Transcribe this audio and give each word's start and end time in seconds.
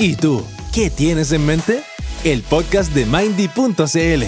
¿Y 0.00 0.14
tú, 0.14 0.44
qué 0.72 0.90
tienes 0.90 1.32
en 1.32 1.44
mente? 1.44 1.82
El 2.22 2.42
podcast 2.42 2.94
de 2.94 3.04
Mindy.cl, 3.04 4.24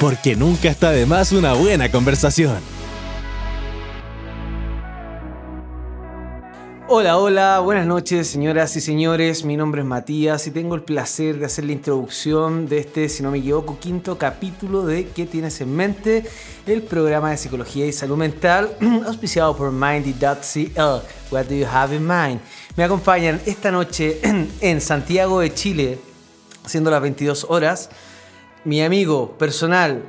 porque 0.00 0.36
nunca 0.36 0.70
está 0.70 0.90
de 0.90 1.04
más 1.04 1.32
una 1.32 1.52
buena 1.52 1.90
conversación. 1.90 2.56
Hola, 6.88 7.18
hola, 7.18 7.58
buenas 7.60 7.86
noches 7.86 8.26
señoras 8.26 8.74
y 8.76 8.80
señores, 8.80 9.44
mi 9.44 9.56
nombre 9.56 9.82
es 9.82 9.86
Matías 9.86 10.46
y 10.46 10.50
tengo 10.50 10.74
el 10.74 10.82
placer 10.82 11.38
de 11.38 11.46
hacer 11.46 11.64
la 11.64 11.72
introducción 11.72 12.66
de 12.66 12.78
este, 12.78 13.08
si 13.08 13.22
no 13.22 13.30
me 13.30 13.38
equivoco, 13.38 13.78
quinto 13.78 14.18
capítulo 14.18 14.84
de 14.84 15.08
¿Qué 15.08 15.26
tienes 15.26 15.60
en 15.60 15.74
mente? 15.74 16.24
El 16.66 16.82
programa 16.82 17.30
de 17.30 17.36
psicología 17.36 17.86
y 17.86 17.92
salud 17.92 18.16
mental 18.16 18.76
auspiciado 19.06 19.56
por 19.56 19.72
Mindy.cl. 19.72 21.02
What 21.30 21.46
do 21.46 21.54
you 21.54 21.66
have 21.66 21.94
in 21.94 22.06
mind? 22.06 22.40
Me 22.74 22.84
acompañan 22.84 23.38
esta 23.44 23.70
noche 23.70 24.20
en 24.60 24.80
Santiago 24.80 25.40
de 25.40 25.52
Chile, 25.52 25.98
siendo 26.64 26.90
las 26.90 27.02
22 27.02 27.46
horas, 27.50 27.90
mi 28.64 28.82
amigo 28.82 29.36
personal, 29.36 30.02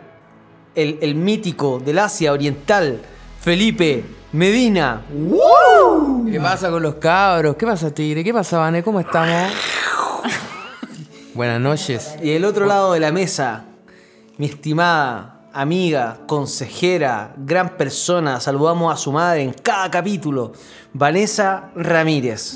el, 0.73 0.97
el 1.01 1.15
mítico 1.15 1.79
del 1.83 1.99
Asia 1.99 2.31
Oriental, 2.31 3.01
Felipe 3.41 4.05
Medina. 4.31 5.01
¿Qué 6.31 6.39
pasa 6.39 6.71
con 6.71 6.81
los 6.81 6.95
cabros? 6.95 7.57
¿Qué 7.57 7.65
pasa, 7.65 7.93
Tigre? 7.93 8.23
¿Qué 8.23 8.33
pasa, 8.33 8.59
Vane? 8.59 8.81
¿Cómo 8.81 9.01
estamos? 9.01 9.51
Buenas 11.33 11.59
noches. 11.59 12.15
Y 12.21 12.29
del 12.29 12.45
otro 12.45 12.65
lado 12.65 12.93
de 12.93 13.01
la 13.01 13.11
mesa, 13.11 13.65
mi 14.37 14.45
estimada 14.45 15.32
amiga, 15.53 16.17
consejera, 16.25 17.33
gran 17.37 17.77
persona, 17.77 18.39
saludamos 18.39 18.91
a 18.91 18.97
su 18.97 19.11
madre 19.11 19.43
en 19.43 19.53
cada 19.53 19.89
capítulo, 19.91 20.51
Vanessa 20.93 21.69
Ramírez. 21.75 22.55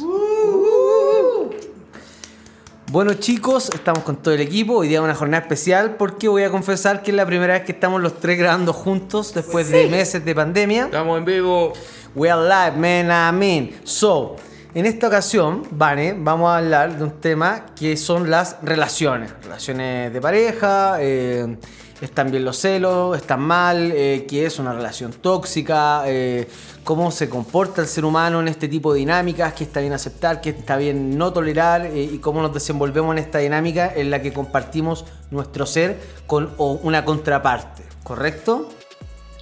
Bueno 2.89 3.13
chicos, 3.15 3.70
estamos 3.73 4.04
con 4.04 4.15
todo 4.15 4.34
el 4.34 4.41
equipo, 4.41 4.77
hoy 4.77 4.87
día 4.87 4.98
es 4.98 5.04
una 5.04 5.13
jornada 5.13 5.43
especial 5.43 5.95
porque 5.98 6.27
voy 6.27 6.43
a 6.43 6.49
confesar 6.49 7.04
que 7.04 7.12
es 7.12 7.17
la 7.17 7.26
primera 7.26 7.54
vez 7.54 7.63
que 7.63 7.73
estamos 7.73 8.01
los 8.01 8.20
tres 8.20 8.39
grabando 8.39 8.73
juntos 8.73 9.34
después 9.34 9.70
de 9.70 9.87
meses 9.87 10.26
de 10.26 10.34
pandemia. 10.34 10.85
Estamos 10.85 11.17
en 11.20 11.26
vivo. 11.26 11.73
We 12.15 12.32
are 12.32 12.41
live, 12.41 12.77
man, 12.77 13.35
I 13.35 13.37
mean. 13.37 13.71
So, 13.84 14.37
en 14.73 14.85
esta 14.85 15.07
ocasión, 15.07 15.63
Vane, 15.71 16.15
vamos 16.17 16.49
a 16.49 16.57
hablar 16.57 16.98
de 16.98 17.04
un 17.04 17.20
tema 17.20 17.65
que 17.76 17.98
son 17.98 18.29
las 18.29 18.57
relaciones. 18.63 19.34
Relaciones 19.43 20.13
de 20.13 20.21
pareja, 20.21 20.98
eh, 20.99 21.57
están 22.01 22.31
bien 22.31 22.45
los 22.45 22.57
celos, 22.57 23.17
están 23.17 23.41
mal, 23.41 23.91
eh, 23.93 24.26
qué 24.27 24.45
es 24.45 24.59
una 24.59 24.73
relación 24.73 25.12
tóxica, 25.12 26.04
eh, 26.05 26.48
cómo 26.84 27.12
se 27.12 27.29
comporta 27.29 27.81
el 27.81 27.87
ser 27.87 28.05
humano 28.05 28.39
en 28.39 28.48
este 28.48 28.67
tipo 28.67 28.93
de 28.93 28.99
dinámicas, 28.99 29.54
qué 29.54 29.63
está 29.63 29.79
bien 29.79 29.93
aceptar, 29.93 30.41
qué 30.41 30.51
está 30.51 30.77
bien 30.77 31.17
no 31.17 31.34
tolerar 31.34 31.85
eh, 31.85 32.04
y 32.04 32.20
cómo 32.20 32.41
nos 32.41 32.54
desenvolvemos 32.54 33.13
en 33.13 33.20
esta 33.20 33.39
dinámica 33.39 33.91
en 33.93 34.12
la 34.12 34.21
que 34.21 34.31
compartimos 34.34 35.05
nuestro 35.31 35.65
ser 35.65 35.99
con 36.27 36.54
o 36.57 36.73
una 36.84 37.04
contraparte, 37.05 37.84
¿correcto? 38.04 38.70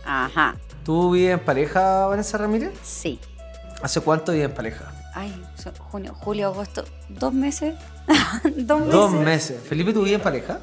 Ajá, 0.06 0.56
¿Tú 0.84 1.12
vives 1.12 1.34
en 1.34 1.40
pareja, 1.40 2.08
Vanessa 2.08 2.38
Ramírez? 2.38 2.72
sí. 2.84 3.20
¿Hace 3.82 4.00
cuánto 4.00 4.32
vives 4.32 4.50
en 4.50 4.56
pareja? 4.56 4.92
Ay, 5.14 5.34
junio, 5.92 6.16
julio, 6.18 6.48
agosto, 6.48 6.86
dos 7.10 7.34
meses. 7.34 7.76
dos 8.56 8.80
meses. 8.80 8.94
Dos 8.94 9.12
meses. 9.12 9.62
Felipe, 9.68 9.94
¿tú 9.94 10.00
vives 10.00 10.16
en 10.16 10.22
pareja? 10.22 10.60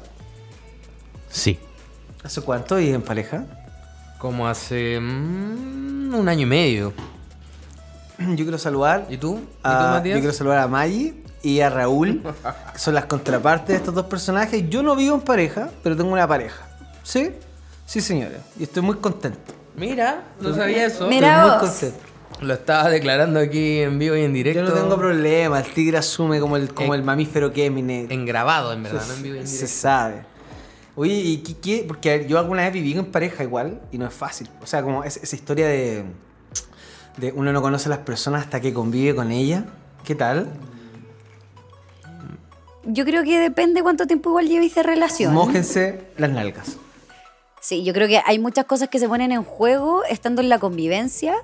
Sí. 1.29 1.59
¿Hace 2.23 2.41
cuánto 2.41 2.75
vives 2.77 2.95
en 2.95 3.01
pareja? 3.01 3.45
Como 4.17 4.47
hace 4.47 4.99
mm, 4.99 6.13
un 6.15 6.29
año 6.29 6.41
y 6.41 6.45
medio. 6.45 6.93
Yo 8.19 8.35
quiero 8.45 8.57
saludar 8.57 9.07
¿Y 9.09 9.17
tú? 9.17 9.35
¿Y 9.37 9.39
tú, 9.39 9.45
a, 9.63 9.91
Matías? 9.91 10.15
yo 10.15 10.21
quiero 10.21 10.33
saludar 10.33 10.59
a 10.59 10.67
Maggie 10.67 11.15
y 11.41 11.59
a 11.59 11.69
Raúl, 11.69 12.21
que 12.71 12.79
son 12.79 12.93
las 12.93 13.05
contrapartes 13.05 13.67
de 13.69 13.75
estos 13.75 13.93
dos 13.93 14.05
personajes. 14.05 14.63
Yo 14.69 14.81
no 14.81 14.95
vivo 14.95 15.15
en 15.15 15.21
pareja, 15.21 15.69
pero 15.83 15.97
tengo 15.97 16.11
una 16.13 16.25
pareja. 16.27 16.65
¿Sí? 17.03 17.31
Sí, 17.85 17.99
señora. 17.99 18.37
Y 18.57 18.63
estoy 18.63 18.81
muy 18.81 18.95
contento. 18.97 19.53
Mira, 19.75 20.23
no 20.39 20.55
sabía 20.55 20.85
eso. 20.85 21.07
Mira 21.09 21.35
estoy 21.35 21.49
muy 21.49 21.59
vos. 21.59 21.69
contento. 21.69 22.05
Lo 22.45 22.53
estaba 22.53 22.89
declarando 22.89 23.39
aquí 23.41 23.79
en 23.79 23.99
vivo 23.99 24.15
y 24.15 24.21
en 24.23 24.31
directo. 24.33 24.61
Yo 24.63 24.69
no 24.69 24.73
tengo 24.73 24.95
problema. 24.97 25.59
El 25.59 25.65
tigre 25.73 25.97
asume 25.97 26.39
como 26.39 26.55
el, 26.55 26.73
como 26.73 26.93
En- 26.93 26.99
el 27.01 27.05
mamífero 27.05 27.51
que 27.51 27.65
es 27.65 27.71
mi 27.71 27.81
negro. 27.81 28.13
En 28.13 28.25
grabado, 28.25 28.71
en 28.71 28.83
verdad, 28.83 29.03
no 29.07 29.13
en 29.15 29.23
vivo 29.23 29.35
y 29.35 29.39
en 29.39 29.47
Se 29.47 29.53
directo. 29.55 29.75
sabe. 29.81 30.25
Oye, 30.95 31.13
¿y 31.13 31.37
qué, 31.37 31.55
qué? 31.57 31.85
Porque 31.87 32.25
yo 32.27 32.37
alguna 32.37 32.63
vez 32.63 32.73
viví 32.73 32.93
en 32.93 33.05
pareja 33.11 33.43
igual 33.43 33.81
y 33.91 33.97
no 33.97 34.05
es 34.07 34.13
fácil. 34.13 34.49
O 34.61 34.67
sea, 34.67 34.83
como 34.83 35.03
es- 35.03 35.17
esa 35.17 35.35
historia 35.35 35.67
de, 35.67 36.03
de 37.17 37.31
uno 37.31 37.51
no 37.51 37.61
conoce 37.61 37.87
a 37.87 37.91
las 37.91 37.99
personas 37.99 38.43
hasta 38.43 38.61
que 38.61 38.73
convive 38.73 39.15
con 39.15 39.31
ella. 39.31 39.65
¿Qué 40.03 40.13
tal? 40.15 40.51
Yo 42.85 43.05
creo 43.05 43.23
que 43.23 43.39
depende 43.39 43.81
cuánto 43.81 44.05
tiempo 44.07 44.29
igual 44.29 44.47
llevéis 44.47 44.75
de 44.75 44.83
relación. 44.83 45.33
Mójense 45.33 46.01
las 46.17 46.29
nalgas. 46.29 46.77
Sí, 47.61 47.83
yo 47.85 47.93
creo 47.93 48.07
que 48.09 48.21
hay 48.25 48.39
muchas 48.39 48.65
cosas 48.65 48.89
que 48.89 48.99
se 48.99 49.07
ponen 49.07 49.31
en 49.31 49.43
juego 49.43 50.03
estando 50.03 50.41
en 50.41 50.49
la 50.49 50.59
convivencia. 50.59 51.35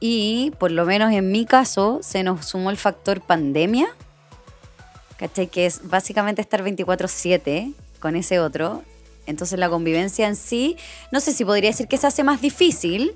Y 0.00 0.52
por 0.58 0.72
lo 0.72 0.84
menos 0.84 1.12
en 1.12 1.30
mi 1.30 1.46
caso, 1.46 2.00
se 2.02 2.24
nos 2.24 2.44
sumó 2.44 2.70
el 2.70 2.76
factor 2.76 3.20
pandemia. 3.20 3.86
¿Cachai? 5.16 5.46
Que 5.46 5.66
es 5.66 5.88
básicamente 5.88 6.42
estar 6.42 6.64
24-7 6.64 7.72
con 8.02 8.16
ese 8.16 8.40
otro. 8.40 8.82
Entonces 9.24 9.58
la 9.58 9.70
convivencia 9.70 10.26
en 10.26 10.34
sí, 10.36 10.76
no 11.12 11.20
sé 11.20 11.32
si 11.32 11.44
podría 11.44 11.70
decir 11.70 11.86
que 11.86 11.96
se 11.96 12.08
hace 12.08 12.24
más 12.24 12.40
difícil, 12.40 13.14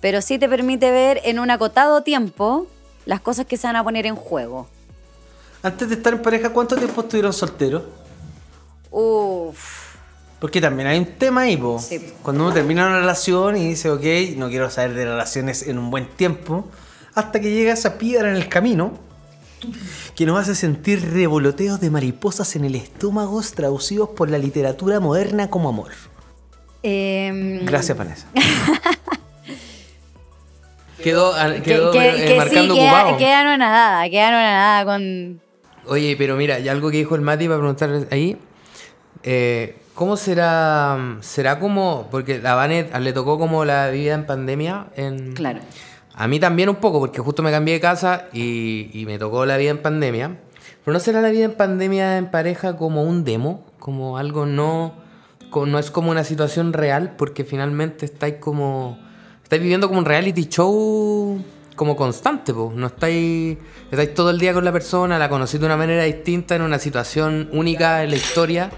pero 0.00 0.22
sí 0.22 0.38
te 0.38 0.48
permite 0.48 0.90
ver 0.90 1.20
en 1.24 1.38
un 1.38 1.50
acotado 1.50 2.02
tiempo 2.02 2.66
las 3.04 3.20
cosas 3.20 3.44
que 3.46 3.58
se 3.58 3.66
van 3.66 3.76
a 3.76 3.84
poner 3.84 4.06
en 4.06 4.16
juego. 4.16 4.66
Antes 5.62 5.88
de 5.88 5.94
estar 5.96 6.14
en 6.14 6.22
pareja, 6.22 6.50
¿cuánto 6.50 6.76
tiempo 6.76 7.02
estuvieron 7.02 7.32
solteros? 7.32 7.82
Uf. 8.90 9.94
Porque 10.40 10.60
también 10.60 10.88
hay 10.88 10.98
un 10.98 11.06
tema 11.18 11.42
ahí, 11.42 11.56
po. 11.56 11.78
Sí. 11.78 12.12
Cuando 12.22 12.44
uno 12.44 12.52
termina 12.52 12.86
una 12.86 13.00
relación 13.00 13.56
y 13.56 13.68
dice, 13.68 13.90
ok, 13.90 14.36
no 14.36 14.48
quiero 14.48 14.70
saber 14.70 14.94
de 14.94 15.04
relaciones 15.04 15.66
en 15.66 15.78
un 15.78 15.90
buen 15.90 16.08
tiempo, 16.08 16.66
hasta 17.14 17.40
que 17.40 17.50
llega 17.50 17.72
esa 17.72 17.98
piedra 17.98 18.30
en 18.30 18.36
el 18.36 18.48
camino 18.48 18.98
que 20.14 20.26
nos 20.26 20.38
hace 20.40 20.54
sentir 20.54 21.00
revoloteos 21.12 21.80
de 21.80 21.90
mariposas 21.90 22.54
en 22.56 22.64
el 22.64 22.74
estómago 22.74 23.42
traducidos 23.54 24.10
por 24.10 24.30
la 24.30 24.38
literatura 24.38 25.00
moderna 25.00 25.50
como 25.50 25.68
amor. 25.68 25.92
Em, 26.82 27.64
Gracias, 27.64 27.96
Vanessa. 27.96 28.26
Quedó, 31.02 31.32
Que, 31.34 31.62
quedó 31.62 31.90
que- 31.90 32.08
eh, 32.08 32.14
que 32.16 32.28
sí, 32.28 32.34
marcando 32.36 32.74
queda, 32.74 33.16
queda 33.18 33.40
anonadada, 33.40 34.08
queda 34.08 34.28
anonadada 34.28 34.84
con... 34.86 35.40
Oye, 35.86 36.14
pero 36.16 36.36
mira, 36.36 36.58
y 36.60 36.68
algo 36.68 36.90
que 36.90 36.96
dijo 36.98 37.14
el 37.14 37.20
Mati 37.20 37.46
para 37.46 37.58
preguntar 37.58 37.90
ahí. 38.10 38.38
eh, 39.22 39.76
¿Cómo 39.94 40.16
será? 40.16 41.18
¿Será 41.20 41.60
como.? 41.60 42.08
Porque 42.10 42.40
a 42.44 42.54
Vanet 42.54 42.96
le 42.98 43.12
tocó 43.12 43.38
como 43.38 43.64
la 43.64 43.90
vida 43.90 44.14
en 44.14 44.26
pandemia. 44.26 44.86
En, 44.96 45.34
Claro. 45.34 45.60
A 46.16 46.28
mí 46.28 46.38
también 46.38 46.68
un 46.68 46.76
poco, 46.76 47.00
porque 47.00 47.20
justo 47.20 47.42
me 47.42 47.50
cambié 47.50 47.74
de 47.74 47.80
casa 47.80 48.26
y, 48.32 48.88
y 48.92 49.04
me 49.06 49.18
tocó 49.18 49.46
la 49.46 49.56
vida 49.56 49.70
en 49.70 49.78
pandemia. 49.82 50.38
Pero 50.84 50.92
no 50.92 51.00
será 51.00 51.20
la 51.20 51.30
vida 51.30 51.44
en 51.46 51.54
pandemia 51.54 52.18
en 52.18 52.30
pareja 52.30 52.76
como 52.76 53.02
un 53.02 53.24
demo, 53.24 53.64
como 53.78 54.16
algo 54.18 54.46
no. 54.46 54.94
no 55.66 55.78
es 55.78 55.90
como 55.90 56.10
una 56.10 56.22
situación 56.24 56.72
real, 56.72 57.14
porque 57.16 57.44
finalmente 57.44 58.04
estáis 58.06 58.36
como. 58.36 58.98
Estáis 59.42 59.60
viviendo 59.62 59.88
como 59.88 59.98
un 60.00 60.04
reality 60.04 60.46
show 60.48 61.42
como 61.74 61.96
constante, 61.96 62.54
po. 62.54 62.72
No 62.74 62.86
estáis. 62.86 63.58
Estáis 63.90 64.14
todo 64.14 64.30
el 64.30 64.38
día 64.38 64.54
con 64.54 64.64
la 64.64 64.72
persona, 64.72 65.18
la 65.18 65.28
conocéis 65.28 65.60
de 65.60 65.66
una 65.66 65.76
manera 65.76 66.04
distinta, 66.04 66.54
en 66.54 66.62
una 66.62 66.78
situación 66.78 67.48
única 67.52 68.04
en 68.04 68.10
la 68.10 68.16
historia. 68.16 68.70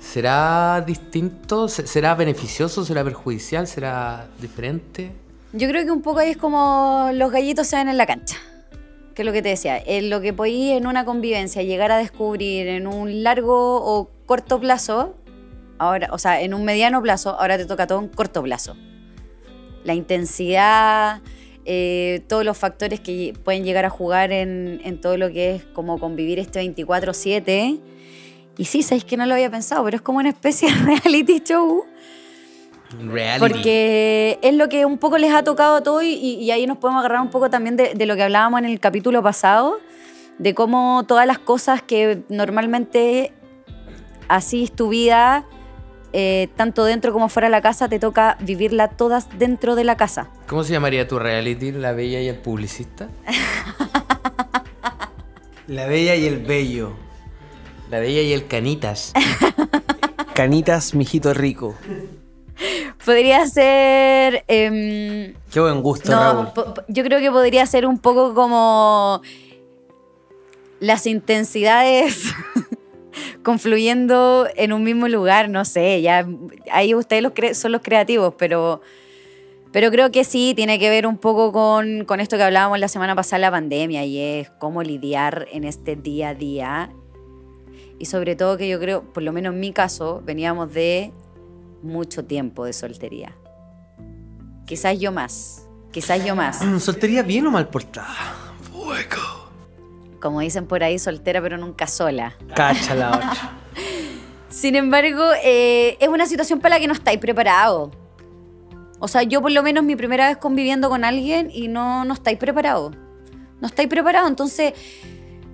¿Será 0.00 0.82
distinto? 0.86 1.66
Se- 1.68 1.86
¿Será 1.86 2.14
beneficioso? 2.14 2.84
¿Será 2.84 3.02
perjudicial? 3.02 3.66
¿Será 3.66 4.28
diferente? 4.40 5.10
Yo 5.52 5.66
creo 5.68 5.84
que 5.84 5.90
un 5.90 6.02
poco 6.02 6.20
ahí 6.20 6.30
es 6.30 6.36
como 6.36 7.10
los 7.14 7.32
gallitos 7.32 7.66
se 7.66 7.76
ven 7.76 7.88
en 7.88 7.96
la 7.96 8.06
cancha. 8.06 8.36
Que 9.14 9.22
es 9.22 9.26
lo 9.26 9.32
que 9.32 9.42
te 9.42 9.48
decía. 9.48 9.78
En 9.78 10.10
lo 10.10 10.20
que 10.20 10.32
podéis 10.32 10.72
en 10.72 10.86
una 10.86 11.04
convivencia 11.04 11.62
llegar 11.62 11.90
a 11.90 11.96
descubrir 11.96 12.68
en 12.68 12.86
un 12.86 13.22
largo 13.22 13.76
o 13.76 14.10
corto 14.26 14.60
plazo, 14.60 15.16
ahora, 15.78 16.08
o 16.12 16.18
sea, 16.18 16.42
en 16.42 16.52
un 16.52 16.64
mediano 16.64 17.00
plazo, 17.00 17.30
ahora 17.40 17.56
te 17.56 17.64
toca 17.64 17.86
todo 17.86 17.98
en 18.00 18.08
corto 18.08 18.42
plazo. 18.42 18.76
La 19.84 19.94
intensidad, 19.94 21.22
eh, 21.64 22.22
todos 22.28 22.44
los 22.44 22.58
factores 22.58 23.00
que 23.00 23.32
pueden 23.42 23.64
llegar 23.64 23.86
a 23.86 23.90
jugar 23.90 24.32
en, 24.32 24.82
en 24.84 25.00
todo 25.00 25.16
lo 25.16 25.32
que 25.32 25.56
es 25.56 25.64
como 25.64 25.98
convivir 25.98 26.38
este 26.38 26.62
24-7. 26.62 27.80
Y 28.58 28.64
sí, 28.66 28.82
sabéis 28.82 29.04
que 29.04 29.16
no 29.16 29.24
lo 29.24 29.32
había 29.32 29.50
pensado, 29.50 29.82
pero 29.84 29.96
es 29.96 30.02
como 30.02 30.18
una 30.18 30.28
especie 30.28 30.68
de 30.68 30.74
reality 31.00 31.40
show. 31.40 31.86
Reality. 32.90 33.40
Porque 33.40 34.38
es 34.42 34.54
lo 34.54 34.68
que 34.68 34.86
un 34.86 34.98
poco 34.98 35.18
les 35.18 35.32
ha 35.32 35.42
tocado 35.42 35.76
a 35.76 35.82
todos 35.82 36.02
y, 36.04 36.14
y 36.14 36.50
ahí 36.50 36.66
nos 36.66 36.78
podemos 36.78 37.00
agarrar 37.00 37.20
un 37.20 37.30
poco 37.30 37.50
también 37.50 37.76
de, 37.76 37.94
de 37.94 38.06
lo 38.06 38.16
que 38.16 38.22
hablábamos 38.22 38.60
en 38.60 38.66
el 38.66 38.80
capítulo 38.80 39.22
pasado, 39.22 39.78
de 40.38 40.54
cómo 40.54 41.04
todas 41.06 41.26
las 41.26 41.38
cosas 41.38 41.82
que 41.82 42.22
normalmente 42.28 43.32
así 44.28 44.64
es 44.64 44.72
tu 44.72 44.88
vida, 44.88 45.44
eh, 46.12 46.48
tanto 46.56 46.84
dentro 46.84 47.12
como 47.12 47.28
fuera 47.28 47.48
de 47.48 47.52
la 47.52 47.60
casa, 47.60 47.88
te 47.88 47.98
toca 47.98 48.38
vivirla 48.40 48.88
todas 48.88 49.28
dentro 49.38 49.74
de 49.74 49.84
la 49.84 49.96
casa. 49.96 50.30
¿Cómo 50.46 50.64
se 50.64 50.72
llamaría 50.72 51.06
tu 51.06 51.18
reality? 51.18 51.72
La 51.72 51.92
bella 51.92 52.20
y 52.20 52.28
el 52.28 52.36
publicista. 52.36 53.08
La 55.66 55.86
bella 55.86 56.14
y 56.14 56.26
el 56.26 56.38
bello. 56.38 56.94
La 57.90 57.98
bella 57.98 58.22
y 58.22 58.32
el 58.32 58.46
canitas. 58.46 59.12
Canitas, 60.34 60.94
mijito 60.94 61.34
rico. 61.34 61.74
Podría 63.04 63.46
ser. 63.46 64.44
em, 64.48 65.34
Qué 65.50 65.60
buen 65.60 65.80
gusto, 65.82 66.10
no, 66.10 66.52
Raúl. 66.54 66.74
yo 66.88 67.04
creo 67.04 67.20
que 67.20 67.30
podría 67.30 67.64
ser 67.66 67.86
un 67.86 67.98
poco 67.98 68.34
como. 68.34 69.22
Las 70.80 71.06
intensidades 71.06 72.32
confluyendo 73.42 74.46
en 74.54 74.72
un 74.72 74.84
mismo 74.84 75.08
lugar, 75.08 75.48
no 75.48 75.64
sé, 75.64 76.02
ya 76.02 76.26
ahí 76.70 76.94
ustedes 76.94 77.22
los 77.22 77.32
son 77.56 77.72
los 77.72 77.82
creativos, 77.82 78.34
pero, 78.38 78.80
pero 79.72 79.90
creo 79.90 80.12
que 80.12 80.22
sí 80.22 80.52
tiene 80.54 80.78
que 80.78 80.88
ver 80.88 81.04
un 81.06 81.18
poco 81.18 81.50
con, 81.50 82.04
con 82.04 82.20
esto 82.20 82.36
que 82.36 82.44
hablábamos 82.44 82.78
la 82.78 82.86
semana 82.88 83.16
pasada, 83.16 83.40
la 83.40 83.50
pandemia, 83.50 84.04
y 84.04 84.18
es 84.18 84.50
cómo 84.60 84.84
lidiar 84.84 85.48
en 85.50 85.64
este 85.64 85.96
día 85.96 86.28
a 86.28 86.34
día. 86.34 86.90
Y 87.98 88.04
sobre 88.04 88.36
todo 88.36 88.56
que 88.56 88.68
yo 88.68 88.78
creo, 88.78 89.02
por 89.12 89.24
lo 89.24 89.32
menos 89.32 89.54
en 89.54 89.60
mi 89.60 89.72
caso, 89.72 90.22
veníamos 90.24 90.72
de 90.72 91.12
mucho 91.82 92.24
tiempo 92.24 92.64
de 92.64 92.72
soltería. 92.72 93.36
Quizás 94.66 94.98
yo 94.98 95.12
más, 95.12 95.66
quizás 95.92 96.24
yo 96.24 96.36
más. 96.36 96.58
¿Soltería 96.82 97.22
bien 97.22 97.46
o 97.46 97.50
mal 97.50 97.68
portada? 97.68 98.48
Como 100.20 100.40
dicen 100.40 100.66
por 100.66 100.82
ahí, 100.82 100.98
soltera 100.98 101.40
pero 101.40 101.58
nunca 101.58 101.86
sola. 101.86 102.34
Cacha 102.54 102.94
la 102.94 103.10
otra. 103.10 103.58
Sin 104.48 104.76
embargo, 104.76 105.24
eh, 105.44 105.96
es 106.00 106.08
una 106.08 106.26
situación 106.26 106.60
para 106.60 106.76
la 106.76 106.80
que 106.80 106.88
no 106.88 106.94
estáis 106.94 107.18
preparados. 107.18 107.90
O 108.98 109.06
sea, 109.06 109.22
yo 109.22 109.40
por 109.40 109.52
lo 109.52 109.62
menos 109.62 109.84
mi 109.84 109.94
primera 109.94 110.28
vez 110.28 110.38
conviviendo 110.38 110.88
con 110.88 111.04
alguien 111.04 111.50
y 111.52 111.68
no, 111.68 112.04
no 112.04 112.14
estáis 112.14 112.38
preparados. 112.38 112.96
No 113.60 113.68
estáis 113.68 113.88
preparados. 113.88 114.28
Entonces, 114.28 114.72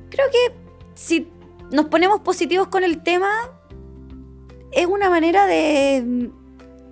creo 0.09 0.27
que 0.31 0.55
si 0.95 1.29
nos 1.71 1.87
ponemos 1.87 2.21
positivos 2.21 2.69
con 2.69 2.85
el 2.85 3.03
tema, 3.03 3.29
es 4.75 4.87
una 4.87 5.11
manera 5.11 5.47
de, 5.47 6.31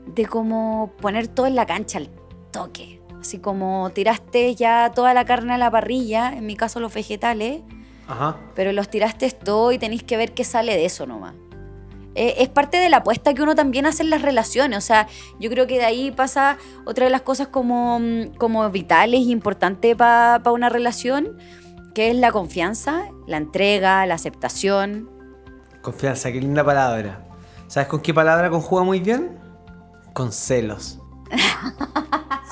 de 0.06 0.26
como 0.26 0.92
poner 1.00 1.28
todo 1.28 1.46
en 1.46 1.54
la 1.54 1.66
cancha 1.66 1.98
al 1.98 2.08
toque. 2.50 3.00
Así 3.20 3.38
como 3.38 3.90
tiraste 3.90 4.54
ya 4.54 4.90
toda 4.94 5.14
la 5.14 5.24
carne 5.24 5.54
a 5.54 5.58
la 5.58 5.70
parrilla, 5.70 6.32
en 6.32 6.46
mi 6.46 6.56
caso 6.56 6.80
los 6.80 6.92
vegetales, 6.92 7.60
Ajá. 8.08 8.36
pero 8.54 8.72
los 8.72 8.88
tiraste 8.88 9.30
todo 9.30 9.70
y 9.72 9.78
tenéis 9.78 10.02
que 10.02 10.16
ver 10.16 10.32
qué 10.32 10.42
sale 10.44 10.74
de 10.74 10.84
eso 10.84 11.06
nomás. 11.06 11.34
Eh, 12.14 12.34
es 12.38 12.48
parte 12.48 12.76
de 12.76 12.88
la 12.90 12.98
apuesta 12.98 13.32
que 13.32 13.42
uno 13.42 13.54
también 13.54 13.86
hace 13.86 14.02
en 14.02 14.10
las 14.10 14.22
relaciones. 14.22 14.76
O 14.76 14.80
sea, 14.80 15.08
yo 15.40 15.48
creo 15.50 15.66
que 15.66 15.78
de 15.78 15.84
ahí 15.84 16.10
pasa 16.10 16.58
otra 16.84 17.06
de 17.06 17.10
las 17.10 17.22
cosas 17.22 17.48
como, 17.48 17.98
mm, 18.00 18.34
como 18.38 18.68
vitales 18.70 19.20
e 19.20 19.30
importantes 19.30 19.96
para 19.96 20.42
una 20.52 20.68
relación, 20.68 21.38
que 21.94 22.10
es 22.10 22.16
la 22.16 22.32
confianza, 22.32 23.04
la 23.26 23.36
entrega, 23.36 24.04
la 24.06 24.14
aceptación. 24.14 25.08
Confianza, 25.80 26.30
qué 26.32 26.40
linda 26.40 26.64
palabra. 26.64 27.31
¿Sabes 27.72 27.88
con 27.88 28.00
qué 28.00 28.12
palabra 28.12 28.50
conjuga 28.50 28.82
muy 28.82 29.00
bien? 29.00 29.38
Con 30.12 30.30
celos. 30.30 30.98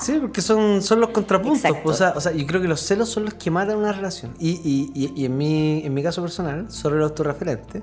Sí, 0.01 0.17
porque 0.19 0.41
son, 0.41 0.81
son 0.81 0.99
los 0.99 1.11
contrapuntos. 1.11 1.63
Exacto. 1.63 1.91
O 1.91 1.93
sea, 1.93 2.15
o 2.17 2.21
sea, 2.23 2.33
yo 2.33 2.47
creo 2.47 2.63
que 2.63 2.69
los 2.69 2.81
celos 2.81 3.11
son 3.11 3.27
los 3.27 3.35
que 3.35 3.51
matan 3.51 3.77
una 3.77 3.93
relación. 3.93 4.33
Y, 4.39 4.53
y- 4.65 4.91
y- 4.95 5.13
y 5.15 5.27
en, 5.27 5.37
mi, 5.37 5.83
en 5.85 5.93
mi 5.93 6.03
caso 6.03 6.23
personal, 6.23 6.73
solo 6.73 6.97
el 6.97 7.03
autorreferente. 7.03 7.83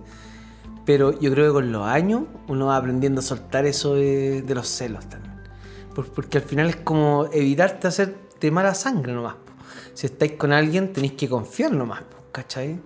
Pero 0.83 1.11
yo 1.19 1.29
creo 1.31 1.45
que 1.45 1.53
con 1.53 1.71
los 1.71 1.85
años 1.85 2.23
uno 2.47 2.65
va 2.65 2.77
aprendiendo 2.77 3.19
a 3.19 3.21
soltar 3.23 3.67
eso 3.67 3.93
de, 3.93 4.41
de 4.41 4.55
los 4.55 4.67
celos 4.67 5.07
también. 5.07 5.35
Por- 5.93 6.07
porque 6.11 6.39
al 6.39 6.43
final 6.43 6.67
es 6.69 6.77
como 6.77 7.27
evitarte 7.31 7.87
hacerte 7.87 8.49
mala 8.49 8.73
sangre 8.73 9.13
nomás. 9.13 9.35
po. 9.35 9.51
Si 9.93 10.07
estáis 10.07 10.31
con 10.33 10.51
alguien, 10.53 10.91
tenéis 10.93 11.13
que 11.13 11.29
confiar 11.29 11.71
nomás, 11.71 12.01
po, 12.01 12.17
¿cachai? 12.31 12.79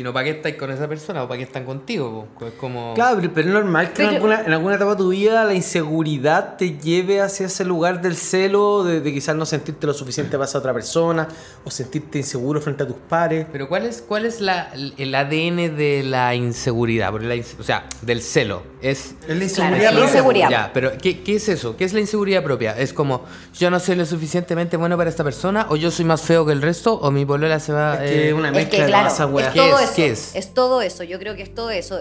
Si 0.00 0.04
no, 0.04 0.14
¿para 0.14 0.24
qué 0.24 0.30
estáis 0.30 0.54
con 0.56 0.70
esa 0.70 0.88
persona 0.88 1.24
o 1.24 1.28
para 1.28 1.36
qué 1.36 1.44
están 1.44 1.66
contigo? 1.66 2.26
po? 2.38 2.46
Es 2.46 2.54
como. 2.54 2.94
Claro, 2.94 3.18
pero, 3.20 3.34
pero 3.34 3.48
es 3.48 3.52
normal 3.54 3.92
que 3.92 4.00
en, 4.02 4.08
Pero- 4.08 4.16
alguna, 4.16 4.40
en 4.46 4.52
alguna 4.54 4.74
etapa 4.76 4.92
de 4.92 4.96
tu 4.96 5.10
vida 5.10 5.44
la 5.44 5.52
inseguridad 5.52 6.56
te 6.56 6.78
lleve 6.78 7.20
hacia 7.20 7.44
ese 7.44 7.66
lugar 7.66 8.00
del 8.00 8.16
celo, 8.16 8.82
de, 8.82 9.02
de 9.02 9.12
quizás 9.12 9.36
no 9.36 9.44
sentirte 9.44 9.86
lo 9.86 9.92
suficiente 9.92 10.38
para 10.38 10.46
esa 10.48 10.56
otra 10.56 10.72
persona, 10.72 11.28
o 11.66 11.70
sentirte 11.70 12.16
inseguro 12.16 12.62
frente 12.62 12.84
a 12.84 12.86
tus 12.86 12.96
pares. 12.96 13.44
Pero 13.52 13.68
¿cuál 13.68 13.84
es, 13.84 14.00
cuál 14.00 14.24
es 14.24 14.40
la, 14.40 14.70
el 14.72 15.14
ADN 15.14 15.76
de 15.76 16.02
la 16.02 16.34
inseguridad? 16.34 17.12
La 17.20 17.34
inse- 17.36 17.56
o 17.60 17.62
sea, 17.62 17.84
del 18.00 18.22
celo. 18.22 18.62
Es. 18.80 19.14
Es 19.28 19.28
la 19.28 19.34
Claro, 19.34 19.42
inseguridad. 19.44 19.82
la 19.82 19.90
propia. 19.90 20.04
inseguridad. 20.06 20.48
Ya, 20.50 20.70
pero 20.72 20.92
¿qué, 20.96 21.22
qué 21.22 21.36
es 21.36 21.46
eso? 21.50 21.76
¿Qué 21.76 21.84
es 21.84 21.92
la 21.92 22.00
inseguridad 22.00 22.42
propia? 22.42 22.72
¿Es 22.78 22.94
como 22.94 23.24
yo 23.58 23.70
no 23.70 23.78
soy 23.78 23.96
lo 23.96 24.06
suficientemente 24.06 24.78
bueno 24.78 24.96
para 24.96 25.10
esta 25.10 25.24
persona? 25.24 25.66
¿O 25.68 25.76
yo 25.76 25.90
soy 25.90 26.06
más 26.06 26.22
feo 26.22 26.46
que 26.46 26.52
el 26.52 26.62
resto? 26.62 26.94
¿O 26.94 27.10
mi 27.10 27.26
polola 27.26 27.60
se 27.60 27.74
va 27.74 27.96
Es 28.02 28.10
que 28.10 28.24
eh, 28.24 28.28
es 28.28 28.32
una 28.32 28.48
Es 28.48 28.54
mezcla 28.54 28.70
que 28.70 28.82
de 28.84 28.88
claro, 28.88 29.08
esas 29.08 29.30
weas. 29.30 29.48
es 29.48 29.52
¿Qué 29.54 29.68
todo 29.68 29.78
es? 29.80 29.89
Eso. 29.92 29.96
¿Qué 29.96 30.10
es? 30.10 30.34
Es 30.34 30.54
todo 30.54 30.82
eso, 30.82 31.04
yo 31.04 31.18
creo 31.18 31.36
que 31.36 31.42
es 31.42 31.54
todo 31.54 31.70
eso. 31.70 32.00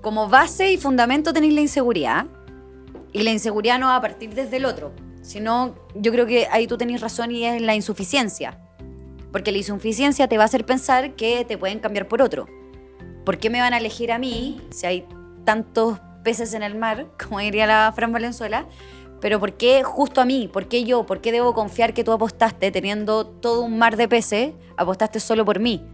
Como 0.00 0.28
base 0.28 0.70
y 0.72 0.78
fundamento 0.78 1.32
tenéis 1.32 1.54
la 1.54 1.60
inseguridad. 1.60 2.26
Y 3.12 3.22
la 3.22 3.30
inseguridad 3.30 3.78
no 3.78 3.86
va 3.86 3.96
a 3.96 4.00
partir 4.00 4.34
desde 4.34 4.56
el 4.56 4.64
otro. 4.64 4.92
Sino, 5.22 5.74
yo 5.94 6.12
creo 6.12 6.26
que 6.26 6.46
ahí 6.50 6.66
tú 6.66 6.78
tenés 6.78 7.00
razón 7.00 7.30
y 7.30 7.44
es 7.44 7.60
la 7.60 7.74
insuficiencia. 7.74 8.58
Porque 9.32 9.52
la 9.52 9.58
insuficiencia 9.58 10.28
te 10.28 10.36
va 10.36 10.44
a 10.44 10.46
hacer 10.46 10.64
pensar 10.64 11.14
que 11.14 11.44
te 11.44 11.58
pueden 11.58 11.80
cambiar 11.80 12.08
por 12.08 12.22
otro. 12.22 12.46
¿Por 13.24 13.38
qué 13.38 13.50
me 13.50 13.60
van 13.60 13.74
a 13.74 13.78
elegir 13.78 14.12
a 14.12 14.18
mí 14.18 14.60
si 14.70 14.86
hay 14.86 15.06
tantos 15.44 15.98
peces 16.24 16.54
en 16.54 16.62
el 16.62 16.74
mar, 16.74 17.06
como 17.22 17.40
diría 17.40 17.66
la 17.66 17.92
Fran 17.94 18.12
Valenzuela? 18.12 18.66
Pero 19.20 19.38
¿por 19.38 19.58
qué 19.58 19.82
justo 19.82 20.22
a 20.22 20.24
mí? 20.24 20.48
¿Por 20.48 20.66
qué 20.66 20.84
yo? 20.84 21.04
¿Por 21.04 21.20
qué 21.20 21.30
debo 21.30 21.52
confiar 21.52 21.92
que 21.92 22.04
tú 22.04 22.12
apostaste 22.12 22.70
teniendo 22.70 23.26
todo 23.26 23.60
un 23.60 23.78
mar 23.78 23.98
de 23.98 24.08
peces? 24.08 24.54
Apostaste 24.78 25.20
solo 25.20 25.44
por 25.44 25.60
mí. 25.60 25.84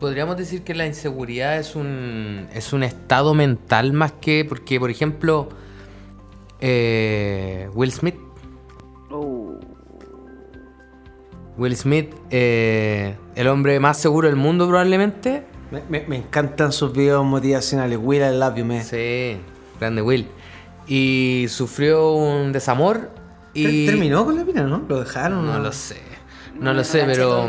Podríamos 0.00 0.36
decir 0.36 0.62
que 0.62 0.74
la 0.74 0.86
inseguridad 0.86 1.58
es 1.58 1.74
un, 1.76 2.46
es 2.52 2.72
un 2.72 2.82
estado 2.82 3.34
mental 3.34 3.92
más 3.92 4.12
que. 4.12 4.44
Porque, 4.48 4.78
por 4.78 4.90
ejemplo, 4.90 5.48
eh, 6.60 7.68
Will 7.74 7.92
Smith. 7.92 8.16
Will 11.58 11.74
Smith, 11.74 12.12
eh, 12.30 13.16
el 13.34 13.48
hombre 13.48 13.80
más 13.80 13.96
seguro 13.98 14.28
del 14.28 14.36
mundo, 14.36 14.68
probablemente. 14.68 15.44
Me, 15.70 15.82
me- 15.88 16.06
me 16.06 16.16
encantan 16.16 16.70
sus 16.70 16.92
videos 16.92 17.24
motivacionales. 17.24 17.98
Will, 18.00 18.20
I 18.22 18.36
love 18.36 18.56
you, 18.56 18.64
man. 18.66 18.84
Sí, 18.84 19.38
grande 19.80 20.02
Will. 20.02 20.28
Y 20.86 21.46
sufrió 21.48 22.12
un 22.12 22.52
desamor. 22.52 23.10
Y 23.54 23.86
Ter- 23.86 23.94
¿Terminó 23.94 24.24
con 24.26 24.36
la 24.36 24.44
mina, 24.44 24.64
no? 24.64 24.82
¿Lo 24.86 25.00
dejaron? 25.00 25.46
No 25.46 25.58
lo 25.58 25.72
sé. 25.72 25.96
No, 26.54 26.64
No, 26.66 26.74
lo 26.74 26.84
sé, 26.84 27.04
pero. 27.06 27.48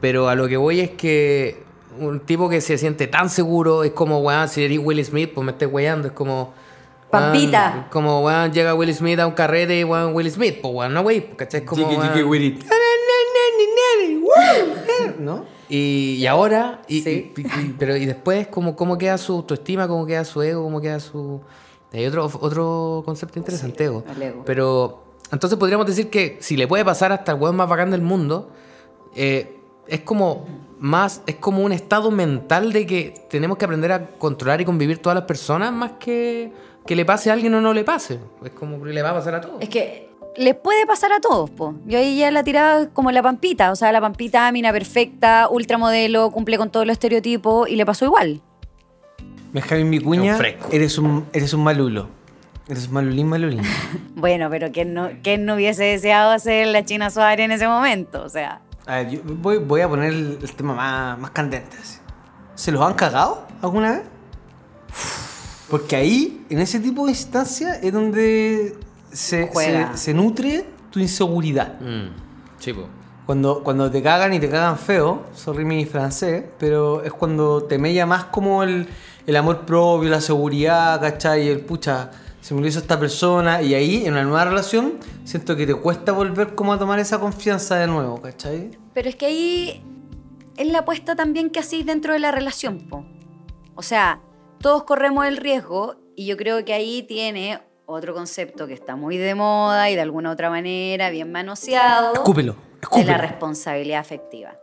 Pero 0.00 0.28
a 0.28 0.34
lo 0.34 0.48
que 0.48 0.56
voy 0.56 0.80
es 0.80 0.90
que 0.90 1.62
un 1.98 2.20
tipo 2.20 2.48
que 2.48 2.60
se 2.60 2.76
siente 2.78 3.06
tan 3.06 3.28
seguro 3.30 3.84
es 3.84 3.92
como, 3.92 4.20
weón, 4.20 4.48
si 4.48 4.64
eres 4.64 4.78
Will 4.82 5.02
Smith, 5.04 5.30
pues 5.34 5.44
me 5.44 5.52
estés 5.52 5.68
weyando. 5.72 6.08
Es 6.08 6.14
como. 6.14 6.52
weón, 7.12 7.20
Pampita. 7.32 7.88
como, 7.90 8.22
weón, 8.24 8.52
llega 8.52 8.74
Will 8.74 8.92
Smith 8.94 9.18
a 9.20 9.26
un 9.26 9.34
carrete 9.34 9.78
y, 9.78 9.84
weón, 9.84 10.14
Will 10.14 10.30
Smith, 10.30 10.56
pues, 10.60 10.74
weón, 10.74 10.94
no, 10.94 11.02
wey, 11.02 11.30
¿cachai? 11.36 11.60
Es 11.60 11.66
como. 11.66 11.82
Chiqui, 11.88 12.02
chiqui, 12.02 12.18
weón, 12.18 12.28
Willy. 12.30 12.58
¿No? 15.18 15.44
Y, 15.68 16.16
y 16.18 16.26
ahora, 16.26 16.82
y, 16.88 17.00
Sí. 17.02 17.32
y- 17.36 17.40
y- 17.40 17.74
pero 17.78 17.96
y 17.96 18.06
después, 18.06 18.46
¿cómo, 18.48 18.76
¿cómo 18.76 18.98
queda 18.98 19.16
su 19.18 19.32
autoestima? 19.32 19.88
¿Cómo 19.88 20.06
queda 20.06 20.24
su 20.24 20.42
ego? 20.42 20.62
¿Cómo 20.62 20.80
queda 20.80 21.00
su...? 21.00 21.40
Hay 21.92 22.06
otro, 22.06 22.28
otro 22.40 23.02
concepto 23.04 23.38
interesante, 23.38 23.84
ego. 23.84 24.04
el 24.16 24.22
ego. 24.22 24.42
Pero, 24.44 25.04
entonces 25.30 25.56
podríamos 25.58 25.86
decir 25.86 26.10
que 26.10 26.38
si 26.40 26.56
le 26.56 26.66
puede 26.66 26.84
pasar 26.84 27.12
hasta 27.12 27.32
el 27.32 27.38
weón 27.40 27.54
más 27.56 27.68
bacán 27.68 27.90
del 27.92 28.02
mundo, 28.02 28.50
eh, 29.14 29.58
es 29.88 30.00
como 30.00 30.46
más, 30.78 31.22
es 31.26 31.36
como 31.36 31.62
un 31.62 31.72
estado 31.72 32.10
mental 32.10 32.72
de 32.72 32.86
que 32.86 33.14
tenemos 33.30 33.58
que 33.58 33.64
aprender 33.64 33.92
a 33.92 34.06
controlar 34.06 34.60
y 34.60 34.64
convivir 34.64 34.98
todas 34.98 35.16
las 35.16 35.24
personas 35.24 35.72
más 35.72 35.92
que 35.92 36.52
que 36.86 36.94
le 36.96 37.04
pase 37.04 37.30
a 37.30 37.32
alguien 37.32 37.54
o 37.54 37.60
no 37.60 37.72
le 37.72 37.84
pase. 37.84 38.20
Es 38.44 38.50
como 38.50 38.82
que 38.82 38.90
le 38.90 39.02
va 39.02 39.10
a 39.10 39.14
pasar 39.14 39.34
a 39.36 39.40
todos. 39.40 39.60
Es 39.60 39.68
que 39.68 40.08
les 40.36 40.54
puede 40.54 40.86
pasar 40.86 41.12
a 41.12 41.20
todos, 41.20 41.50
po. 41.50 41.74
Yo 41.86 41.98
ahí 41.98 42.18
ya 42.18 42.30
la 42.30 42.42
tiraba 42.44 42.88
como 42.88 43.10
la 43.10 43.22
pampita. 43.22 43.72
O 43.72 43.76
sea, 43.76 43.92
la 43.92 44.00
pampita, 44.00 44.50
mina 44.52 44.72
perfecta, 44.72 45.48
ultramodelo, 45.50 46.30
cumple 46.30 46.58
con 46.58 46.70
todos 46.70 46.86
los 46.86 46.94
estereotipos 46.94 47.68
y 47.68 47.76
le 47.76 47.86
pasó 47.86 48.04
igual. 48.04 48.40
Benjamín 49.52 49.90
Vicuña, 49.90 50.36
eres 50.72 50.98
un, 50.98 51.26
eres 51.32 51.52
un 51.54 51.62
malulo. 51.62 52.08
Eres 52.66 52.88
un 52.88 52.94
malulín, 52.94 53.28
malulín. 53.28 53.62
Bueno, 54.16 54.48
pero 54.48 54.72
¿quién 54.72 54.94
no, 54.94 55.10
quién 55.22 55.44
no 55.44 55.54
hubiese 55.54 55.84
deseado 55.84 56.38
ser 56.38 56.66
la 56.68 56.84
China 56.84 57.10
Suárez 57.10 57.44
en 57.44 57.52
ese 57.52 57.68
momento? 57.68 58.22
O 58.22 58.28
sea, 58.30 58.62
A 58.86 58.96
ver, 58.96 59.10
yo 59.10 59.20
voy, 59.24 59.58
voy 59.58 59.80
a 59.80 59.88
poner 59.88 60.12
el, 60.12 60.38
el 60.42 60.52
tema 60.54 60.74
más, 60.74 61.18
más 61.18 61.30
candente. 61.30 61.76
así. 61.80 61.98
¿Se 62.54 62.70
los 62.70 62.82
han 62.82 62.94
cagado 62.94 63.46
alguna 63.62 63.92
vez? 63.92 64.02
Porque 65.70 65.96
ahí, 65.96 66.46
en 66.50 66.58
ese 66.60 66.78
tipo 66.80 67.06
de 67.06 67.12
instancias, 67.12 67.78
es 67.82 67.92
donde 67.92 68.76
se, 69.10 69.50
se- 69.52 69.96
se 69.96 70.14
nutre 70.14 70.66
tu 70.90 71.00
inseguridad. 71.00 71.80
Mm, 71.80 72.08
po. 72.74 72.86
Cuando, 73.26 73.62
cuando 73.64 73.90
te 73.90 74.02
cagan 74.02 74.34
y 74.34 74.38
te 74.40 74.50
cagan 74.50 74.78
feo, 74.78 75.24
sorry 75.34 75.64
mi 75.64 75.86
francés, 75.86 76.44
pero 76.58 77.02
es 77.02 77.12
cuando 77.12 77.64
te 77.64 77.78
mella 77.78 78.04
más 78.04 78.24
como 78.24 78.62
el, 78.62 78.86
el 79.26 79.36
amor 79.36 79.60
propio, 79.64 80.10
la 80.10 80.20
seguridad, 80.20 81.00
¿cachai? 81.00 81.46
Y 81.46 81.48
el 81.48 81.60
pucha, 81.60 82.10
se 82.44 82.52
me 82.54 82.60
lo 82.60 82.66
hizo 82.66 82.78
esta 82.78 83.00
persona. 83.00 83.62
Y 83.62 83.72
ahí, 83.72 84.04
en 84.04 84.12
una 84.12 84.22
nueva 84.24 84.44
relación, 84.44 84.98
siento 85.24 85.56
que 85.56 85.66
te 85.66 85.74
cuesta 85.74 86.12
volver 86.12 86.54
como 86.54 86.74
a 86.74 86.78
tomar 86.78 86.98
esa 86.98 87.18
confianza 87.18 87.76
de 87.76 87.86
nuevo, 87.86 88.20
¿cachai? 88.20 88.70
pero 88.92 89.08
es 89.08 89.16
que 89.16 89.24
ahí 89.24 89.82
es 90.58 90.66
la 90.68 90.80
apuesta 90.80 91.16
también 91.16 91.48
que 91.48 91.60
hacéis 91.60 91.86
dentro 91.86 92.12
de 92.12 92.18
la 92.18 92.32
relación. 92.32 92.86
Po. 92.90 93.06
O 93.76 93.82
sea, 93.82 94.20
todos 94.60 94.84
corremos 94.84 95.24
el 95.24 95.38
riesgo 95.38 95.96
y 96.14 96.26
yo 96.26 96.36
creo 96.36 96.62
que 96.66 96.74
ahí 96.74 97.02
tiene 97.04 97.60
otro 97.86 98.12
concepto 98.12 98.66
que 98.66 98.74
está 98.74 98.94
muy 98.94 99.16
de 99.16 99.34
moda 99.34 99.88
y 99.88 99.94
de 99.94 100.02
alguna 100.02 100.30
otra 100.30 100.50
manera 100.50 101.08
bien 101.08 101.32
manoseado. 101.32 102.12
Escúpelo, 102.12 102.52
De 102.52 102.80
escúpelo. 102.82 103.10
la 103.12 103.18
responsabilidad 103.18 104.00
afectiva. 104.00 104.54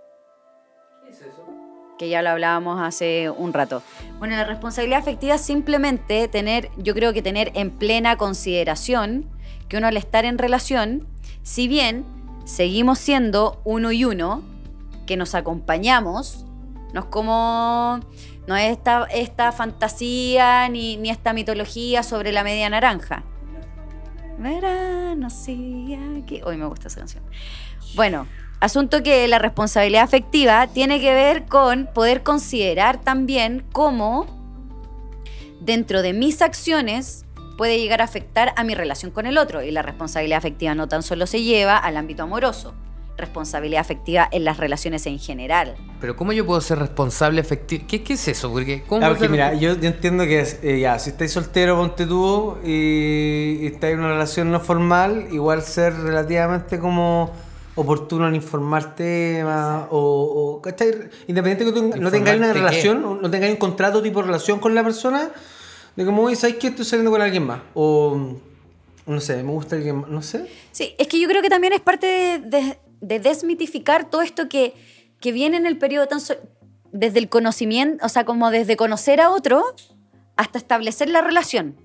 Que 2.01 2.09
ya 2.09 2.23
lo 2.23 2.31
hablábamos 2.31 2.81
hace 2.81 3.29
un 3.29 3.53
rato. 3.53 3.83
Bueno, 4.17 4.35
la 4.35 4.43
responsabilidad 4.43 4.97
afectiva 4.97 5.37
simplemente 5.37 6.27
tener, 6.27 6.71
yo 6.75 6.95
creo 6.95 7.13
que 7.13 7.21
tener 7.21 7.51
en 7.53 7.69
plena 7.69 8.17
consideración 8.17 9.29
que 9.69 9.77
uno 9.77 9.85
al 9.85 9.97
estar 9.97 10.25
en 10.25 10.39
relación, 10.39 11.05
si 11.43 11.67
bien 11.67 12.03
seguimos 12.43 12.97
siendo 12.97 13.61
uno 13.65 13.91
y 13.91 14.03
uno, 14.05 14.41
que 15.05 15.15
nos 15.15 15.35
acompañamos, 15.35 16.47
no 16.91 17.01
es 17.01 17.05
como, 17.05 17.99
no 18.47 18.57
es 18.57 18.71
esta, 18.71 19.03
esta 19.03 19.51
fantasía 19.51 20.69
ni, 20.69 20.97
ni 20.97 21.11
esta 21.11 21.33
mitología 21.33 22.01
sobre 22.01 22.31
la 22.31 22.43
media 22.43 22.67
naranja. 22.67 23.23
Verano, 24.39 25.29
sí, 25.29 25.95
aquí. 26.19 26.41
Hoy 26.43 26.57
me 26.57 26.65
gusta 26.65 26.87
esa 26.87 26.97
canción. 26.97 27.23
Bueno, 27.93 28.25
asunto 28.61 29.03
que 29.03 29.27
la 29.27 29.39
responsabilidad 29.39 30.03
afectiva 30.03 30.67
tiene 30.67 31.01
que 31.01 31.13
ver 31.13 31.45
con 31.45 31.89
poder 31.93 32.23
considerar 32.23 33.01
también 33.01 33.63
cómo 33.73 34.25
dentro 35.59 36.01
de 36.01 36.13
mis 36.13 36.41
acciones 36.41 37.25
puede 37.57 37.79
llegar 37.79 38.01
a 38.01 38.05
afectar 38.05 38.53
a 38.55 38.63
mi 38.63 38.73
relación 38.73 39.11
con 39.11 39.25
el 39.25 39.37
otro. 39.37 39.61
Y 39.61 39.71
la 39.71 39.81
responsabilidad 39.81 40.37
afectiva 40.37 40.73
no 40.75 40.87
tan 40.87 41.03
solo 41.03 41.27
se 41.27 41.41
lleva 41.43 41.77
al 41.77 41.97
ámbito 41.97 42.23
amoroso, 42.23 42.73
responsabilidad 43.17 43.81
afectiva 43.81 44.27
en 44.31 44.45
las 44.45 44.57
relaciones 44.57 45.05
en 45.05 45.19
general. 45.19 45.75
Pero 45.99 46.15
¿cómo 46.15 46.31
yo 46.31 46.45
puedo 46.45 46.59
ser 46.61 46.79
responsable 46.79 47.41
efectivo? 47.41 47.83
¿Qué, 47.87 48.01
qué 48.03 48.13
es 48.13 48.27
eso? 48.27 48.51
Porque, 48.51 48.83
¿cómo 48.87 49.05
Ah, 49.05 49.09
porque 49.09 49.21
ser- 49.25 49.29
mira, 49.31 49.53
yo, 49.53 49.75
yo 49.77 49.87
entiendo 49.89 50.23
que 50.23 50.39
es, 50.39 50.59
eh, 50.63 50.79
ya, 50.79 50.97
si 50.97 51.11
estáis 51.11 51.31
soltero, 51.31 51.77
ponte 51.77 52.07
tú 52.07 52.57
y, 52.63 53.59
y 53.61 53.65
estáis 53.67 53.93
en 53.93 53.99
una 53.99 54.09
relación 54.09 54.51
no 54.51 54.59
formal, 54.59 55.27
igual 55.31 55.61
ser 55.61 55.93
relativamente 55.95 56.79
como 56.79 57.31
oportuno 57.75 58.27
en 58.27 58.35
informar 58.35 58.95
temas 58.95 59.87
o, 59.91 59.97
o 60.57 60.61
¿cachai? 60.61 61.09
Independiente 61.27 61.65
que 61.65 61.71
tú 61.71 61.83
no 61.99 62.11
tengáis 62.11 62.37
una 62.37 62.47
¿Informarte 62.49 62.53
qué? 62.53 62.53
relación, 62.59 63.21
no 63.21 63.31
tengáis 63.31 63.53
un 63.53 63.59
contrato 63.59 64.01
tipo 64.01 64.19
de 64.19 64.25
relación 64.27 64.59
con 64.59 64.75
la 64.75 64.83
persona, 64.83 65.31
de 65.95 66.05
como, 66.05 66.23
oye, 66.23 66.35
¿sabes 66.35 66.57
qué? 66.57 66.67
Estoy 66.67 66.85
saliendo 66.85 67.11
con 67.11 67.21
alguien 67.21 67.45
más. 67.45 67.61
O, 67.73 68.35
no 69.05 69.19
sé, 69.21 69.41
me 69.43 69.51
gusta 69.51 69.75
alguien 69.77 69.97
más, 69.97 70.09
no 70.09 70.21
sé. 70.21 70.47
Sí, 70.71 70.93
es 70.97 71.07
que 71.07 71.19
yo 71.19 71.27
creo 71.27 71.41
que 71.41 71.49
también 71.49 71.73
es 71.73 71.81
parte 71.81 72.07
de, 72.07 72.39
de- 72.39 72.79
de 73.01 73.19
desmitificar 73.19 74.09
todo 74.09 74.21
esto 74.21 74.47
que, 74.47 74.73
que 75.19 75.31
viene 75.31 75.57
en 75.57 75.65
el 75.65 75.77
periodo 75.79 76.07
tan 76.07 76.19
so- 76.21 76.35
desde 76.91 77.17
el 77.19 77.29
conocimiento, 77.29 78.05
o 78.05 78.09
sea, 78.09 78.25
como 78.25 78.51
desde 78.51 78.75
conocer 78.77 79.19
a 79.21 79.31
otro 79.31 79.63
hasta 80.35 80.57
establecer 80.59 81.09
la 81.09 81.21
relación. 81.21 81.75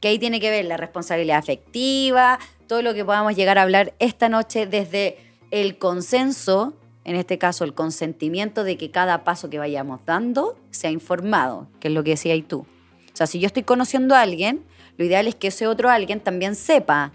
Que 0.00 0.08
ahí 0.08 0.18
tiene 0.18 0.40
que 0.40 0.50
ver 0.50 0.64
la 0.64 0.76
responsabilidad 0.76 1.38
afectiva, 1.38 2.40
todo 2.72 2.80
lo 2.80 2.94
que 2.94 3.04
podamos 3.04 3.36
llegar 3.36 3.58
a 3.58 3.62
hablar 3.64 3.92
esta 3.98 4.30
noche 4.30 4.66
desde 4.66 5.18
el 5.50 5.76
consenso, 5.76 6.72
en 7.04 7.16
este 7.16 7.36
caso 7.36 7.64
el 7.64 7.74
consentimiento 7.74 8.64
de 8.64 8.78
que 8.78 8.90
cada 8.90 9.24
paso 9.24 9.50
que 9.50 9.58
vayamos 9.58 10.00
dando 10.06 10.56
sea 10.70 10.90
informado, 10.90 11.66
que 11.80 11.88
es 11.88 11.94
lo 11.94 12.02
que 12.02 12.12
decías 12.12 12.42
tú. 12.48 12.60
O 12.60 12.66
sea, 13.12 13.26
si 13.26 13.40
yo 13.40 13.46
estoy 13.46 13.62
conociendo 13.62 14.14
a 14.14 14.22
alguien, 14.22 14.64
lo 14.96 15.04
ideal 15.04 15.26
es 15.26 15.34
que 15.34 15.48
ese 15.48 15.66
otro 15.66 15.90
alguien 15.90 16.20
también 16.20 16.54
sepa, 16.54 17.12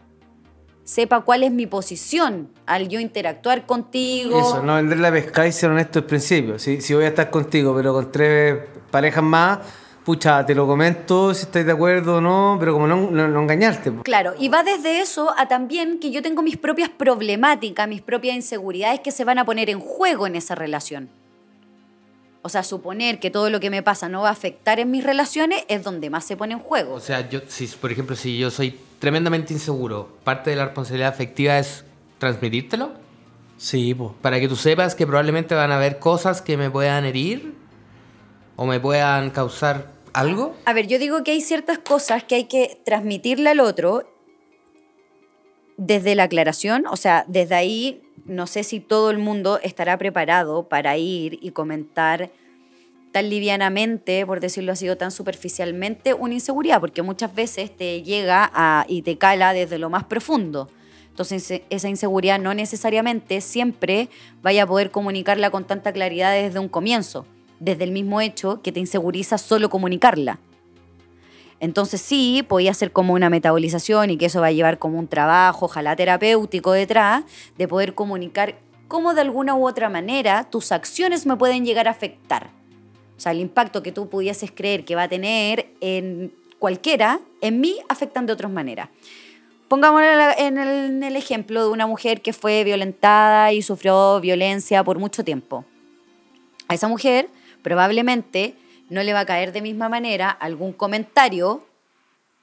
sepa 0.84 1.22
cuál 1.22 1.42
es 1.42 1.52
mi 1.52 1.66
posición 1.66 2.50
al 2.68 2.88
yo 2.88 3.00
interactuar 3.00 3.66
contigo. 3.66 4.40
Eso, 4.40 4.62
no 4.62 4.76
vender 4.76 5.00
la 5.00 5.12
pesca 5.12 5.48
y 5.48 5.52
ser 5.52 5.72
honesto 5.72 5.98
al 5.98 6.06
principio. 6.06 6.60
Si, 6.60 6.82
si 6.82 6.94
voy 6.94 7.06
a 7.06 7.08
estar 7.08 7.32
contigo, 7.32 7.76
pero 7.76 7.94
con 7.94 8.12
tres 8.12 8.60
parejas 8.92 9.24
más, 9.24 9.58
pucha, 10.08 10.46
te 10.46 10.56
lo 10.56 10.66
comento 10.66 11.34
si 11.34 11.42
estáis 11.42 11.66
de 11.66 11.74
acuerdo 11.74 12.16
o 12.16 12.22
no, 12.22 12.56
pero 12.62 12.72
como 12.72 12.88
no, 12.88 13.12
no, 13.12 13.28
no 13.28 13.42
engañarte. 13.42 13.92
po. 13.92 14.04
Claro, 14.04 14.36
y 14.40 14.48
va 14.48 14.64
desde 14.64 15.02
eso 15.02 15.34
a 15.38 15.50
también 15.50 16.00
que 16.00 16.12
yo 16.12 16.22
tengo 16.22 16.42
mis 16.42 16.56
propias 16.56 16.88
problemáticas, 16.88 17.90
mis 17.90 18.02
propias 18.02 18.38
inseguridades 18.38 19.02
que 19.02 19.12
se 19.12 19.26
van 19.26 19.38
a 19.38 19.44
poner 19.44 19.70
en 19.70 19.82
juego 19.82 20.26
en 20.26 20.38
esa 20.38 20.56
relación. 20.56 21.10
O 22.42 22.48
sea, 22.48 22.64
suponer 22.64 23.20
que 23.20 23.30
todo 23.32 23.50
lo 23.50 23.60
que 23.60 23.70
me 23.70 23.84
pasa 23.84 24.08
no 24.08 24.22
va 24.22 24.30
a 24.30 24.32
afectar 24.32 24.80
en 24.80 24.90
mis 24.92 25.04
relaciones 25.04 25.66
es 25.68 25.84
donde 25.84 26.10
más 26.10 26.24
se 26.24 26.38
pone 26.38 26.54
en 26.54 26.62
juego. 26.62 26.94
O 26.94 27.02
sea, 27.02 27.28
yo, 27.30 27.42
si, 27.50 27.68
por 27.68 27.92
ejemplo, 27.92 28.16
si 28.16 28.38
yo 28.38 28.50
soy 28.50 28.80
tremendamente 29.00 29.52
inseguro, 29.52 30.08
parte 30.24 30.52
de 30.52 30.56
la 30.56 30.64
responsabilidad 30.68 31.10
afectiva 31.10 31.60
es 31.60 31.84
transmitírtelo 32.18 32.92
Sí, 33.58 33.94
pues. 33.94 34.12
para 34.22 34.40
que 34.40 34.48
tú 34.48 34.56
sepas 34.56 34.96
que 34.96 35.06
probablemente 35.06 35.54
van 35.54 35.74
a 35.74 35.76
haber 35.76 36.00
cosas 36.00 36.42
que 36.42 36.56
me 36.56 36.70
puedan 36.72 37.04
herir 37.04 37.56
o 38.56 38.66
me 38.66 38.80
puedan 38.80 39.32
causar 39.32 39.97
A 40.66 40.74
ver, 40.74 40.88
yo 40.88 41.00
digo 41.00 41.24
que 41.24 41.32
hay 41.32 41.42
ciertas 41.42 41.78
cosas 41.78 42.24
que 42.24 42.36
hay 42.36 42.44
que 42.46 42.80
transmitirle 42.84 43.50
al 43.50 43.60
otro 43.60 44.12
desde 45.78 46.16
la 46.16 46.24
aclaración, 46.24 46.88
o 46.88 46.96
sea, 46.98 47.24
desde 47.28 47.54
ahí 47.54 48.02
no 48.26 48.48
sé 48.48 48.64
si 48.64 48.80
todo 48.80 49.12
el 49.12 49.20
mundo 49.20 49.60
estará 49.62 49.98
preparado 49.98 50.68
para 50.68 50.98
ir 50.98 51.38
y 51.42 51.52
comentar 51.52 52.32
tan 53.12 53.30
livianamente, 53.30 54.26
por 54.26 54.40
decirlo 54.40 54.72
así, 54.72 54.90
o 54.90 54.98
tan 54.98 55.12
superficialmente, 55.12 56.14
una 56.14 56.34
inseguridad, 56.34 56.80
porque 56.80 57.04
muchas 57.04 57.34
veces 57.34 57.76
te 57.76 58.02
llega 58.02 58.52
y 58.88 59.04
te 59.04 59.18
cala 59.18 59.54
desde 59.54 59.78
lo 59.78 59.90
más 59.90 60.04
profundo. 60.06 60.70
Entonces, 61.10 61.62
esa 61.70 61.90
inseguridad 61.90 62.40
no 62.40 62.54
necesariamente 62.54 63.42
siempre 63.42 64.10
vaya 64.42 64.64
a 64.64 64.68
poder 64.68 64.92
comunicarla 64.92 65.52
con 65.52 65.66
tanta 65.66 65.94
claridad 65.94 66.34
desde 66.34 66.60
un 66.60 66.70
comienzo, 66.70 67.26
desde 67.60 67.84
el 67.84 67.92
mismo 67.92 68.22
hecho 68.22 68.62
que 68.62 68.72
te 68.72 68.80
inseguriza 68.80 69.38
solo 69.38 69.70
comunicarla. 69.70 70.40
Entonces 71.60 72.02
sí, 72.02 72.46
podía 72.48 72.74
ser 72.74 72.92
como 72.92 73.14
una 73.14 73.30
metabolización 73.30 74.12
y 74.12 74.18
que 74.18 74.28
eso 74.28 74.42
va 74.42 74.48
a 74.48 74.52
llevar 74.52 74.78
como 74.78 75.00
un 75.00 75.08
trabajo, 75.08 75.66
ojalá 75.66 75.96
terapéutico 75.96 76.72
detrás, 76.72 77.24
de 77.58 77.68
poder 77.68 77.96
comunicar 77.96 78.60
cómo 78.88 79.14
de 79.14 79.22
alguna 79.22 79.56
u 79.56 79.68
otra 79.68 79.90
manera 79.90 80.50
tus 80.50 80.72
acciones 80.72 81.26
me 81.26 81.36
pueden 81.36 81.66
llegar 81.66 81.88
a 81.88 81.92
afectar. 81.92 82.52
O 83.18 83.20
sea, 83.20 83.32
el 83.32 83.40
impacto 83.40 83.82
que 83.82 83.92
tú 83.92 84.08
pudieses 84.08 84.52
creer 84.52 84.86
que 84.86 84.96
va 84.96 85.04
a 85.04 85.10
tener 85.10 85.74
en 85.82 86.32
cualquiera, 86.60 87.20
en 87.42 87.60
mí 87.60 87.80
afectan 87.90 88.28
de 88.28 88.34
otras 88.34 88.52
maneras. 88.52 88.90
Pongámoslo 89.68 90.08
en 90.38 90.58
el, 90.58 90.68
en 90.68 91.04
el 91.04 91.16
ejemplo 91.16 91.64
de 91.64 91.72
una 91.72 91.88
mujer 91.88 92.22
que 92.22 92.34
fue 92.34 92.64
violentada 92.64 93.52
y 93.52 93.64
sufrió 93.64 94.22
violencia 94.22 94.84
por 94.84 95.00
mucho 95.00 95.24
tiempo. 95.24 95.66
A 96.68 96.76
esa 96.76 96.88
mujer 96.88 97.30
probablemente 97.68 98.56
no 98.90 99.04
le 99.04 99.12
va 99.12 99.20
a 99.20 99.26
caer 99.26 99.52
de 99.52 99.62
misma 99.62 99.90
manera 99.90 100.30
algún 100.30 100.72
comentario 100.72 101.66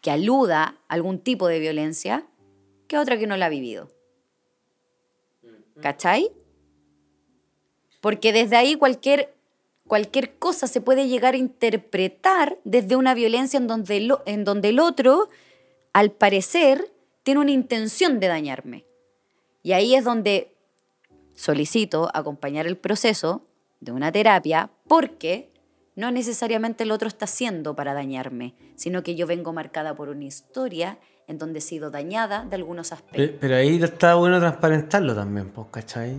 que 0.02 0.10
aluda 0.10 0.76
a 0.86 0.92
algún 0.92 1.18
tipo 1.18 1.48
de 1.48 1.60
violencia 1.60 2.26
que 2.88 2.98
otra 2.98 3.18
que 3.18 3.26
no 3.26 3.38
la 3.38 3.46
ha 3.46 3.48
vivido. 3.48 3.88
¿Cachai? 5.80 6.30
Porque 8.02 8.34
desde 8.34 8.56
ahí 8.56 8.76
cualquier, 8.76 9.34
cualquier 9.86 10.34
cosa 10.34 10.66
se 10.66 10.82
puede 10.82 11.08
llegar 11.08 11.32
a 11.32 11.38
interpretar 11.38 12.58
desde 12.64 12.94
una 12.94 13.14
violencia 13.14 13.56
en 13.56 13.66
donde, 13.66 14.18
en 14.26 14.44
donde 14.44 14.68
el 14.68 14.78
otro, 14.78 15.30
al 15.94 16.10
parecer, 16.10 16.92
tiene 17.22 17.40
una 17.40 17.50
intención 17.50 18.20
de 18.20 18.26
dañarme. 18.26 18.84
Y 19.62 19.72
ahí 19.72 19.94
es 19.94 20.04
donde 20.04 20.54
solicito 21.34 22.10
acompañar 22.12 22.66
el 22.66 22.76
proceso 22.76 23.40
de 23.84 23.92
una 23.92 24.10
terapia 24.10 24.70
porque 24.88 25.52
no 25.96 26.10
necesariamente 26.10 26.82
el 26.84 26.90
otro 26.90 27.06
está 27.06 27.26
haciendo 27.26 27.76
para 27.76 27.94
dañarme, 27.94 28.54
sino 28.74 29.02
que 29.02 29.14
yo 29.14 29.26
vengo 29.26 29.52
marcada 29.52 29.94
por 29.94 30.08
una 30.08 30.24
historia 30.24 30.98
en 31.28 31.38
donde 31.38 31.60
he 31.60 31.62
sido 31.62 31.90
dañada 31.90 32.44
de 32.44 32.56
algunos 32.56 32.88
Pe- 32.88 32.94
aspectos. 32.96 33.38
Pero 33.40 33.56
ahí 33.56 33.82
está 33.82 34.14
bueno 34.16 34.40
transparentarlo 34.40 35.14
también, 35.14 35.50
pues, 35.50 35.68
¿cachai? 35.70 36.16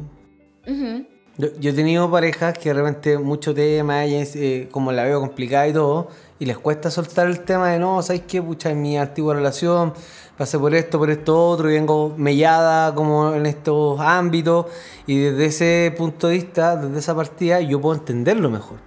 Ujú. 0.68 1.06
Yo, 1.38 1.48
yo 1.60 1.72
he 1.72 1.74
tenido 1.74 2.10
parejas 2.10 2.58
que 2.58 2.70
de 2.70 2.76
repente 2.76 3.18
mucho 3.18 3.54
tema, 3.54 4.06
ella 4.06 4.22
es, 4.22 4.36
eh, 4.38 4.70
como 4.72 4.94
la 4.94 5.04
veo 5.04 5.20
complicada 5.20 5.68
y 5.68 5.74
todo, 5.74 6.08
y 6.40 6.46
les 6.46 6.58
cuesta 6.58 6.90
soltar 6.90 7.28
el 7.28 7.42
tema 7.42 7.72
de 7.72 7.80
no, 7.80 8.02
¿sabes 8.02 8.22
qué? 8.26 8.42
Pucha, 8.42 8.70
en 8.72 8.82
mi 8.82 8.98
antigua 8.98 9.34
relación 9.36 9.94
pasé 10.38 10.60
por 10.60 10.74
esto, 10.76 10.98
por 11.00 11.10
esto 11.10 11.50
otro, 11.50 11.70
y 11.70 11.74
vengo 11.74 12.14
mellada 12.18 12.94
como 12.94 13.34
en 13.34 13.46
estos 13.46 14.00
ámbitos, 14.00 14.68
y 15.08 15.20
desde 15.20 15.46
ese 15.46 15.96
punto 15.98 16.28
de 16.28 16.34
vista, 16.34 16.76
desde 16.76 17.00
esa 17.00 17.16
partida, 17.16 17.62
yo 17.62 17.80
puedo 17.80 17.96
entenderlo 17.96 18.50
mejor. 18.50 18.78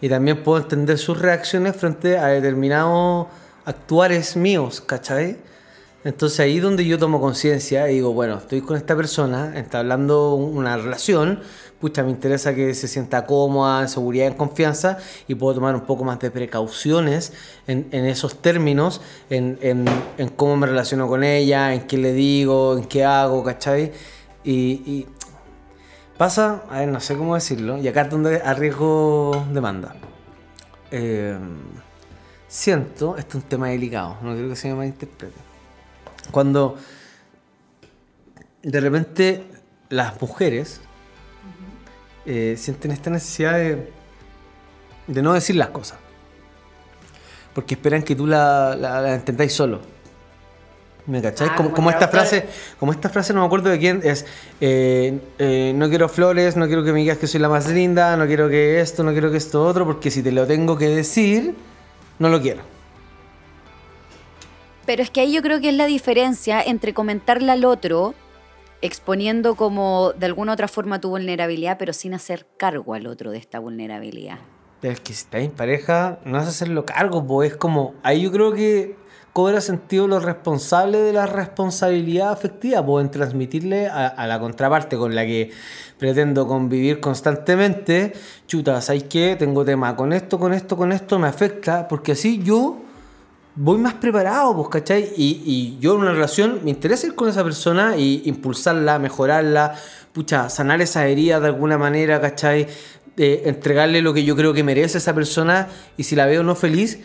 Y 0.00 0.08
también 0.08 0.42
puedo 0.42 0.62
entender 0.62 0.96
sus 0.98 1.18
reacciones 1.18 1.76
frente 1.76 2.18
a 2.18 2.26
determinados 2.26 3.26
actuares 3.64 4.36
míos, 4.36 4.80
¿cachai? 4.80 5.38
Entonces 6.04 6.38
ahí 6.40 6.58
es 6.58 6.62
donde 6.62 6.84
yo 6.86 6.96
tomo 6.96 7.20
conciencia 7.20 7.90
y 7.90 7.94
digo, 7.94 8.12
bueno, 8.12 8.38
estoy 8.38 8.60
con 8.60 8.76
esta 8.76 8.94
persona, 8.94 9.58
está 9.58 9.80
hablando 9.80 10.34
una 10.34 10.76
relación, 10.76 11.40
pucha, 11.80 12.04
me 12.04 12.10
interesa 12.10 12.54
que 12.54 12.72
se 12.74 12.86
sienta 12.86 13.26
cómoda, 13.26 13.82
en 13.82 13.88
seguridad, 13.88 14.28
en 14.28 14.34
confianza, 14.34 14.98
y 15.26 15.34
puedo 15.34 15.56
tomar 15.56 15.74
un 15.74 15.82
poco 15.82 16.04
más 16.04 16.20
de 16.20 16.30
precauciones 16.30 17.32
en, 17.66 17.88
esos 17.92 18.40
términos, 18.40 19.00
en, 19.28 19.58
en- 19.60 20.28
cómo 20.36 20.56
me 20.56 20.68
relaciono 20.68 21.08
con 21.08 21.24
ella, 21.24 21.74
en 21.74 21.80
qué 21.88 21.98
le 21.98 22.12
digo, 22.12 22.78
en 22.78 22.84
qué 22.84 23.04
hago, 23.04 23.42
¿cachai? 23.42 23.92
Y, 24.44 25.06
Pasa, 26.16 26.62
a 26.68 26.80
ver, 26.80 26.88
no 26.88 26.98
sé 26.98 27.16
cómo 27.16 27.36
decirlo, 27.36 27.78
y 27.78 27.86
acá 27.86 28.02
es 28.02 28.10
donde 28.10 28.40
arriesgo 28.42 29.46
demanda. 29.52 29.94
Eh, 30.90 31.38
siento, 32.48 33.16
esto 33.16 33.38
es 33.38 33.44
un 33.44 33.48
tema 33.48 33.68
delicado, 33.68 34.16
no 34.22 34.34
creo 34.34 34.48
que 34.48 34.56
se 34.56 34.66
me 34.68 34.74
malinterprete. 34.74 35.47
Cuando 36.30 36.76
de 38.62 38.80
repente 38.80 39.44
las 39.88 40.20
mujeres 40.20 40.80
eh, 42.26 42.56
sienten 42.58 42.90
esta 42.90 43.10
necesidad 43.10 43.54
de, 43.54 43.90
de 45.06 45.22
no 45.22 45.32
decir 45.32 45.56
las 45.56 45.68
cosas. 45.68 45.98
Porque 47.54 47.74
esperan 47.74 48.02
que 48.02 48.14
tú 48.14 48.26
la, 48.26 48.76
la, 48.76 49.00
la 49.00 49.14
entendáis 49.14 49.52
solo. 49.52 49.80
¿Me 51.06 51.22
cacháis? 51.22 51.50
Ah, 51.54 51.70
como, 51.74 51.90
esta 51.90 52.08
frase, 52.08 52.46
como 52.78 52.92
esta 52.92 53.08
frase, 53.08 53.32
no 53.32 53.40
me 53.40 53.46
acuerdo 53.46 53.70
de 53.70 53.78
quién, 53.78 54.02
es 54.04 54.26
eh, 54.60 55.18
eh, 55.38 55.72
no 55.74 55.88
quiero 55.88 56.06
flores, 56.10 56.54
no 56.54 56.66
quiero 56.66 56.84
que 56.84 56.92
me 56.92 56.98
digas 57.00 57.16
que 57.16 57.26
soy 57.26 57.40
la 57.40 57.48
más 57.48 57.66
linda, 57.66 58.14
no 58.18 58.26
quiero 58.26 58.50
que 58.50 58.80
esto, 58.80 59.02
no 59.02 59.12
quiero 59.12 59.30
que 59.30 59.38
esto 59.38 59.64
otro, 59.64 59.86
porque 59.86 60.10
si 60.10 60.22
te 60.22 60.32
lo 60.32 60.46
tengo 60.46 60.76
que 60.76 60.88
decir, 60.88 61.54
no 62.18 62.28
lo 62.28 62.42
quiero. 62.42 62.60
Pero 64.88 65.02
es 65.02 65.10
que 65.10 65.20
ahí 65.20 65.34
yo 65.34 65.42
creo 65.42 65.60
que 65.60 65.68
es 65.68 65.74
la 65.74 65.84
diferencia 65.84 66.62
entre 66.62 66.94
comentarle 66.94 67.52
al 67.52 67.66
otro, 67.66 68.14
exponiendo 68.80 69.54
como 69.54 70.14
de 70.14 70.24
alguna 70.24 70.54
otra 70.54 70.66
forma 70.66 70.98
tu 70.98 71.10
vulnerabilidad, 71.10 71.76
pero 71.76 71.92
sin 71.92 72.14
hacer 72.14 72.46
cargo 72.56 72.94
al 72.94 73.06
otro 73.06 73.30
de 73.30 73.36
esta 73.36 73.58
vulnerabilidad. 73.58 74.38
Pero 74.80 74.94
es 74.94 75.00
que 75.00 75.12
si 75.12 75.24
estás 75.24 75.42
en 75.42 75.50
pareja, 75.50 76.20
no 76.24 76.38
vas 76.38 76.46
a 76.46 76.48
hacerlo 76.48 76.86
cargo, 76.86 77.26
pues 77.26 77.50
es 77.50 77.56
como. 77.58 77.96
Ahí 78.02 78.22
yo 78.22 78.32
creo 78.32 78.54
que 78.54 78.96
cobra 79.34 79.60
sentido 79.60 80.08
lo 80.08 80.20
responsable 80.20 80.96
de 80.96 81.12
la 81.12 81.26
responsabilidad 81.26 82.32
afectiva, 82.32 82.82
pues 82.82 83.04
en 83.04 83.10
transmitirle 83.10 83.88
a, 83.88 84.06
a 84.06 84.26
la 84.26 84.40
contraparte 84.40 84.96
con 84.96 85.14
la 85.14 85.26
que 85.26 85.50
pretendo 85.98 86.46
convivir 86.46 86.98
constantemente. 86.98 88.14
Chuta, 88.46 88.80
¿sabes 88.80 89.04
qué? 89.04 89.36
Tengo 89.38 89.66
tema 89.66 89.94
con 89.94 90.14
esto, 90.14 90.38
con 90.38 90.54
esto, 90.54 90.78
con 90.78 90.92
esto, 90.92 91.18
me 91.18 91.28
afecta, 91.28 91.86
porque 91.88 92.12
así 92.12 92.42
yo 92.42 92.87
voy 93.54 93.78
más 93.78 93.94
preparado, 93.94 94.54
pues, 94.56 94.68
¿cachai? 94.68 95.12
Y, 95.16 95.42
y 95.44 95.78
yo 95.80 95.94
en 95.94 96.00
una 96.00 96.12
relación 96.12 96.60
me 96.64 96.70
interesa 96.70 97.06
ir 97.06 97.14
con 97.14 97.28
esa 97.28 97.42
persona 97.44 97.96
y 97.96 98.22
impulsarla, 98.24 98.98
mejorarla, 98.98 99.74
pucha, 100.12 100.48
sanar 100.48 100.80
esa 100.80 101.06
herida 101.06 101.40
de 101.40 101.46
alguna 101.46 101.78
manera, 101.78 102.20
¿cachai? 102.20 102.66
Entregarle 103.16 104.00
lo 104.00 104.14
que 104.14 104.24
yo 104.24 104.36
creo 104.36 104.52
que 104.52 104.62
merece 104.62 104.98
esa 104.98 105.14
persona 105.14 105.68
y 105.96 106.04
si 106.04 106.14
la 106.14 106.26
veo 106.26 106.42
no 106.42 106.54
feliz, 106.54 107.00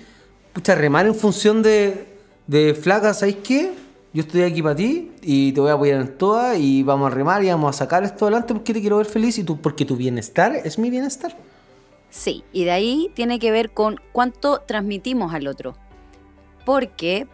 pucha, 0.53 0.75
remar 0.75 1.07
en 1.07 1.15
función 1.15 1.63
de, 1.63 2.13
de 2.47 2.75
flaca, 2.75 3.13
¿sabes 3.13 3.37
qué? 3.43 3.71
Yo 4.13 4.21
estoy 4.21 4.43
aquí 4.43 4.61
para 4.61 4.75
ti 4.75 5.11
y 5.23 5.53
te 5.53 5.59
voy 5.59 5.71
a 5.71 5.73
apoyar 5.73 5.99
en 5.99 6.17
todas 6.17 6.59
y 6.59 6.83
vamos 6.83 7.11
a 7.11 7.15
remar 7.15 7.43
y 7.43 7.49
vamos 7.49 7.75
a 7.75 7.79
sacar 7.79 8.03
esto 8.03 8.25
adelante 8.25 8.53
porque 8.53 8.71
te 8.71 8.79
quiero 8.79 8.97
ver 8.97 9.07
feliz 9.07 9.39
y 9.39 9.43
tú, 9.43 9.59
porque 9.59 9.85
tu 9.85 9.95
bienestar 9.95 10.55
es 10.55 10.77
mi 10.77 10.91
bienestar. 10.91 11.35
Sí, 12.11 12.43
y 12.53 12.65
de 12.65 12.71
ahí 12.71 13.11
tiene 13.15 13.39
que 13.39 13.49
ver 13.49 13.71
con 13.71 13.99
cuánto 14.11 14.59
transmitimos 14.59 15.33
al 15.33 15.47
otro. 15.47 15.75
Porque 16.65 17.27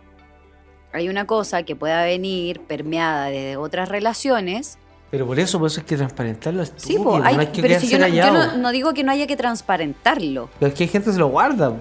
hay 0.94 1.10
una 1.10 1.26
cosa 1.26 1.64
que 1.64 1.76
pueda 1.76 2.04
venir 2.04 2.62
permeada 2.62 3.28
de 3.28 3.58
otras 3.58 3.90
relaciones. 3.90 4.78
Pero 5.12 5.26
por 5.26 5.40
eso, 5.40 5.58
por 5.60 5.68
eso 5.68 5.80
hay 5.82 5.86
que 5.86 5.98
transparentarlo. 5.98 6.62
al 6.62 6.70
Sí, 6.76 6.98
po, 6.98 7.18
no 7.20 7.26
hay- 7.26 7.36
hay 7.36 7.48
que 7.48 7.62
pero 7.62 7.80
si 7.80 7.88
yo, 7.90 7.98
no, 8.00 8.08
yo 8.08 8.22
callado. 8.24 8.52
no- 8.52 8.58
no 8.58 8.72
digo 8.72 8.94
que 8.94 9.04
no 9.04 9.12
haya 9.12 9.26
que 9.28 9.36
transparentarlo, 9.38 10.50
Pero 10.60 10.72
es 10.72 10.78
que 10.78 10.84
hay 10.84 10.88
gente 10.90 11.08
que 11.08 11.14
se 11.14 11.20
lo 11.20 11.28
guarda. 11.28 11.70
po. 11.72 11.78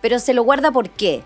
pero 0.00 0.18
se 0.20 0.32
lo 0.32 0.42
guarda 0.44 0.70
¿por 0.70 0.88
qué? 0.90 1.22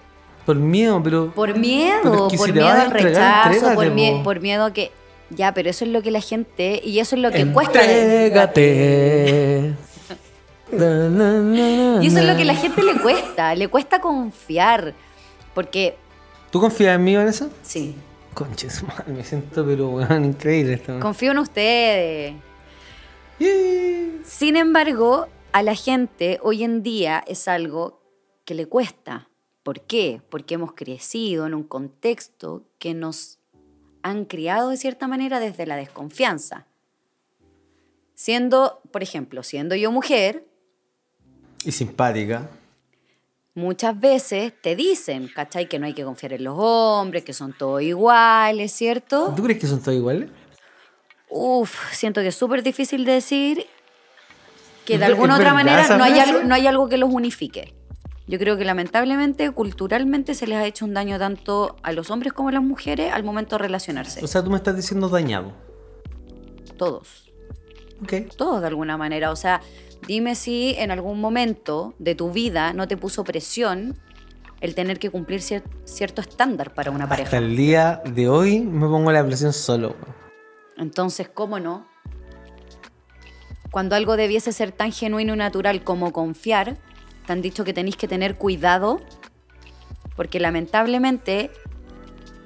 Por 0.46 0.56
miedo, 0.56 1.00
pero. 1.04 1.30
Por 1.32 1.50
Pero 1.50 1.60
miedo, 1.60 2.26
es 2.26 2.32
que 2.32 2.36
por 2.38 2.46
si 2.48 2.52
miedo 2.52 2.68
al 2.68 2.86
entregar, 2.86 3.48
rechazo, 3.48 3.74
por, 3.74 3.84
entrégate, 3.86 3.94
mie- 3.94 4.16
po. 4.18 4.22
por 4.24 4.40
miedo 4.40 4.64
a 4.64 4.72
que... 4.72 4.90
Ya, 5.30 5.54
pero 5.54 5.70
eso 5.70 5.84
es 5.84 5.90
lo 5.92 6.02
que 6.02 6.10
la 6.10 6.20
gente... 6.20 6.80
Y 6.84 6.98
eso 6.98 7.14
es 7.16 7.22
lo 7.22 7.30
que 7.30 7.46
cuesta... 7.46 7.80
Entrégate. 7.82 9.74
Na, 10.72 11.08
na, 11.08 11.32
na, 11.40 12.02
Y 12.02 12.06
eso 12.06 12.18
es 12.18 12.24
lo 12.26 12.34
que 12.36 12.44
la 12.46 12.54
gente 12.54 12.82
le 12.82 12.94
cuesta, 13.00 13.54
le 13.54 13.68
cuesta 13.68 14.00
confiar. 14.00 14.94
Porque, 15.54 15.96
¿Tú 16.50 16.60
confías 16.60 16.96
en 16.96 17.04
mí, 17.04 17.16
Vanessa? 17.16 17.48
sí, 17.62 17.94
Conches, 18.34 18.82
man, 18.82 19.04
me 19.14 19.22
siento 19.24 19.64
pero 19.66 19.90
weón, 19.90 20.24
increíble 20.24 20.74
esto. 20.74 20.98
confío 21.00 21.32
en 21.32 21.38
ustedes. 21.38 22.34
Sin 24.24 24.56
embargo, 24.56 25.26
a 25.52 25.62
la 25.62 25.74
gente 25.74 26.38
hoy 26.42 26.62
en 26.64 26.82
día 26.82 27.22
es 27.26 27.46
algo 27.48 28.00
que 28.44 28.54
le 28.54 28.66
cuesta. 28.66 29.28
¿Por 29.62 29.80
qué? 29.82 30.22
Porque 30.30 30.54
hemos 30.54 30.72
crecido 30.72 31.46
en 31.46 31.54
un 31.54 31.62
contexto 31.62 32.64
que 32.78 32.94
nos 32.94 33.38
han 34.02 34.24
criado 34.24 34.70
de 34.70 34.76
cierta 34.76 35.06
manera 35.06 35.38
desde 35.40 35.66
la 35.66 35.76
desconfianza. 35.76 36.66
Siendo, 38.14 38.80
por 38.90 39.02
ejemplo, 39.02 39.42
siendo 39.42 39.74
yo 39.74 39.90
mujer, 39.92 40.46
Y 41.64 41.72
simpática. 41.72 42.48
Muchas 43.54 43.98
veces 43.98 44.52
te 44.60 44.76
dicen, 44.76 45.28
¿cachai? 45.34 45.68
Que 45.68 45.78
no 45.78 45.86
hay 45.86 45.94
que 45.94 46.04
confiar 46.04 46.32
en 46.32 46.44
los 46.44 46.56
hombres, 46.58 47.24
que 47.24 47.32
son 47.32 47.52
todos 47.52 47.82
iguales, 47.82 48.72
¿cierto? 48.72 49.32
¿Tú 49.36 49.42
crees 49.42 49.60
que 49.60 49.66
son 49.66 49.80
todos 49.80 49.96
iguales? 49.96 50.30
Uf, 51.28 51.92
siento 51.92 52.20
que 52.20 52.28
es 52.28 52.34
súper 52.34 52.62
difícil 52.62 53.04
de 53.04 53.12
decir 53.12 53.66
que 54.84 54.98
de 54.98 55.04
¿Es 55.04 55.10
alguna 55.10 55.36
otra 55.36 55.54
manera 55.54 55.96
no 55.96 56.04
hay, 56.04 56.18
algo, 56.18 56.42
no 56.42 56.54
hay 56.54 56.66
algo 56.66 56.88
que 56.88 56.96
los 56.96 57.10
unifique. 57.12 57.74
Yo 58.26 58.38
creo 58.38 58.56
que 58.56 58.64
lamentablemente, 58.64 59.50
culturalmente, 59.50 60.34
se 60.34 60.46
les 60.46 60.58
ha 60.58 60.66
hecho 60.66 60.84
un 60.84 60.94
daño 60.94 61.18
tanto 61.18 61.76
a 61.82 61.92
los 61.92 62.10
hombres 62.10 62.32
como 62.32 62.50
a 62.50 62.52
las 62.52 62.62
mujeres 62.62 63.12
al 63.12 63.24
momento 63.24 63.56
de 63.56 63.62
relacionarse. 63.62 64.24
O 64.24 64.28
sea, 64.28 64.42
tú 64.42 64.50
me 64.50 64.56
estás 64.56 64.76
diciendo 64.76 65.08
dañado. 65.08 65.52
Todos. 66.76 67.32
Ok. 68.02 68.34
Todos 68.36 68.60
de 68.60 68.68
alguna 68.68 68.96
manera. 68.96 69.30
O 69.30 69.36
sea, 69.36 69.60
dime 70.06 70.34
si 70.34 70.74
en 70.78 70.90
algún 70.90 71.20
momento 71.20 71.94
de 71.98 72.14
tu 72.14 72.30
vida 72.32 72.72
no 72.72 72.88
te 72.88 72.96
puso 72.96 73.24
presión 73.24 73.98
el 74.60 74.74
tener 74.74 74.98
que 74.98 75.10
cumplir 75.10 75.40
cier- 75.40 75.62
cierto 75.84 76.20
estándar 76.20 76.72
para 76.74 76.90
una 76.90 77.04
Hasta 77.04 77.16
pareja. 77.16 77.36
el 77.38 77.56
día 77.56 78.00
de 78.04 78.28
hoy 78.28 78.60
me 78.60 78.86
pongo 78.86 79.10
la 79.12 79.24
presión 79.24 79.52
solo. 79.52 79.96
Entonces, 80.76 81.28
¿cómo 81.28 81.58
no? 81.58 81.86
Cuando 83.70 83.96
algo 83.96 84.16
debiese 84.16 84.52
ser 84.52 84.70
tan 84.72 84.92
genuino 84.92 85.34
y 85.34 85.36
natural 85.36 85.82
como 85.82 86.12
confiar, 86.12 86.76
te 87.26 87.32
han 87.32 87.42
dicho 87.42 87.64
que 87.64 87.72
tenéis 87.72 87.96
que 87.96 88.06
tener 88.06 88.36
cuidado, 88.36 89.00
porque 90.14 90.38
lamentablemente 90.40 91.50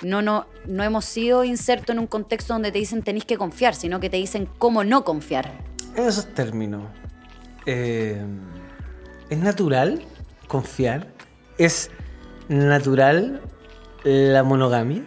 no, 0.03 0.23
no, 0.23 0.47
no 0.67 0.85
hemos 0.85 1.05
sido 1.05 1.43
insertos 1.45 1.95
en 1.95 1.99
un 1.99 2.07
contexto 2.07 2.53
donde 2.53 2.71
te 2.71 2.79
dicen 2.79 3.03
tenéis 3.03 3.25
que 3.25 3.37
confiar, 3.37 3.75
sino 3.75 3.99
que 4.01 4.09
te 4.09 4.19
dicen 4.19 4.49
cómo 4.59 4.85
no 4.85 5.05
confiar. 5.05 5.53
Esos 5.97 6.27
términos, 6.33 6.85
eh, 7.67 8.25
¿es 9.29 9.39
natural 9.39 10.03
confiar? 10.49 11.09
¿Es 11.59 11.91
natural 12.49 13.41
la 14.05 14.43
monogamia? 14.43 15.03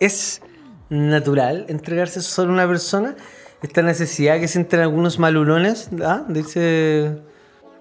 ¿Es 0.00 0.40
natural 0.88 1.66
entregarse 1.68 2.22
solo 2.22 2.50
a 2.50 2.54
una 2.54 2.68
persona? 2.68 3.16
Esta 3.62 3.82
necesidad 3.82 4.38
que 4.38 4.48
sienten 4.48 4.80
algunos 4.80 5.18
malulones, 5.18 5.90
¿ah? 6.04 6.24
Dice 6.28 7.18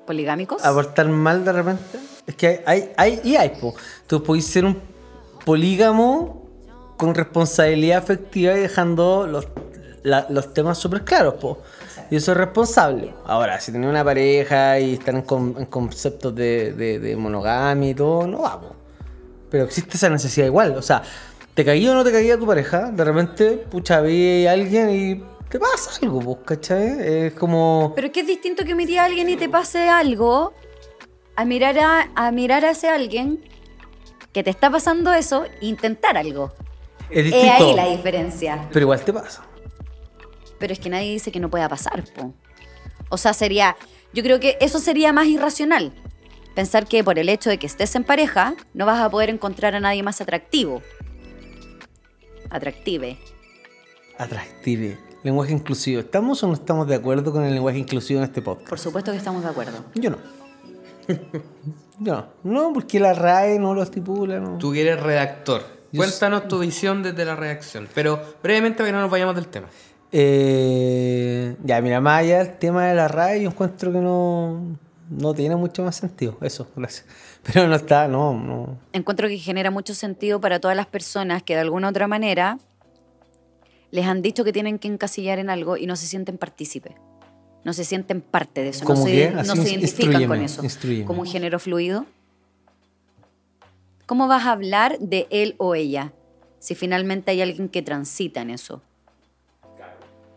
¿Poligámicos? 0.05 0.65
abortar 0.65 1.07
mal 1.07 1.45
de 1.45 1.51
repente. 1.53 1.99
Es 2.25 2.35
que 2.35 2.63
hay, 2.65 2.91
hay 2.97 3.21
y 3.23 3.35
hay, 3.35 3.49
po. 3.49 3.75
Tú 4.07 4.23
podés 4.23 4.45
ser 4.45 4.65
un 4.65 4.81
polígamo 5.45 6.47
con 6.97 7.13
responsabilidad 7.13 7.99
afectiva 7.99 8.57
y 8.57 8.61
dejando 8.61 9.27
los, 9.27 9.47
la- 10.03 10.25
los 10.29 10.53
temas 10.53 10.77
súper 10.77 11.03
claros, 11.03 11.35
po. 11.35 11.59
Y 12.09 12.15
eso 12.15 12.31
es 12.31 12.37
responsable. 12.37 13.13
Ahora, 13.25 13.59
si 13.59 13.71
tenés 13.71 13.89
una 13.89 14.03
pareja 14.03 14.79
y 14.79 14.93
están 14.93 15.17
en, 15.17 15.21
con- 15.23 15.55
en 15.57 15.65
conceptos 15.65 16.33
de, 16.35 16.73
de- 16.73 16.99
de 16.99 17.15
monogamia 17.15 17.89
y 17.89 17.93
todo, 17.93 18.25
no 18.27 18.41
va, 18.41 18.59
po. 18.61 18.75
Pero 19.49 19.63
existe 19.65 19.97
esa 19.97 20.09
necesidad 20.09 20.45
igual. 20.47 20.75
O 20.77 20.81
sea, 20.81 21.01
te 21.53 21.63
caía 21.65 21.91
o 21.91 21.93
no 21.95 22.03
te 22.03 22.11
caía 22.11 22.37
tu 22.37 22.45
pareja, 22.45 22.91
de 22.91 23.03
repente, 23.03 23.51
pucha, 23.69 24.01
vi 24.01 24.45
a 24.45 24.51
alguien 24.53 24.89
y 24.89 25.23
te 25.49 25.59
pasa 25.59 25.91
algo, 26.01 26.19
pues, 26.19 26.37
¿cachai? 26.45 26.97
Es 27.27 27.33
como... 27.33 27.93
Pero 27.95 28.07
es 28.07 28.13
que 28.13 28.19
es 28.21 28.27
distinto 28.27 28.63
que 28.65 28.75
mirar 28.75 28.99
a 28.99 29.05
alguien 29.05 29.29
y 29.29 29.37
te 29.37 29.47
pase 29.49 29.89
algo 29.89 30.53
a 31.35 31.45
mirar 31.45 31.77
a, 31.79 32.09
a 32.15 32.31
mirar 32.31 32.65
a 32.65 32.71
ese 32.71 32.89
alguien 32.89 33.43
que 34.33 34.43
te 34.43 34.49
está 34.49 34.69
pasando 34.69 35.13
eso 35.13 35.45
e 35.45 35.65
intentar 35.65 36.17
algo. 36.17 36.51
Es 37.09 37.33
Es 37.33 37.49
ahí 37.49 37.73
la 37.73 37.87
diferencia. 37.87 38.67
Pero 38.71 38.83
igual 38.83 39.01
te 39.01 39.13
pasa. 39.13 39.43
Pero 40.59 40.73
es 40.73 40.79
que 40.79 40.89
nadie 40.89 41.11
dice 41.11 41.31
que 41.31 41.39
no 41.39 41.49
pueda 41.49 41.69
pasar, 41.69 42.03
po. 42.13 42.33
O 43.09 43.17
sea, 43.17 43.33
sería. 43.33 43.75
Yo 44.13 44.23
creo 44.23 44.39
que 44.39 44.57
eso 44.61 44.79
sería 44.79 45.13
más 45.13 45.27
irracional. 45.27 45.93
Pensar 46.55 46.87
que 46.87 47.03
por 47.03 47.19
el 47.19 47.29
hecho 47.29 47.49
de 47.49 47.59
que 47.59 47.67
estés 47.67 47.95
en 47.95 48.03
pareja, 48.03 48.55
no 48.73 48.85
vas 48.85 48.99
a 48.99 49.09
poder 49.09 49.29
encontrar 49.29 49.75
a 49.75 49.79
nadie 49.79 50.01
más 50.01 50.21
atractivo. 50.21 50.81
Atractive. 52.49 53.19
Atractive. 54.17 54.97
Lenguaje 55.23 55.53
inclusivo. 55.53 55.99
¿Estamos 55.99 56.41
o 56.43 56.47
no 56.47 56.53
estamos 56.53 56.87
de 56.87 56.95
acuerdo 56.95 57.31
con 57.31 57.43
el 57.43 57.53
lenguaje 57.53 57.77
inclusivo 57.77 58.19
en 58.19 58.23
este 58.23 58.41
podcast? 58.41 58.69
Por 58.69 58.79
supuesto 58.79 59.11
que 59.11 59.17
estamos 59.17 59.43
de 59.43 59.49
acuerdo. 59.49 59.83
Yo 59.95 60.09
no. 60.09 60.17
Yo 61.99 62.15
no. 62.15 62.27
No, 62.43 62.73
porque 62.73 62.99
la 62.99 63.13
RAE 63.13 63.59
no 63.59 63.73
lo 63.73 63.83
estipula, 63.83 64.39
no. 64.39 64.57
Tú 64.57 64.73
eres 64.73 64.99
redactor. 64.99 65.61
Yo 65.91 66.01
Cuéntanos 66.01 66.47
tu 66.47 66.59
visión 66.59 67.03
desde 67.03 67.25
la 67.25 67.35
redacción. 67.35 67.87
Pero 67.93 68.19
brevemente 68.43 68.77
para 68.77 68.87
que 68.87 68.93
no 68.93 69.01
nos 69.01 69.11
vayamos 69.11 69.35
del 69.35 69.47
tema. 69.47 69.67
Eh, 70.11 71.55
ya, 71.63 71.81
mira, 71.81 71.99
más 71.99 72.21
allá 72.21 72.43
del 72.43 72.57
tema 72.57 72.87
de 72.87 72.95
la 72.95 73.07
RAE, 73.07 73.43
yo 73.43 73.49
encuentro 73.49 73.91
que 73.91 73.99
no, 73.99 74.77
no 75.09 75.33
tiene 75.33 75.55
mucho 75.55 75.83
más 75.83 75.95
sentido. 75.95 76.37
Eso, 76.41 76.67
gracias. 76.75 77.05
Pero 77.43 77.67
no 77.67 77.75
está, 77.75 78.07
no, 78.07 78.33
no. 78.33 78.77
Encuentro 78.93 79.27
que 79.27 79.37
genera 79.37 79.71
mucho 79.71 79.93
sentido 79.93 80.39
para 80.39 80.59
todas 80.59 80.75
las 80.75 80.87
personas 80.87 81.43
que 81.43 81.55
de 81.55 81.61
alguna 81.61 81.87
u 81.87 81.89
otra 81.91 82.07
manera 82.07 82.59
les 83.91 84.05
han 84.05 84.21
dicho 84.21 84.43
que 84.43 84.51
tienen 84.53 84.79
que 84.79 84.87
encasillar 84.87 85.39
en 85.39 85.49
algo 85.49 85.77
y 85.77 85.87
no 85.87 85.95
se 85.95 86.07
sienten 86.07 86.37
partícipes. 86.37 86.93
No 87.63 87.73
se 87.73 87.83
sienten 87.83 88.21
parte 88.21 88.61
de 88.61 88.69
eso. 88.69 88.81
No 88.81 88.87
¿Cómo 88.87 89.05
se, 89.05 89.31
no 89.31 89.55
identifican 89.55 90.25
con 90.25 90.41
eso. 90.41 90.61
Como 91.05 91.21
un 91.21 91.27
género 91.27 91.59
fluido. 91.59 92.05
¿Cómo 94.05 94.27
vas 94.27 94.45
a 94.45 94.53
hablar 94.53 94.97
de 94.99 95.27
él 95.31 95.55
o 95.57 95.75
ella 95.75 96.13
si 96.59 96.75
finalmente 96.75 97.31
hay 97.31 97.41
alguien 97.41 97.67
que 97.67 97.81
transita 97.81 98.41
en 98.41 98.51
eso? 98.51 98.81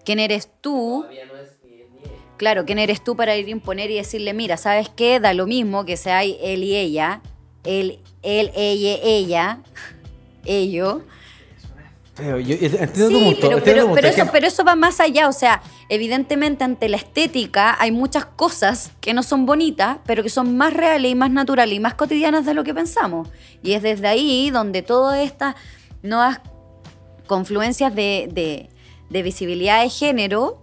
¿Quién 0.04 0.18
eres 0.18 0.48
tú? 0.60 1.06
Claro, 2.36 2.64
¿quién 2.64 2.78
eres 2.78 3.04
tú 3.04 3.16
para 3.16 3.36
ir 3.36 3.46
a 3.46 3.50
imponer 3.50 3.90
y 3.90 3.96
decirle, 3.96 4.32
mira, 4.32 4.56
¿sabes 4.56 4.88
qué? 4.88 5.20
Da 5.20 5.34
lo 5.34 5.46
mismo 5.46 5.84
que 5.84 5.96
sea 5.98 6.24
él 6.24 6.64
y 6.64 6.74
ella, 6.74 7.20
él, 7.64 7.98
él, 8.22 8.50
ella, 8.54 8.98
ella, 9.02 9.58
ello. 10.46 11.02
Pero 12.16 12.38
yo 12.40 12.56
yo 12.56 12.66
entiendo 12.78 13.08
tu 13.08 13.18
Sí, 13.18 13.36
pero, 13.40 13.58
entiendo 13.58 13.92
pero, 13.94 14.08
Es 14.08 14.18
eso, 14.18 14.28
pero 14.32 14.46
eso 14.46 14.64
va 14.64 14.74
más 14.74 15.00
allá. 15.00 15.28
O 15.28 15.32
sea, 15.32 15.62
evidentemente 15.90 16.64
ante 16.64 16.88
la 16.88 16.96
estética 16.96 17.76
hay 17.78 17.92
muchas 17.92 18.24
cosas 18.24 18.90
que 19.00 19.12
no 19.14 19.22
son 19.22 19.44
bonitas, 19.46 19.98
pero 20.06 20.22
que 20.22 20.28
son 20.30 20.56
más 20.56 20.72
reales 20.72 21.12
y 21.12 21.14
más 21.14 21.30
naturales 21.30 21.74
y 21.76 21.80
más 21.80 21.94
cotidianas 21.94 22.46
de 22.46 22.54
lo 22.54 22.64
que 22.64 22.72
pensamos. 22.74 23.28
Y 23.62 23.72
es 23.72 23.82
desde 23.82 24.08
ahí 24.08 24.50
donde 24.50 24.80
todas 24.82 25.18
estas 25.20 25.54
nuevas 26.02 26.40
confluencias 27.26 27.94
de, 27.94 28.28
de- 28.32 28.69
de 29.10 29.22
visibilidad 29.22 29.82
de 29.82 29.90
género 29.90 30.62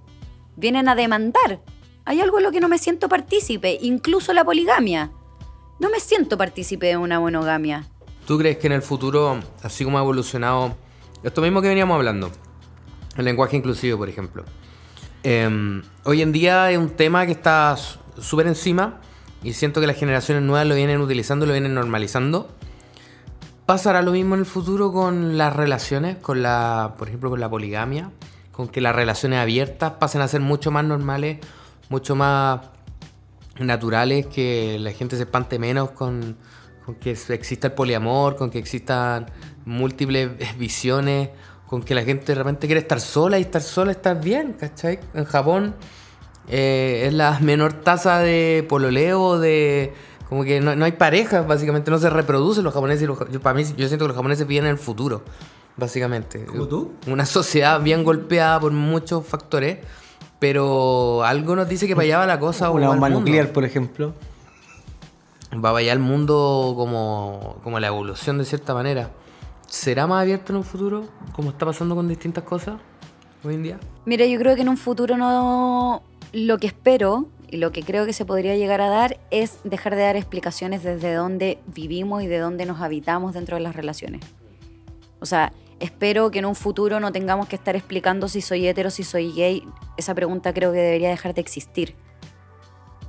vienen 0.56 0.90
a 0.90 0.96
demandar. 0.96 1.62
Hay 2.06 2.22
algo 2.22 2.38
en 2.38 2.46
lo 2.46 2.52
que 2.52 2.60
no 2.60 2.70
me 2.70 2.80
siento 2.80 3.10
partícipe, 3.10 3.78
incluso 3.82 4.34
la 4.34 4.44
poligamia. 4.44 5.12
No 5.80 5.90
me 5.90 6.00
siento 6.00 6.38
partícipe 6.38 6.88
de 6.88 6.98
una 6.98 7.20
monogamia. 7.20 7.86
¿Tú 8.26 8.38
crees 8.38 8.58
que 8.58 8.68
en 8.68 8.74
el 8.74 8.82
futuro, 8.82 9.40
así 9.62 9.84
como 9.84 9.98
ha 9.98 10.02
evolucionado, 10.02 10.76
esto 11.24 11.42
mismo 11.42 11.62
que 11.62 11.68
veníamos 11.68 11.96
hablando, 11.96 12.32
el 13.16 13.26
lenguaje 13.26 13.58
inclusivo, 13.58 13.98
por 13.98 14.10
ejemplo, 14.10 14.44
eh, 15.24 15.82
hoy 16.04 16.22
en 16.22 16.32
día 16.32 16.72
es 16.72 16.78
un 16.78 16.90
tema 16.90 17.26
que 17.26 17.34
está 17.34 17.76
súper 18.20 18.48
encima 18.48 19.02
y 19.44 19.54
siento 19.54 19.82
que 19.82 19.88
las 19.88 19.98
generaciones 19.98 20.44
nuevas 20.44 20.68
lo 20.68 20.76
vienen 20.76 21.02
utilizando, 21.02 21.46
lo 21.46 21.54
vienen 21.54 21.74
normalizando. 21.74 22.50
¿Pasará 23.66 24.02
lo 24.02 24.12
mismo 24.12 24.36
en 24.36 24.40
el 24.40 24.46
futuro 24.46 24.94
con 24.94 25.38
las 25.38 25.56
relaciones, 25.56 26.18
con 26.18 26.42
la, 26.42 26.96
por 26.98 27.10
ejemplo, 27.10 27.30
con 27.30 27.40
la 27.40 27.50
poligamia? 27.50 28.12
Con 28.58 28.68
que 28.68 28.82
las 28.82 28.96
relaciones 28.96 29.40
abiertas 29.40 29.94
pasen 29.94 30.22
a 30.22 30.28
ser 30.28 30.42
mucho 30.42 30.72
más 30.72 30.84
normales, 30.84 31.38
mucho 31.90 32.16
más 32.16 32.62
naturales, 33.60 34.26
que 34.26 34.78
la 34.80 34.92
gente 34.92 35.16
se 35.16 35.24
espante 35.24 35.60
menos 35.60 35.92
con, 35.92 36.36
que 37.00 37.12
exista 37.12 37.68
el 37.68 37.74
poliamor, 37.74 38.36
con 38.36 38.50
que 38.50 38.58
existan 38.58 39.28
múltiples 39.66 40.32
visiones, 40.58 41.30
con 41.68 41.84
que 41.84 41.94
la 41.94 42.04
gente 42.04 42.26
de 42.26 42.36
repente 42.36 42.66
quiere 42.66 42.82
estar 42.82 43.00
sola 43.00 43.38
y 43.38 43.42
estar 43.42 43.62
sola 43.62 43.92
estar 43.92 44.20
bien, 44.20 44.54
¿cachai? 44.54 45.00
En 45.14 45.26
Japón 45.26 45.76
eh, 46.48 47.04
es 47.08 47.14
la 47.14 47.40
menor 47.40 47.74
tasa 47.74 48.20
de 48.20 48.66
pololeo, 48.68 49.40
de... 49.40 49.94
Como 50.30 50.44
que 50.44 50.60
no, 50.60 50.84
hay 50.84 50.92
parejas, 50.94 51.48
básicamente 51.48 51.90
no 51.90 52.00
se 52.00 52.10
reproducen 52.10 52.66
los 52.66 52.74
japoneses. 52.74 53.04
y 53.04 53.06
los 53.06 53.18
para 53.42 53.54
mí, 53.54 53.64
yo 53.78 53.88
siento 53.88 54.06
que 54.06 54.10
los 54.10 54.18
japoneses 54.18 54.46
viven 54.46 54.66
en 54.66 54.72
el 54.72 54.78
futuro, 54.78 55.24
básicamente. 55.78 56.46
¿Como 56.46 56.68
tú? 56.68 56.92
Una 57.08 57.26
sociedad 57.38 57.82
bien 57.82 58.04
golpeada 58.04 58.60
por 58.60 58.72
muchos 58.72 59.26
factores, 59.26 59.80
pero 60.40 61.24
algo 61.24 61.56
nos 61.56 61.70
dice 61.70 61.88
que 61.88 61.96
para 61.96 62.06
allá 62.06 62.18
va 62.20 62.26
la 62.26 62.40
cosa. 62.40 62.70
una 62.70 62.90
bomba 62.90 63.10
mundo. 63.10 63.20
nuclear, 63.22 63.52
por 63.54 63.64
ejemplo. 63.64 64.14
Va 65.54 65.62
para 65.62 65.78
allá 65.78 65.94
el 65.94 66.00
mundo 66.00 66.74
como, 66.76 67.58
como 67.64 67.80
la 67.80 67.88
evolución 67.88 68.38
de 68.38 68.46
cierta 68.46 68.74
manera. 68.74 69.12
¿Será 69.68 70.08
más 70.08 70.22
abierto 70.22 70.52
en 70.52 70.58
un 70.58 70.64
futuro? 70.64 71.06
Como 71.34 71.52
está 71.52 71.66
pasando 71.66 71.96
con 71.96 72.08
distintas 72.08 72.44
cosas 72.44 72.76
hoy 73.44 73.56
en 73.56 73.64
día. 73.64 73.80
Mira, 74.06 74.26
yo 74.26 74.38
creo 74.40 74.56
que 74.56 74.62
en 74.62 74.70
un 74.70 74.78
futuro 74.78 75.18
no. 75.18 76.04
Lo 76.34 76.58
que 76.58 76.68
espero 76.68 77.28
y 77.50 77.58
lo 77.58 77.72
que 77.72 77.84
creo 77.84 78.06
que 78.06 78.14
se 78.14 78.26
podría 78.26 78.56
llegar 78.56 78.82
a 78.82 78.90
dar 78.90 79.20
es 79.32 79.60
dejar 79.64 79.96
de 79.96 80.02
dar 80.02 80.16
explicaciones 80.18 80.84
desde 80.84 81.14
dónde 81.14 81.60
vivimos 81.68 82.22
y 82.24 82.28
de 82.28 82.40
dónde 82.40 82.66
nos 82.66 82.82
habitamos 82.82 83.34
dentro 83.34 83.56
de 83.56 83.64
las 83.64 83.76
relaciones. 83.76 84.22
O 85.20 85.26
sea, 85.26 85.54
espero 85.80 86.32
que 86.32 86.40
en 86.40 86.46
un 86.46 86.56
futuro 86.56 87.00
no 87.00 87.12
tengamos 87.12 87.48
que 87.48 87.56
estar 87.56 87.76
explicando 87.76 88.28
si 88.28 88.42
soy 88.42 88.68
hetero, 88.68 88.90
si 88.90 89.04
soy 89.04 89.32
gay. 89.34 89.64
Esa 89.98 90.14
pregunta 90.16 90.54
creo 90.54 90.72
que 90.72 90.80
debería 90.80 91.10
dejar 91.10 91.34
de 91.34 91.42
existir. 91.42 91.96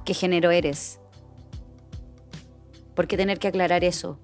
¿Qué 0.04 0.14
género 0.14 0.50
eres? 0.50 1.00
¿Por 2.94 3.06
qué 3.06 3.16
tener 3.16 3.38
que 3.38 3.48
aclarar 3.48 3.84
eso? 3.84 4.18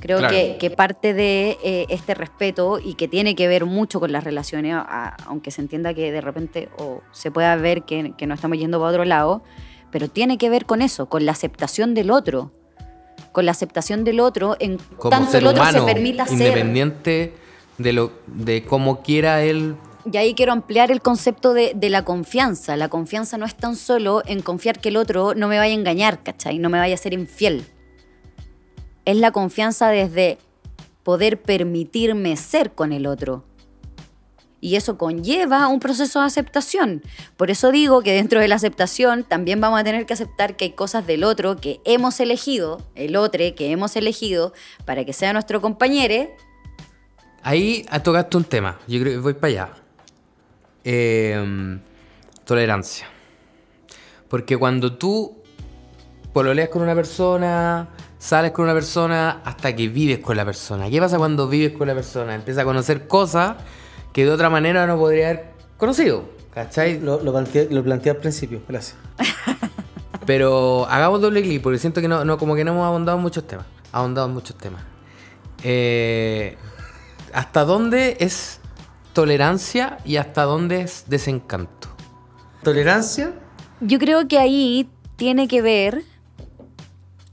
Creo 0.00 0.18
Claro. 0.18 0.34
que, 0.34 0.56
que 0.58 0.70
parte 0.70 1.14
de 1.14 1.56
eh, 1.64 1.86
este 1.88 2.14
respeto 2.14 2.78
y 2.82 2.94
que 2.94 3.08
tiene 3.08 3.34
que 3.34 3.48
ver 3.48 3.64
mucho 3.64 4.00
con 4.00 4.12
las 4.12 4.24
relaciones, 4.24 4.74
a- 4.74 5.16
aunque 5.26 5.50
se 5.50 5.62
entienda 5.62 5.94
que 5.94 6.12
de 6.12 6.20
repente 6.20 6.68
o 6.78 7.00
se 7.12 7.30
pueda 7.30 7.56
ver 7.56 7.82
que, 7.84 8.12
que 8.16 8.26
no 8.26 8.34
estamos 8.34 8.58
yendo 8.58 8.78
para 8.78 8.90
otro 8.90 9.04
lado, 9.04 9.42
pero 9.90 10.08
tiene 10.08 10.36
que 10.38 10.50
ver 10.50 10.66
con 10.66 10.82
eso, 10.82 11.06
con 11.08 11.24
la 11.24 11.32
aceptación 11.32 11.94
del 11.94 12.10
otro. 12.10 12.52
Con 13.32 13.46
la 13.46 13.52
aceptación 13.52 14.04
del 14.04 14.20
otro 14.20 14.56
en 14.60 14.76
Como 14.98 15.10
tanto 15.10 15.30
ser 15.32 15.42
el 15.42 15.48
otro 15.48 15.62
humano, 15.62 15.86
se 15.86 15.94
permita 15.94 16.26
ser. 16.26 16.52
De, 17.78 17.92
lo, 17.92 18.12
de 18.26 18.64
cómo 18.64 19.02
quiera 19.02 19.42
él. 19.42 19.76
Y 20.10 20.16
ahí 20.16 20.34
quiero 20.34 20.52
ampliar 20.52 20.90
el 20.90 21.00
concepto 21.00 21.54
de, 21.54 21.72
de 21.74 21.88
la 21.88 22.04
confianza. 22.04 22.76
La 22.76 22.88
confianza 22.88 23.38
no 23.38 23.46
es 23.46 23.54
tan 23.54 23.74
solo 23.76 24.22
en 24.26 24.42
confiar 24.42 24.80
que 24.80 24.90
el 24.90 24.96
otro 24.96 25.34
no 25.34 25.48
me 25.48 25.58
vaya 25.58 25.72
a 25.74 25.78
engañar, 25.78 26.22
¿cachai? 26.22 26.58
No 26.58 26.68
me 26.68 26.78
vaya 26.78 26.94
a 26.94 26.98
ser 26.98 27.14
infiel. 27.14 27.64
Es 29.04 29.16
la 29.16 29.30
confianza 29.32 29.88
desde 29.88 30.38
poder 31.04 31.40
permitirme 31.40 32.36
ser 32.36 32.72
con 32.72 32.92
el 32.92 33.06
otro. 33.06 33.44
Y 34.60 34.76
eso 34.76 34.96
conlleva 34.96 35.68
un 35.68 35.78
proceso 35.78 36.20
de 36.20 36.26
aceptación. 36.26 37.02
Por 37.36 37.50
eso 37.50 37.70
digo 37.70 38.00
que 38.00 38.14
dentro 38.14 38.40
de 38.40 38.48
la 38.48 38.54
aceptación 38.54 39.22
también 39.22 39.60
vamos 39.60 39.78
a 39.78 39.84
tener 39.84 40.06
que 40.06 40.14
aceptar 40.14 40.56
que 40.56 40.64
hay 40.64 40.70
cosas 40.70 41.06
del 41.06 41.22
otro 41.22 41.56
que 41.56 41.82
hemos 41.84 42.18
elegido, 42.18 42.80
el 42.94 43.16
otro 43.16 43.44
que 43.54 43.70
hemos 43.70 43.94
elegido 43.94 44.54
para 44.86 45.04
que 45.04 45.12
sea 45.12 45.34
nuestro 45.34 45.60
compañero, 45.60 46.30
Ahí 47.44 47.84
ah, 47.90 48.02
tocaste 48.02 48.38
un 48.38 48.44
tema. 48.44 48.78
Yo 48.88 49.00
creo 49.00 49.12
que 49.12 49.18
voy 49.18 49.34
para 49.34 49.48
allá. 49.48 49.68
Eh, 50.82 51.78
tolerancia. 52.44 53.06
Porque 54.28 54.56
cuando 54.56 54.94
tú 54.94 55.36
pololeas 56.32 56.70
con 56.70 56.80
una 56.80 56.94
persona, 56.94 57.90
sales 58.18 58.50
con 58.52 58.64
una 58.64 58.72
persona, 58.72 59.42
hasta 59.44 59.76
que 59.76 59.88
vives 59.88 60.20
con 60.20 60.38
la 60.38 60.46
persona. 60.46 60.88
¿Qué 60.88 60.98
pasa 60.98 61.18
cuando 61.18 61.46
vives 61.46 61.76
con 61.76 61.86
la 61.86 61.94
persona? 61.94 62.34
Empiezas 62.34 62.62
a 62.62 62.64
conocer 62.64 63.06
cosas 63.06 63.56
que 64.14 64.24
de 64.24 64.30
otra 64.30 64.48
manera 64.48 64.86
no 64.86 64.96
podría 64.96 65.28
haber 65.28 65.44
conocido. 65.76 66.24
¿Cachai? 66.54 66.98
Lo, 66.98 67.22
lo 67.22 67.30
planteé, 67.32 67.68
lo 67.70 67.84
planteé 67.84 68.12
al 68.12 68.18
principio, 68.18 68.62
gracias. 68.66 68.96
Pero 70.26 70.86
hagamos 70.88 71.20
doble 71.20 71.42
clic 71.42 71.60
porque 71.60 71.78
siento 71.78 72.00
que 72.00 72.08
no, 72.08 72.24
no 72.24 72.38
como 72.38 72.54
que 72.54 72.64
no 72.64 72.72
hemos 72.72 72.86
ahondado 72.86 73.18
en 73.18 73.22
muchos 73.22 73.46
temas. 73.46 73.66
Ahondado 73.92 74.28
en 74.28 74.32
muchos 74.32 74.56
temas. 74.56 74.82
Eh, 75.62 76.56
¿Hasta 77.34 77.64
dónde 77.64 78.16
es 78.20 78.60
tolerancia 79.12 79.98
y 80.04 80.16
hasta 80.16 80.44
dónde 80.44 80.82
es 80.82 81.04
desencanto? 81.08 81.88
Tolerancia, 82.62 83.32
Yo 83.80 83.98
creo 83.98 84.26
que 84.28 84.38
ahí 84.38 84.88
tiene 85.16 85.48
que 85.48 85.60
ver 85.60 86.02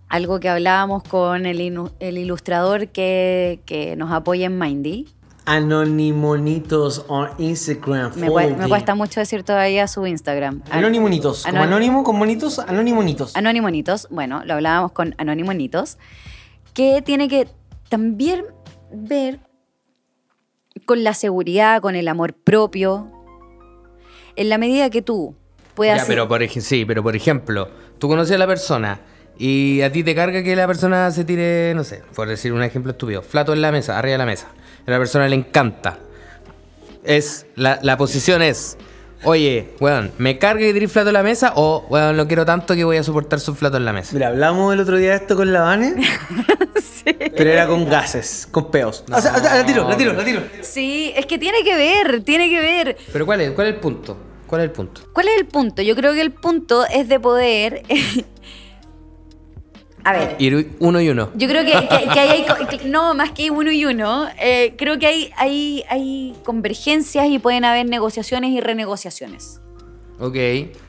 algo 0.10 0.40
que 0.40 0.50
hablábamos 0.50 1.04
con 1.04 1.46
el, 1.46 1.62
ilustrador 2.02 2.90
que, 2.90 3.62
que 3.66 3.96
nos 3.96 4.12
apoya 4.12 4.48
en 4.48 4.58
Mindy. 4.60 5.08
Anonimonitos 5.46 7.06
on 7.08 7.30
Instagram. 7.38 8.12
Me, 8.16 8.30
cuesta 8.68 8.94
mucho 8.96 9.20
decir 9.20 9.44
todavía 9.44 9.88
su 9.88 10.06
Instagram. 10.06 10.62
An- 10.70 10.80
Anonimonitos. 10.80 11.44
Como 11.46 11.58
Anon- 11.58 11.68
anónimo 11.68 12.04
con 12.04 12.18
monitos, 12.18 12.60
anonimonitos. 12.60 13.36
Anonimonitos, 13.36 14.08
bueno, 14.12 14.44
lo 14.46 14.56
hablábamos 14.56 14.92
con 14.92 15.16
Anonimonitos, 15.18 15.98
que 16.74 17.02
tiene 17.02 17.28
que 17.28 17.48
también 17.90 18.46
ver 18.94 19.40
con 20.86 21.04
la 21.04 21.14
seguridad, 21.14 21.82
con 21.82 21.96
el 21.96 22.08
amor 22.08 22.34
propio. 22.34 23.12
En 24.36 24.50
la 24.50 24.58
medida 24.58 24.90
que 24.90 25.02
tú 25.02 25.36
puedas... 25.76 26.02
Ya, 26.02 26.08
pero 26.08 26.28
por, 26.28 26.48
sí, 26.48 26.86
pero 26.86 27.04
por 27.04 27.16
ejemplo, 27.16 27.70
tú 28.00 28.08
conoces 28.08 28.36
a 28.36 28.40
la 28.40 28.48
persona 28.48 29.02
y 29.38 29.82
a 29.82 29.92
ti 29.92 30.04
te 30.04 30.16
carga 30.16 30.44
que 30.44 30.56
la 30.56 30.68
persona 30.68 31.12
se 31.12 31.26
tire, 31.26 31.74
no 31.76 31.84
sé, 31.84 32.04
por 32.16 32.28
decir 32.28 32.54
un 32.54 32.64
ejemplo 32.64 32.92
estúpido, 32.92 33.22
flato 33.22 33.54
en 33.54 33.62
la 33.62 33.72
mesa, 33.72 33.98
arriba 33.98 34.14
de 34.14 34.18
la 34.20 34.26
mesa. 34.26 34.48
A 34.86 34.92
la 34.92 34.98
persona 34.98 35.28
le 35.28 35.36
encanta. 35.36 36.00
Es, 37.04 37.46
la, 37.56 37.80
la 37.82 37.98
posición 37.98 38.42
es, 38.42 38.78
oye, 39.24 39.74
weón, 39.80 40.12
¿me 40.18 40.38
carga 40.38 40.62
que 40.62 40.74
tire 40.74 40.88
flato 40.88 41.10
en 41.10 41.14
la 41.14 41.24
mesa 41.24 41.54
o, 41.56 41.86
weón, 41.90 42.18
lo 42.18 42.28
quiero 42.28 42.46
tanto 42.46 42.76
que 42.76 42.84
voy 42.84 42.98
a 42.98 43.04
soportar 43.04 43.40
su 43.40 43.56
flato 43.56 43.78
en 43.78 43.86
la 43.86 43.94
mesa? 43.94 44.12
Mira, 44.14 44.28
hablamos 44.28 44.74
el 44.74 44.80
otro 44.80 44.98
día 44.98 45.12
de 45.12 45.16
esto 45.18 45.36
con 45.36 45.52
la 45.52 45.62
Vane 45.62 45.96
Pero 47.06 47.50
era 47.50 47.68
con 47.68 47.88
gases, 47.90 48.48
con 48.52 48.70
peos. 48.72 49.04
o 49.12 49.22
sea, 49.22 49.34
la 49.40 49.66
tiro, 49.66 49.88
la 49.88 49.98
tiro, 49.98 50.14
la 50.14 50.24
tiro. 50.24 50.42
Sí, 50.62 51.12
es 51.16 51.26
que 51.26 51.38
tiene 51.38 51.64
que 51.64 51.76
ver, 51.76 52.24
tiene 52.24 52.50
que 52.50 52.60
ver. 52.60 52.98
Pero 53.12 53.26
¿cuál 53.26 53.42
es, 53.42 53.52
cuál 53.52 53.68
es 53.68 53.74
el 53.76 53.80
punto? 53.80 54.18
¿Cuál 54.48 54.62
es 54.62 54.66
el 54.66 54.72
punto? 54.72 55.02
¿Cuál 55.14 55.28
es 55.30 55.38
el 55.38 55.46
punto? 55.48 55.82
Yo 55.82 55.96
creo 55.96 56.14
que 56.14 56.22
el 56.22 56.32
punto 56.34 56.86
es 56.88 57.08
de 57.08 57.20
poder. 57.20 57.84
A 60.04 60.14
ver. 60.14 60.36
Ir 60.40 60.76
uno 60.80 61.00
y 61.00 61.10
uno. 61.10 61.30
Yo 61.36 61.48
creo 61.48 61.64
que, 61.64 61.72
que- 61.88 62.10
que 62.12 62.20
ahí 62.20 62.30
hay. 62.30 62.80
no, 62.90 63.14
más 63.14 63.32
que 63.32 63.52
uno 63.52 63.72
y 63.72 63.86
uno. 63.86 64.28
eh, 64.40 64.74
creo 64.78 64.98
que 64.98 65.06
hay, 65.06 65.32
hay, 65.38 65.84
hay 65.90 66.36
convergencias 66.44 67.28
y 67.28 67.38
pueden 67.38 67.66
haber 67.66 67.86
negociaciones 67.88 68.50
y 68.52 68.60
renegociaciones. 68.62 69.62
Ok. 70.20 70.36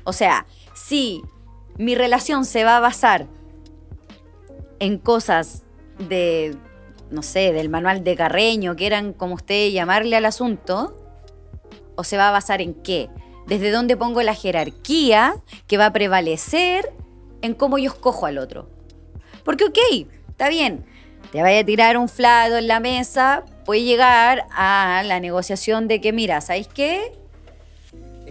O 0.05 0.13
sea, 0.15 0.47
si 0.75 1.23
mi 1.77 1.95
relación 1.95 2.45
se 2.47 2.65
va 2.65 2.79
a 2.79 2.81
basar 2.81 3.27
en 4.79 4.97
cosas 4.99 5.63
de, 5.99 6.57
no 7.11 7.23
sé, 7.23 7.53
del 7.53 7.69
manual 7.69 8.05
de 8.05 8.17
Carreño, 8.17 8.77
que 8.77 8.87
eran 8.87 9.13
como 9.13 9.35
usted 9.35 9.71
llamarle 9.71 10.17
al 10.17 10.25
asunto, 10.25 10.97
o 11.95 12.05
se 12.05 12.17
va 12.17 12.29
a 12.29 12.33
basar 12.33 12.61
en 12.63 12.75
qué? 12.75 13.09
Desde 13.47 13.71
dónde 13.71 13.97
pongo 13.97 14.23
la 14.23 14.35
jerarquía 14.35 15.35
que 15.67 15.77
va 15.77 15.87
a 15.87 15.93
prevalecer 15.93 16.91
en 17.43 17.55
cómo 17.55 17.77
yo 17.79 17.91
escojo 17.91 18.27
al 18.27 18.39
otro. 18.39 18.69
Porque, 19.45 19.65
ok, 19.65 19.79
está 20.29 20.49
bien, 20.49 20.87
te 21.33 21.43
vaya 21.43 21.61
a 21.61 21.65
tirar 21.65 21.97
un 21.97 22.09
flato 22.09 22.57
en 22.57 22.69
la 22.69 22.79
mesa, 22.81 23.45
puede 23.65 23.83
llegar 23.83 24.47
a 24.53 25.03
la 25.05 25.19
negociación 25.21 25.89
de 25.89 26.01
que, 26.01 26.13
mira, 26.13 26.41
¿sabéis 26.41 26.69
qué? 26.69 27.13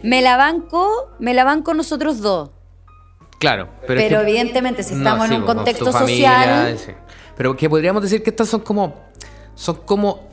Me 0.01 0.21
la 0.21 0.37
banco, 0.37 1.09
me 1.19 1.33
la 1.33 1.43
banco 1.43 1.73
nosotros 1.73 2.21
dos. 2.21 2.49
Claro. 3.39 3.69
Pero, 3.87 3.99
es 3.99 4.07
Pero 4.07 4.21
que- 4.21 4.29
evidentemente, 4.29 4.83
si 4.83 4.93
estamos 4.95 5.29
en 5.29 5.37
un 5.41 5.45
con 5.45 5.57
contexto 5.57 5.91
familia, 5.91 6.31
social- 6.31 6.77
sí. 6.79 6.91
Pero 7.41 7.57
que 7.57 7.67
podríamos 7.67 8.03
decir 8.03 8.21
que 8.21 8.29
estas 8.29 8.49
son 8.49 8.59
como. 8.59 8.93
Son 9.55 9.77
como. 9.77 10.29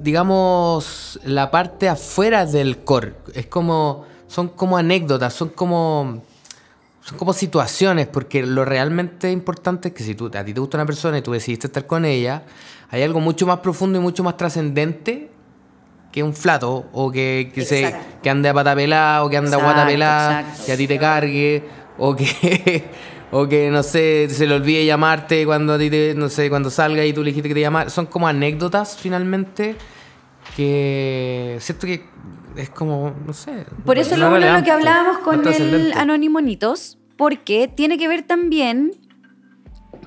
Digamos. 0.00 1.20
La 1.24 1.50
parte 1.50 1.90
afuera 1.90 2.46
del 2.46 2.78
core. 2.84 3.16
Es 3.34 3.48
como. 3.48 4.06
Son 4.28 4.48
como 4.48 4.78
anécdotas, 4.78 5.34
son 5.34 5.50
como. 5.50 6.22
Son 7.02 7.18
como 7.18 7.34
situaciones, 7.34 8.06
porque 8.06 8.46
lo 8.46 8.64
realmente 8.64 9.30
importante 9.30 9.88
es 9.88 9.94
que 9.94 10.04
si 10.04 10.14
tú, 10.14 10.30
a 10.34 10.42
ti 10.42 10.54
te 10.54 10.60
gusta 10.60 10.78
una 10.78 10.86
persona 10.86 11.18
y 11.18 11.20
tú 11.20 11.32
decidiste 11.32 11.66
estar 11.66 11.86
con 11.86 12.06
ella, 12.06 12.44
hay 12.88 13.02
algo 13.02 13.20
mucho 13.20 13.46
más 13.46 13.58
profundo 13.58 13.98
y 13.98 14.00
mucho 14.00 14.24
más 14.24 14.38
trascendente 14.38 15.30
que 16.12 16.22
un 16.22 16.32
flato 16.32 16.86
o 16.94 17.12
que, 17.12 17.52
que, 17.54 17.62
se, 17.66 17.94
que 18.22 18.30
ande 18.30 18.48
a 18.48 18.54
pata 18.54 18.74
pelada 18.74 19.22
o 19.22 19.28
que 19.28 19.36
ande 19.36 19.54
a 19.54 19.58
guata 19.58 19.82
Exacto, 19.82 19.92
pelada 19.92 20.40
exacto. 20.40 20.64
que 20.64 20.72
a 20.72 20.76
ti 20.78 20.86
te 20.86 20.98
cargue 20.98 21.64
o 21.98 22.16
que 22.16 22.84
o 23.32 23.48
que 23.48 23.70
no 23.70 23.82
sé 23.82 24.28
se 24.30 24.46
le 24.46 24.54
olvide 24.54 24.84
llamarte 24.86 25.44
cuando 25.44 25.72
a 25.72 25.78
ti 25.78 25.90
te- 25.90 26.14
no 26.14 26.28
sé 26.28 26.48
cuando 26.50 26.70
salga 26.70 27.04
y 27.04 27.12
tú 27.12 27.22
le 27.24 27.30
dijiste 27.30 27.48
que 27.48 27.54
te 27.54 27.60
llamara 27.62 27.90
son 27.90 28.06
como 28.06 28.28
anécdotas 28.28 28.96
finalmente 28.96 29.74
que 30.56 31.56
siento 31.60 31.86
que 31.86 32.04
es 32.56 32.70
como 32.70 33.14
no 33.26 33.32
sé 33.32 33.64
Por 33.84 33.98
eso 33.98 34.16
no 34.16 34.24
lo 34.24 34.30
bueno 34.30 34.58
lo 34.58 34.62
que 34.64 34.70
hablábamos 34.70 35.18
no 35.18 35.22
con 35.24 35.34
el 35.36 35.42
trascendente. 35.42 35.98
Anonimonitos, 35.98 36.98
porque 37.16 37.68
tiene 37.74 37.96
que 37.96 38.08
ver 38.08 38.22
también, 38.22 38.92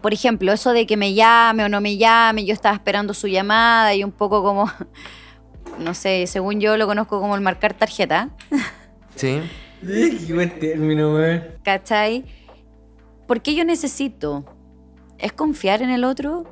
por 0.01 0.13
ejemplo, 0.13 0.51
eso 0.53 0.71
de 0.73 0.85
que 0.85 0.97
me 0.97 1.13
llame 1.15 1.63
o 1.65 1.69
no 1.69 1.81
me 1.81 1.97
llame, 1.97 2.45
yo 2.45 2.53
estaba 2.53 2.75
esperando 2.75 3.13
su 3.15 3.27
llamada 3.27 3.95
y 3.95 4.03
un 4.03 4.11
poco 4.11 4.43
como, 4.43 4.69
no 5.79 5.93
sé, 5.95 6.27
según 6.27 6.59
yo 6.59 6.77
lo 6.77 6.85
conozco 6.85 7.19
como 7.19 7.33
el 7.35 7.41
marcar 7.41 7.73
tarjeta, 7.73 8.29
sí 9.15 9.39
Qué 9.81 10.33
buen 10.33 10.59
término. 10.59 11.19
¿cachai? 11.63 12.25
¿Por 13.27 13.41
qué 13.41 13.55
yo 13.55 13.65
necesito? 13.65 14.45
¿Es 15.17 15.33
confiar 15.33 15.81
en 15.81 15.89
el 15.89 16.03
otro? 16.03 16.45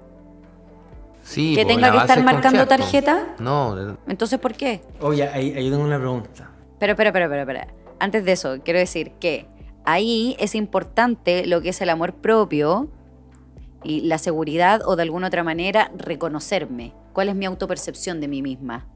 sí 1.24 1.56
¿Que 1.56 1.64
po, 1.64 1.68
tenga 1.70 1.92
que 1.92 1.98
estar 1.98 2.18
es 2.18 2.24
marcando 2.24 2.60
confiar, 2.60 2.80
po. 2.80 2.84
tarjeta? 2.84 3.36
no 3.40 3.98
Entonces, 4.08 4.40
¿por 4.40 4.54
qué? 4.54 4.82
Oye, 5.00 5.28
ahí, 5.28 5.54
ahí 5.56 5.66
yo 5.66 5.72
tengo 5.72 5.86
una 5.86 6.00
pregunta. 6.00 6.52
Pero, 6.80 6.94
espera, 6.94 7.10
espera, 7.10 7.26
espera, 7.26 7.42
espera. 7.42 7.68
Antes 8.00 8.26
de 8.26 8.34
eso, 8.34 8.58
quiero 8.64 8.80
decir 8.80 9.12
que 9.20 9.48
ahí 9.86 10.36
es 10.40 10.56
importante 10.56 11.46
lo 11.46 11.62
que 11.62 11.70
es 11.70 11.82
el 11.82 11.90
amor 11.90 12.16
propio 12.16 12.90
y 13.84 14.02
la 14.02 14.18
seguridad 14.18 14.82
o 14.86 14.96
de 14.96 15.04
alguna 15.04 15.28
otra 15.28 15.44
manera 15.44 15.92
reconocerme. 15.98 16.94
¿Cuál 17.14 17.30
es 17.30 17.36
mi 17.36 17.46
autopercepción 17.46 18.20
de 18.20 18.28
mí 18.28 18.42
misma? 18.42 18.88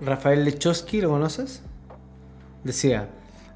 Rafael 0.00 0.44
Lechowski, 0.44 1.00
¿lo 1.00 1.10
conoces? 1.10 1.62
Decía, 2.64 3.08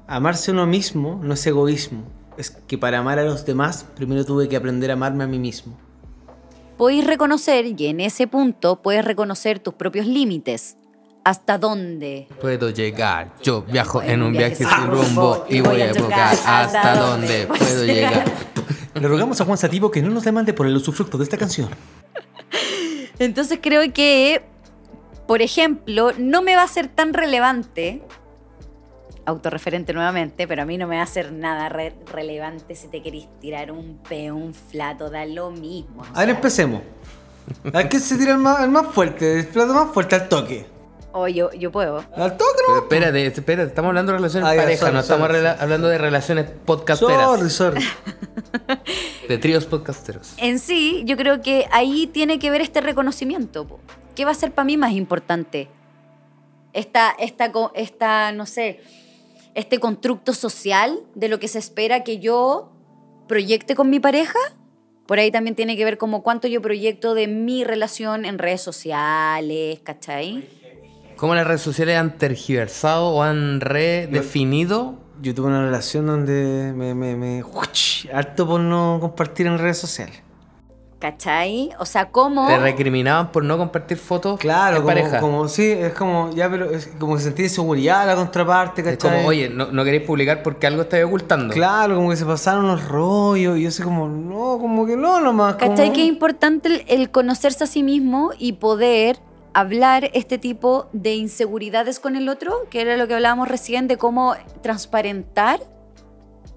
amarse 0.07 0.51
uno 0.51 0.67
mismo 0.67 1.19
no 1.23 1.33
es 1.33 1.45
egoísmo. 1.47 2.03
Es 2.37 2.49
que 2.49 2.77
para 2.77 2.99
amar 2.99 3.19
a 3.19 3.23
los 3.23 3.45
demás, 3.45 3.85
primero 3.95 4.25
tuve 4.25 4.49
que 4.49 4.55
aprender 4.55 4.89
a 4.89 4.93
amarme 4.93 5.23
a 5.23 5.27
mí 5.27 5.39
mismo. 5.39 5.77
Podéis 6.77 7.05
reconocer 7.05 7.65
y 7.65 7.87
en 7.87 7.99
ese 8.01 8.27
punto 8.27 8.81
puedes 8.81 9.05
reconocer 9.05 9.59
tus 9.59 9.75
propios 9.75 10.07
límites. 10.07 10.77
¿Hasta 11.23 11.57
dónde? 11.57 12.27
Puedo 12.41 12.69
llegar, 12.71 13.33
yo 13.41 13.61
viajo 13.61 14.01
en 14.01 14.21
un 14.23 14.33
viaje 14.33 14.55
sin 14.55 14.67
rumbo 14.67 15.03
rumbo 15.03 15.45
y 15.47 15.61
voy 15.61 15.81
a 15.81 15.93
buscar 15.93 16.35
hasta 16.45 16.95
dónde 16.97 17.47
puedo 17.47 17.85
llegar. 17.85 18.25
Le 18.93 19.07
rogamos 19.07 19.39
a 19.39 19.45
Juan 19.45 19.57
Sativo 19.57 19.89
que 19.89 20.01
no 20.01 20.09
nos 20.09 20.23
demande 20.23 20.53
por 20.53 20.67
el 20.67 20.75
usufructo 20.75 21.17
de 21.17 21.23
esta 21.23 21.37
canción. 21.37 21.69
Entonces 23.19 23.59
creo 23.61 23.81
que, 23.93 24.41
por 25.27 25.41
ejemplo, 25.41 26.11
no 26.17 26.41
me 26.41 26.55
va 26.55 26.63
a 26.63 26.67
ser 26.67 26.89
tan 26.89 27.13
relevante, 27.13 28.01
autorreferente 29.25 29.93
nuevamente, 29.93 30.47
pero 30.47 30.61
a 30.63 30.65
mí 30.65 30.77
no 30.77 30.87
me 30.87 30.97
va 30.97 31.03
a 31.03 31.07
ser 31.07 31.31
nada 31.31 31.69
re- 31.69 31.95
relevante 32.11 32.75
si 32.75 32.87
te 32.87 33.01
querís 33.01 33.27
tirar 33.39 33.71
un 33.71 33.99
peo, 34.07 34.35
un 34.35 34.53
flato, 34.53 35.09
da 35.09 35.25
lo 35.25 35.51
mismo. 35.51 36.01
o 36.01 36.05
A 36.05 36.19
ver, 36.19 36.25
sea. 36.27 36.35
empecemos. 36.35 36.81
A 37.73 37.83
quién 37.89 38.01
se 38.01 38.17
tira 38.17 38.31
el 38.33 38.37
más, 38.37 38.61
el 38.63 38.69
más 38.69 38.87
fuerte, 38.93 39.39
el 39.39 39.47
plato 39.47 39.73
más 39.73 39.91
fuerte 39.93 40.15
al 40.15 40.29
toque. 40.29 40.65
O 41.15 41.27
yo, 41.27 41.51
yo 41.53 41.71
puedo. 41.71 41.97
Al 42.15 42.37
toque, 42.37 42.61
¿no? 42.67 42.77
espérate, 42.77 43.27
espérate, 43.27 43.67
estamos 43.69 43.89
hablando 43.89 44.11
de 44.13 44.17
relaciones 44.17 44.49
ya, 44.49 44.55
pareja, 44.57 44.79
sorry, 44.79 44.93
no 44.93 44.99
estamos 45.01 45.27
sorry, 45.27 45.47
hablando 45.59 45.87
de 45.87 45.97
relaciones 45.99 46.45
podcasteras, 46.65 47.27
Sorry, 47.27 47.49
sorry. 47.49 47.81
de 49.29 49.37
tríos 49.37 49.65
podcasteros. 49.65 50.33
En 50.37 50.57
sí, 50.59 51.03
yo 51.05 51.15
creo 51.17 51.41
que 51.41 51.67
ahí 51.71 52.07
tiene 52.07 52.39
que 52.39 52.49
ver 52.49 52.61
este 52.61 52.81
reconocimiento. 52.81 53.67
po. 53.67 53.79
¿Qué 54.15 54.25
va 54.25 54.31
a 54.31 54.35
ser 54.35 54.51
para 54.53 54.65
mí 54.65 54.75
más 54.77 54.91
importante? 54.93 55.69
Esta, 56.73 57.11
esta, 57.19 57.51
esta, 57.75 58.31
no 58.31 58.45
sé, 58.47 58.81
este 59.55 59.79
constructo 59.79 60.33
social 60.33 60.99
de 61.15 61.27
lo 61.27 61.39
que 61.39 61.47
se 61.47 61.59
espera 61.59 62.03
que 62.03 62.19
yo 62.19 62.71
proyecte 63.27 63.75
con 63.75 63.89
mi 63.89 63.99
pareja. 63.99 64.39
Por 65.05 65.19
ahí 65.19 65.31
también 65.31 65.55
tiene 65.55 65.75
que 65.75 65.85
ver 65.85 65.97
como 65.97 66.23
cuánto 66.23 66.47
yo 66.47 66.61
proyecto 66.61 67.13
de 67.13 67.27
mi 67.27 67.63
relación 67.63 68.25
en 68.25 68.39
redes 68.39 68.61
sociales, 68.61 69.79
¿cachai? 69.83 70.47
¿Cómo 71.17 71.35
las 71.35 71.45
redes 71.45 71.61
sociales 71.61 71.97
han 71.97 72.17
tergiversado 72.17 73.09
o 73.09 73.21
han 73.21 73.61
redefinido? 73.61 74.99
Yo 75.21 75.35
tuve 75.35 75.47
una 75.47 75.63
relación 75.63 76.05
donde 76.05 76.73
me, 76.75 76.95
me, 76.95 77.15
me 77.15 77.43
uch, 77.43 78.07
harto 78.13 78.47
por 78.47 78.59
no 78.59 78.97
compartir 78.99 79.47
en 79.47 79.57
redes 79.57 79.77
sociales. 79.77 80.21
¿Cachai? 81.07 81.69
O 81.79 81.85
sea, 81.85 82.05
¿cómo? 82.11 82.47
Te 82.47 82.57
recriminaban 82.57 83.29
por 83.33 83.43
no 83.43 83.57
compartir 83.57 83.97
fotos 83.97 84.39
Claro, 84.39 84.77
en 84.77 84.81
como, 84.83 84.87
pareja. 84.95 85.19
como 85.19 85.49
sí, 85.49 85.69
es 85.69 85.91
como 85.91 86.31
ya, 86.33 86.49
pero 86.49 86.71
es 86.71 86.87
como 86.97 87.17
que 87.17 87.21
sentí 87.23 87.43
inseguridad 87.43 88.03
a 88.03 88.05
la 88.05 88.15
contraparte, 88.15 88.79
es 88.79 88.87
¿cachai? 88.87 89.17
como, 89.17 89.27
oye, 89.27 89.49
no, 89.49 89.65
no 89.69 89.83
queréis 89.83 90.03
publicar 90.03 90.41
porque 90.41 90.65
algo 90.65 90.83
estáis 90.83 91.03
ocultando. 91.03 91.53
Claro, 91.53 91.95
como 91.95 92.09
que 92.09 92.15
se 92.15 92.25
pasaron 92.25 92.67
los 92.67 92.87
rollos 92.87 93.57
y 93.57 93.63
yo 93.63 93.71
sé 93.71 93.83
como, 93.83 94.07
no, 94.07 94.57
como 94.59 94.85
que 94.85 94.95
no 94.95 95.19
nomás. 95.19 95.55
¿Cachai? 95.55 95.87
como- 95.87 95.93
Que 95.93 96.03
es 96.03 96.07
importante 96.07 96.69
el, 96.69 96.83
el 96.87 97.11
conocerse 97.11 97.65
a 97.65 97.67
sí 97.67 97.83
mismo 97.83 98.31
y 98.39 98.53
poder 98.53 99.19
hablar 99.53 100.09
este 100.13 100.37
tipo 100.37 100.87
de 100.93 101.15
inseguridades 101.15 101.99
con 101.99 102.15
el 102.15 102.29
otro, 102.29 102.53
que 102.69 102.79
era 102.79 102.95
lo 102.95 103.09
que 103.09 103.15
hablábamos 103.15 103.49
recién, 103.49 103.89
de 103.89 103.97
cómo 103.97 104.35
transparentar 104.61 105.59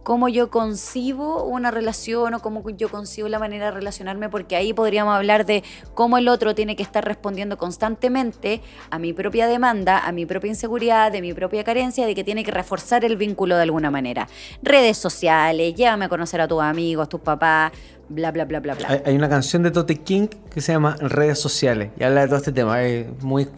cómo 0.06 0.28
yo 0.28 0.50
concibo 0.50 1.42
una 1.42 1.72
relación 1.72 2.34
o 2.34 2.40
cómo 2.40 2.70
yo 2.70 2.88
concibo 2.88 3.28
la 3.28 3.40
manera 3.40 3.66
de 3.66 3.70
relacionarme, 3.72 4.28
porque 4.28 4.54
ahí 4.54 4.72
podríamos 4.72 5.16
hablar 5.16 5.44
de 5.46 5.64
cómo 5.94 6.16
el 6.16 6.28
otro 6.28 6.54
tiene 6.54 6.76
que 6.76 6.84
estar 6.84 7.04
respondiendo 7.04 7.58
constantemente 7.58 8.62
a 8.90 9.00
mi 9.00 9.12
propia 9.12 9.48
demanda, 9.48 9.98
a 9.98 10.12
mi 10.12 10.24
propia 10.24 10.48
inseguridad, 10.48 11.10
de 11.10 11.20
mi 11.20 11.34
propia 11.34 11.64
carencia, 11.64 12.06
de 12.06 12.14
que 12.14 12.22
tiene 12.22 12.44
que 12.44 12.52
reforzar 12.52 13.04
el 13.04 13.16
vínculo 13.16 13.56
de 13.56 13.62
alguna 13.62 13.90
manera. 13.90 14.28
Redes 14.62 14.96
sociales, 14.96 15.74
llévame 15.74 16.04
a 16.04 16.08
conocer 16.08 16.40
a 16.40 16.46
tus 16.46 16.62
amigos, 16.62 17.08
tus 17.08 17.20
papás, 17.20 17.72
bla, 18.08 18.30
bla, 18.30 18.44
bla, 18.44 18.60
bla, 18.60 18.74
bla. 18.74 19.02
Hay, 19.04 19.16
una 19.16 19.28
canción 19.28 19.64
de 19.64 19.72
Tote 19.72 19.96
King 19.96 20.28
que 20.50 20.60
se 20.60 20.72
llama 20.72 20.96
Redes 21.00 21.40
Sociales 21.40 21.90
y 21.98 22.04
habla 22.04 22.20
de 22.20 22.26
todo 22.28 22.36
este 22.36 22.52
tema, 22.52 22.80
es 22.82 23.06
muy 23.24 23.48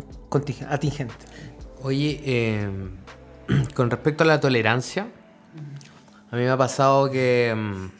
atingente. 0.71 1.15
Oye, 1.83 2.21
eh, 2.25 2.69
con 3.75 3.91
respecto 3.91 4.25
a 4.25 4.27
la 4.27 4.41
tolerancia, 4.41 5.09
a 6.31 6.37
mí 6.37 6.43
me 6.43 6.51
ha 6.51 6.57
pasado 6.57 7.11
que 7.11 7.55
mm, 7.57 7.91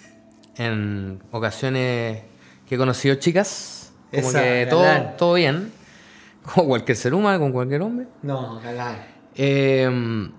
en 0.63 1.23
ocasiones 1.31 2.23
que 2.67 2.75
he 2.75 2.79
conocido 2.79 3.15
chicas, 3.17 3.93
como 4.15 4.29
Esa, 4.29 4.43
que 4.43 4.67
todo, 4.69 4.85
todo 5.17 5.35
bien, 5.35 5.73
como 6.55 6.69
cualquier 6.69 6.97
ser 6.97 7.15
humano, 7.15 7.39
con 7.41 7.53
cualquier 7.53 7.83
hombre. 7.83 8.07
No, 8.23 8.61
galán. 8.61 8.97
Eh, 9.35 10.31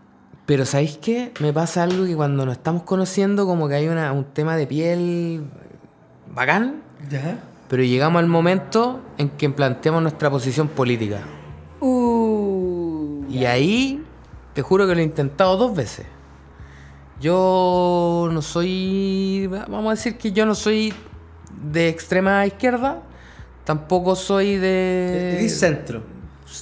pero 0.46 0.66
¿sabéis 0.66 0.98
qué? 0.98 1.32
Me 1.40 1.54
pasa 1.54 1.84
algo 1.84 2.06
que 2.06 2.16
cuando 2.16 2.46
nos 2.46 2.58
estamos 2.58 2.84
conociendo, 2.84 3.46
como 3.46 3.68
que 3.70 3.76
hay 3.76 3.88
una- 3.88 4.12
un 4.12 4.26
tema 4.26 4.58
de 4.58 4.66
piel 4.68 5.44
bacán, 6.34 6.82
¿Ya? 7.10 7.40
pero 7.68 7.84
llegamos 7.84 8.20
al 8.20 8.28
momento 8.28 9.00
en 9.18 9.30
que 9.30 9.50
planteamos 9.50 10.02
nuestra 10.02 10.30
posición 10.32 10.68
política. 10.68 11.20
Uh. 11.80 13.26
Y 13.30 13.46
ahí, 13.46 14.04
te 14.54 14.62
juro 14.64 14.88
que 14.88 14.96
lo 14.96 15.02
he 15.02 15.04
intentado 15.04 15.56
dos 15.56 15.76
veces. 15.76 16.06
Yo 17.20 18.30
no 18.32 18.42
soy, 18.42 19.48
vamos 19.48 19.88
a 19.88 19.96
decir 19.96 20.18
que 20.18 20.32
yo 20.32 20.46
no 20.46 20.56
soy 20.56 20.94
de 21.72 21.90
extrema 21.90 22.46
izquierda, 22.46 23.02
tampoco 23.66 24.16
soy 24.16 24.56
de... 24.58 25.36
Eres 25.40 25.60
centro. 25.60 26.02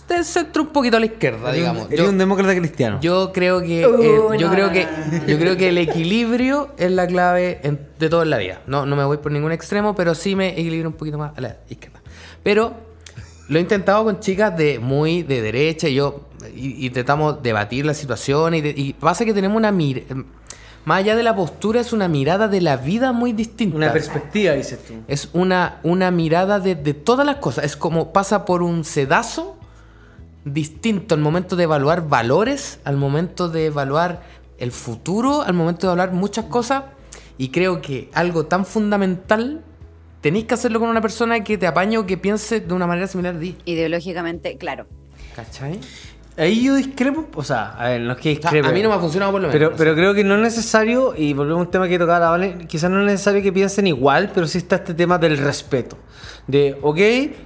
Del 0.10 0.26
centro 0.26 0.64
un 0.64 0.70
poquito 0.70 0.98
a 0.98 1.00
la 1.00 1.06
izquierda, 1.06 1.52
digamos. 1.52 1.86
Eres 1.92 2.00
Yo- 2.06 2.10
un 2.10 2.18
demócrata 2.18 2.54
cristiano. 2.56 3.00
Yo 3.02 3.32
creo 3.32 3.62
que 3.62 3.86
Uh, 3.88 4.34
eh, 4.34 4.38
yo 4.38 4.48
no, 4.48 4.54
creo 4.54 4.68
no, 4.68 4.74
que 4.74 4.86
yo 5.28 5.38
creo 5.40 5.56
que 5.56 5.70
el 5.70 5.78
equilibrio 5.78 6.70
es 6.78 6.92
la 6.92 7.08
clave 7.08 7.60
en- 7.64 7.88
de 7.98 8.10
todo 8.10 8.24
en 8.24 8.30
la 8.32 8.38
vida. 8.38 8.62
No, 8.68 8.86
no 8.86 8.96
me 8.98 9.06
voy 9.06 9.18
por 9.18 9.32
ningún 9.32 9.52
extremo, 9.54 9.96
pero 9.96 10.14
sí 10.16 10.36
me 10.36 10.50
equilibro 10.60 10.90
un 10.90 10.96
poquito 10.96 11.18
más 11.18 11.38
a 11.38 11.42
la 11.42 11.58
izquierda. 11.70 12.02
Pero 12.44 12.74
lo 13.48 13.58
he 13.60 13.62
intentado 13.62 14.04
con 14.04 14.20
chicas 14.20 14.58
de 14.58 14.80
muy 14.80 15.24
de 15.24 15.42
derecha 15.42 15.88
y 15.88 15.94
yo 15.96 16.28
y, 16.54 16.86
intentamos 16.86 17.42
debatir 17.42 17.86
la 17.86 17.94
situación 17.94 18.56
y, 18.56 18.62
de- 18.62 18.74
y 18.76 18.94
pasa 18.94 19.24
que 19.24 19.34
tenemos 19.34 19.56
una 19.56 19.72
más 20.88 21.00
allá 21.00 21.18
de 21.18 21.24
la 21.24 21.36
postura 21.36 21.82
es 21.82 21.92
una 21.92 22.08
mirada 22.08 22.48
de 22.48 22.62
la 22.62 22.78
vida 22.78 23.12
muy 23.12 23.34
distinta. 23.34 23.76
Una 23.76 23.92
perspectiva, 23.92 24.54
dices 24.54 24.80
tú. 24.88 24.94
Es 25.10 25.28
una, 25.34 25.82
una 25.84 26.12
mirada 26.12 26.62
de, 26.62 26.76
de 26.76 26.94
todas 26.94 27.26
las 27.26 27.36
cosas. 27.36 27.66
Es 27.66 27.76
como 27.76 28.14
pasa 28.14 28.46
por 28.46 28.64
un 28.64 28.86
sedazo 28.86 29.58
distinto 30.46 31.14
al 31.14 31.20
momento 31.20 31.58
de 31.58 31.64
evaluar 31.64 32.08
valores, 32.08 32.80
al 32.86 32.96
momento 32.96 33.50
de 33.50 33.66
evaluar 33.66 34.24
el 34.60 34.72
futuro, 34.72 35.42
al 35.42 35.56
momento 35.56 35.88
de 35.88 35.92
evaluar 35.92 36.14
muchas 36.14 36.46
cosas. 36.46 36.86
Y 37.38 37.50
creo 37.50 37.82
que 37.82 38.10
algo 38.14 38.46
tan 38.46 38.66
fundamental 38.66 39.66
tenéis 40.22 40.46
que 40.46 40.54
hacerlo 40.54 40.80
con 40.80 40.88
una 40.88 41.02
persona 41.02 41.44
que 41.44 41.58
te 41.58 41.68
apañe 41.68 41.98
o 41.98 42.06
que 42.06 42.16
piense 42.16 42.62
de 42.62 42.74
una 42.74 42.88
manera 42.88 43.08
similar 43.08 43.36
a 43.36 43.40
ti. 43.42 43.58
Ideológicamente, 43.66 44.56
claro. 44.58 44.88
¿Cachai? 45.36 45.82
Ahí 46.38 46.64
yo 46.64 46.76
discrepo, 46.76 47.26
o 47.34 47.44
sea, 47.44 47.72
a 47.72 47.90
ver, 47.90 48.02
no 48.02 48.14
es 48.14 48.20
que 48.20 48.30
O 48.30 48.34
sea, 48.34 48.42
discrepe. 48.52 48.68
a 48.68 48.72
mí 48.72 48.84
no 48.84 48.90
me 48.90 48.96
ha 48.96 49.00
funcionado 49.00 49.32
por 49.32 49.42
lo 49.42 49.48
menos. 49.48 49.60
Pero, 49.60 49.76
pero 49.76 49.96
creo 49.96 50.14
que 50.14 50.24
no 50.24 50.36
es 50.36 50.42
necesario, 50.42 51.16
y 51.18 51.34
volvemos 51.34 51.62
a 51.62 51.66
un 51.66 51.72
tema 51.72 51.88
que 51.88 51.98
tocaba 51.98 52.20
la 52.20 52.30
Vale, 52.30 52.68
quizás 52.68 52.92
no 52.92 53.00
es 53.00 53.06
necesario 53.08 53.42
que 53.42 53.52
piensen 53.52 53.88
igual, 53.88 54.32
pero 54.34 54.46
sí 54.46 54.60
está 54.60 54.76
este 54.76 54.94
tema 54.94 55.18
del 55.18 55.38
respeto. 55.40 55.98
De, 56.48 56.78
ok, 56.82 56.98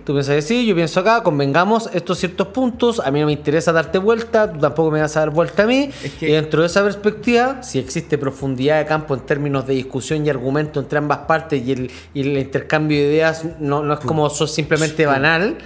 tú 0.06 0.14
piensas 0.14 0.38
así, 0.44 0.66
yo 0.66 0.76
pienso 0.76 1.00
acá, 1.00 1.24
convengamos 1.24 1.90
estos 1.94 2.20
ciertos 2.20 2.48
puntos, 2.50 3.00
a 3.00 3.10
mí 3.10 3.20
no 3.20 3.26
me 3.26 3.32
interesa 3.32 3.72
darte 3.72 3.98
vuelta, 3.98 4.52
tú 4.52 4.60
tampoco 4.60 4.92
me 4.92 5.02
vas 5.02 5.18
a 5.18 5.22
dar 5.22 5.32
vuelta 5.32 5.64
a 5.64 5.66
mí. 5.66 5.90
Es 6.04 6.12
que- 6.14 6.30
Y 6.30 6.34
dentro 6.34 6.62
de 6.62 6.68
esa 6.68 6.84
perspectiva, 6.84 7.64
si 7.64 7.80
existe 7.80 8.18
profundidad 8.20 8.78
de 8.78 8.86
campo 8.86 9.16
en 9.16 9.22
términos 9.22 9.66
de 9.66 9.74
discusión 9.74 10.24
y 10.26 10.30
argumento 10.30 10.80
entre 10.80 11.00
ambas 11.00 11.20
partes 11.20 11.66
y 11.66 11.72
el, 11.72 11.92
y 12.14 12.22
el 12.22 12.38
intercambio 12.38 12.98
de 13.00 13.06
ideas 13.06 13.44
no, 13.60 13.82
no 13.82 13.94
es 13.96 14.00
como 14.02 14.28
eso 14.28 14.46
es 14.46 14.52
simplemente 14.52 15.06
banal. 15.08 15.58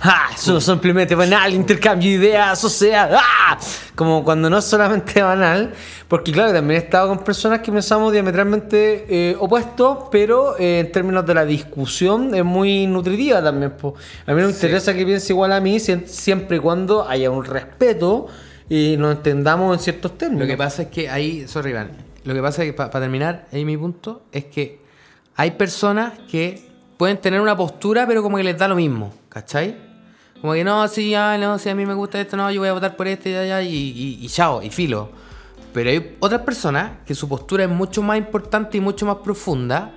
¡Ah! 0.00 0.28
Eso 0.34 0.58
es 0.58 0.64
simplemente 0.64 1.14
banal, 1.14 1.54
intercambio 1.54 2.08
de 2.10 2.16
ideas, 2.16 2.62
o 2.64 2.68
sea, 2.68 3.10
¡ah! 3.12 3.58
Como 3.94 4.22
cuando 4.24 4.50
no 4.50 4.58
es 4.58 4.64
solamente 4.64 5.22
banal, 5.22 5.72
porque 6.08 6.30
claro, 6.32 6.52
también 6.52 6.80
he 6.80 6.84
estado 6.84 7.08
con 7.08 7.20
personas 7.24 7.60
que 7.60 7.72
pensamos 7.72 8.12
diametralmente 8.12 9.06
eh, 9.08 9.36
opuestos, 9.40 10.08
pero 10.10 10.56
eh, 10.58 10.80
en 10.80 10.92
términos 10.92 11.24
de 11.24 11.34
la 11.34 11.44
discusión 11.46 12.25
es 12.34 12.44
muy 12.44 12.86
nutritiva 12.86 13.42
también. 13.42 13.72
po. 13.72 13.94
A 14.26 14.32
mí 14.32 14.40
no 14.40 14.46
me 14.48 14.52
interesa 14.52 14.94
que 14.94 15.04
piense 15.04 15.32
igual 15.32 15.52
a 15.52 15.60
mí, 15.60 15.76
siem- 15.78 16.06
siempre 16.06 16.56
y 16.58 16.60
cuando 16.60 17.06
haya 17.08 17.30
un 17.30 17.44
respeto 17.44 18.26
y 18.68 18.96
nos 18.98 19.16
entendamos 19.16 19.76
en 19.76 19.82
ciertos 19.82 20.16
términos. 20.18 20.46
Lo 20.46 20.50
que 20.52 20.56
pasa 20.56 20.82
es 20.82 20.88
que 20.88 21.08
ahí, 21.08 21.46
sorry 21.46 21.70
Iván, 21.70 21.90
lo 22.24 22.34
que 22.34 22.42
pasa 22.42 22.62
es 22.62 22.70
que 22.70 22.72
para 22.72 22.90
terminar, 22.90 23.46
ahí 23.52 23.64
mi 23.64 23.76
punto, 23.76 24.22
es 24.32 24.46
que 24.46 24.80
hay 25.36 25.52
personas 25.52 26.14
que 26.30 26.66
pueden 26.96 27.18
tener 27.18 27.40
una 27.40 27.56
postura 27.56 28.06
pero 28.06 28.22
como 28.22 28.36
que 28.38 28.44
les 28.44 28.58
da 28.58 28.66
lo 28.68 28.74
mismo, 28.76 29.12
¿cachai? 29.28 29.76
Como 30.40 30.52
que 30.52 30.64
no, 30.64 30.86
sí, 30.88 31.10
ya, 31.10 31.38
no, 31.38 31.58
si 31.58 31.68
a 31.68 31.74
mí 31.74 31.86
me 31.86 31.94
gusta 31.94 32.20
esto, 32.20 32.36
no, 32.36 32.50
yo 32.50 32.60
voy 32.60 32.68
a 32.68 32.72
votar 32.72 32.96
por 32.96 33.06
este 33.08 33.30
y 33.30 33.34
allá 33.34 33.62
y, 33.62 33.68
y, 33.74 34.18
y 34.24 34.28
chao, 34.28 34.62
y 34.62 34.70
filo. 34.70 35.10
Pero 35.72 35.90
hay 35.90 36.16
otras 36.20 36.40
personas 36.42 36.92
que 37.06 37.14
su 37.14 37.28
postura 37.28 37.64
es 37.64 37.70
mucho 37.70 38.02
más 38.02 38.16
importante 38.18 38.78
y 38.78 38.80
mucho 38.80 39.04
más 39.06 39.16
profunda 39.16 39.92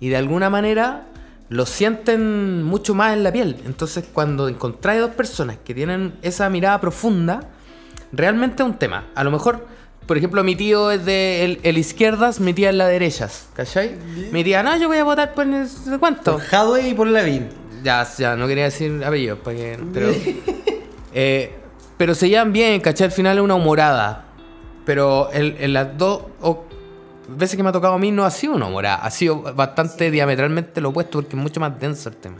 y 0.00 0.08
de 0.08 0.16
alguna 0.16 0.48
manera 0.48 1.06
lo 1.54 1.66
sienten 1.66 2.64
mucho 2.64 2.94
más 2.96 3.12
en 3.12 3.22
la 3.22 3.30
piel. 3.32 3.56
Entonces 3.64 4.04
cuando 4.12 4.48
encontráis 4.48 5.00
dos 5.00 5.10
personas 5.12 5.56
que 5.64 5.72
tienen 5.72 6.14
esa 6.22 6.50
mirada 6.50 6.80
profunda, 6.80 7.48
realmente 8.12 8.62
es 8.64 8.68
un 8.68 8.76
tema. 8.76 9.06
A 9.14 9.22
lo 9.22 9.30
mejor, 9.30 9.64
por 10.06 10.16
ejemplo, 10.18 10.42
mi 10.42 10.56
tío 10.56 10.90
es 10.90 11.04
de 11.04 11.44
el, 11.44 11.60
el 11.62 11.78
izquierdas, 11.78 12.40
mi 12.40 12.52
tía 12.54 12.70
es 12.70 12.74
la 12.74 12.88
derechas, 12.88 13.48
¿cachai? 13.54 13.96
Mi 14.32 14.42
tía, 14.42 14.64
no, 14.64 14.76
yo 14.76 14.88
voy 14.88 14.98
a 14.98 15.04
votar 15.04 15.32
por 15.32 15.46
no 15.46 15.64
sé 15.66 15.96
cuánto. 15.98 16.32
Por 16.38 16.42
Hadwe 16.54 16.88
y 16.88 16.94
por 16.94 17.06
Levin. 17.06 17.48
Ya, 17.84 18.04
ya, 18.18 18.34
no 18.34 18.48
quería 18.48 18.64
decir 18.64 19.04
apellidos, 19.04 19.38
para 19.38 19.56
que- 19.56 19.78
pero, 19.92 20.08
eh, 21.14 21.54
pero 21.96 22.14
se 22.16 22.28
llevan 22.28 22.52
bien, 22.52 22.80
¿cachai? 22.80 23.06
Al 23.06 23.12
final 23.12 23.36
es 23.38 23.44
una 23.44 23.54
humorada. 23.54 24.24
Pero 24.84 25.30
en, 25.32 25.56
en 25.60 25.72
las 25.72 25.96
dos 25.96 26.22
veces 27.28 27.56
que 27.56 27.62
me 27.62 27.68
ha 27.68 27.72
tocado 27.72 27.94
a 27.94 27.98
mí 27.98 28.10
no 28.10 28.24
ha 28.24 28.30
sido 28.30 28.54
una 28.54 28.66
humorada, 28.66 28.96
ha 28.96 29.10
sido 29.10 29.42
bastante 29.54 30.10
diametralmente 30.10 30.80
lo 30.80 30.90
opuesto 30.90 31.18
porque 31.18 31.36
es 31.36 31.42
mucho 31.42 31.60
más 31.60 31.78
denso 31.78 32.08
el 32.08 32.16
tema. 32.16 32.38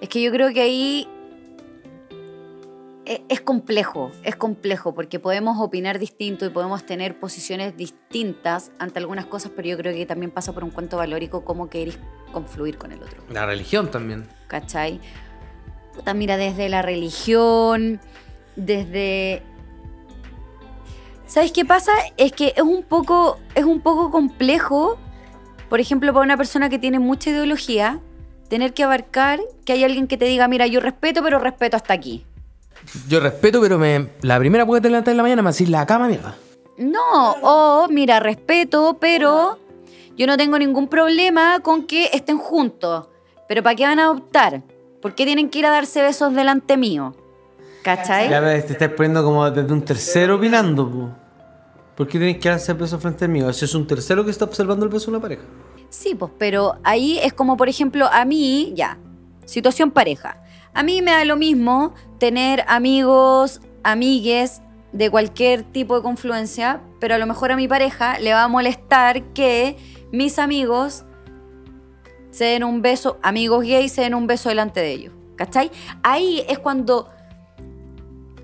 Es 0.00 0.08
que 0.08 0.22
yo 0.22 0.30
creo 0.30 0.52
que 0.52 0.60
ahí 0.60 1.08
e- 3.08 3.22
es 3.28 3.40
complejo, 3.40 4.12
es 4.22 4.36
complejo, 4.36 4.94
porque 4.94 5.18
podemos 5.18 5.58
opinar 5.60 5.98
distinto 5.98 6.44
y 6.44 6.50
podemos 6.50 6.84
tener 6.84 7.18
posiciones 7.18 7.76
distintas 7.76 8.70
ante 8.78 8.98
algunas 8.98 9.24
cosas, 9.24 9.50
pero 9.56 9.66
yo 9.66 9.78
creo 9.78 9.94
que 9.94 10.04
también 10.04 10.30
pasa 10.30 10.52
por 10.52 10.62
un 10.62 10.70
cuento 10.70 10.98
valórico 10.98 11.42
cómo 11.42 11.70
querés 11.70 11.98
confluir 12.32 12.76
con 12.76 12.92
el 12.92 13.02
otro. 13.02 13.22
La 13.30 13.46
religión 13.46 13.90
también. 13.90 14.28
¿cachai? 14.46 15.00
Puta, 15.94 16.12
mira, 16.14 16.36
desde 16.36 16.68
la 16.68 16.82
religión, 16.82 18.00
desde... 18.56 19.42
¿Sabes 21.28 21.52
qué 21.52 21.66
pasa? 21.66 21.92
Es 22.16 22.32
que 22.32 22.54
es 22.56 22.62
un 22.62 22.82
poco, 22.82 23.38
es 23.54 23.64
un 23.64 23.82
poco 23.82 24.10
complejo, 24.10 24.96
por 25.68 25.78
ejemplo, 25.78 26.14
para 26.14 26.24
una 26.24 26.38
persona 26.38 26.70
que 26.70 26.78
tiene 26.78 26.98
mucha 26.98 27.28
ideología, 27.28 28.00
tener 28.48 28.72
que 28.72 28.82
abarcar 28.82 29.38
que 29.66 29.74
hay 29.74 29.84
alguien 29.84 30.06
que 30.08 30.16
te 30.16 30.24
diga, 30.24 30.48
mira, 30.48 30.66
yo 30.66 30.80
respeto, 30.80 31.22
pero 31.22 31.38
respeto 31.38 31.76
hasta 31.76 31.92
aquí. 31.92 32.24
Yo 33.08 33.20
respeto, 33.20 33.60
pero 33.60 33.78
me, 33.78 34.08
la 34.22 34.38
primera 34.38 34.64
puede 34.64 34.80
te 34.80 34.88
levantas 34.88 35.12
en 35.12 35.18
la 35.18 35.22
mañana 35.22 35.42
me 35.42 35.50
decís 35.50 35.68
la 35.68 35.84
cama, 35.84 36.08
mierda. 36.08 36.34
No, 36.78 37.32
o 37.42 37.88
mira, 37.88 38.20
respeto, 38.20 38.96
pero 38.98 39.58
yo 40.16 40.26
no 40.26 40.38
tengo 40.38 40.58
ningún 40.58 40.88
problema 40.88 41.60
con 41.60 41.86
que 41.86 42.06
estén 42.14 42.38
juntos. 42.38 43.08
Pero 43.46 43.62
¿para 43.62 43.76
qué 43.76 43.84
van 43.84 43.98
a 43.98 44.04
adoptar? 44.04 44.62
¿Por 45.02 45.14
qué 45.14 45.26
tienen 45.26 45.50
que 45.50 45.58
ir 45.58 45.66
a 45.66 45.70
darse 45.70 46.00
besos 46.00 46.34
delante 46.34 46.78
mío? 46.78 47.14
¿Cachai? 47.82 48.28
Ya 48.28 48.40
ves, 48.40 48.66
te 48.66 48.72
estás 48.72 48.90
poniendo 48.90 49.24
como 49.24 49.50
desde 49.50 49.72
un 49.72 49.84
tercero 49.84 50.36
opinando, 50.36 50.90
po. 50.90 51.10
¿Por 51.96 52.06
qué 52.06 52.18
tienes 52.18 52.38
que 52.38 52.48
hacer 52.48 52.76
beso 52.76 52.98
frente 52.98 53.24
a 53.24 53.28
mí? 53.28 53.40
Ese 53.40 53.64
es 53.64 53.74
un 53.74 53.86
tercero 53.86 54.24
que 54.24 54.30
está 54.30 54.44
observando 54.44 54.84
el 54.84 54.90
beso 54.92 55.06
de 55.10 55.16
una 55.16 55.20
pareja. 55.20 55.42
Sí, 55.90 56.14
pues, 56.14 56.30
pero 56.38 56.76
ahí 56.84 57.18
es 57.18 57.32
como, 57.32 57.56
por 57.56 57.68
ejemplo, 57.68 58.08
a 58.12 58.24
mí, 58.24 58.72
ya, 58.76 58.98
situación 59.46 59.90
pareja. 59.90 60.40
A 60.74 60.82
mí 60.82 61.02
me 61.02 61.10
da 61.10 61.24
lo 61.24 61.36
mismo 61.36 61.94
tener 62.18 62.64
amigos, 62.68 63.60
amigues 63.82 64.60
de 64.92 65.10
cualquier 65.10 65.64
tipo 65.64 65.96
de 65.96 66.02
confluencia, 66.02 66.82
pero 67.00 67.14
a 67.14 67.18
lo 67.18 67.26
mejor 67.26 67.52
a 67.52 67.56
mi 67.56 67.66
pareja 67.66 68.18
le 68.20 68.32
va 68.32 68.44
a 68.44 68.48
molestar 68.48 69.22
que 69.32 69.76
mis 70.12 70.38
amigos 70.38 71.04
se 72.30 72.44
den 72.44 72.64
un 72.64 72.82
beso, 72.82 73.18
amigos 73.22 73.64
gays 73.64 73.92
se 73.92 74.02
den 74.02 74.14
un 74.14 74.26
beso 74.26 74.48
delante 74.48 74.80
de 74.80 74.92
ellos. 74.92 75.14
¿Cachai? 75.36 75.70
Ahí 76.02 76.44
es 76.48 76.58
cuando 76.58 77.10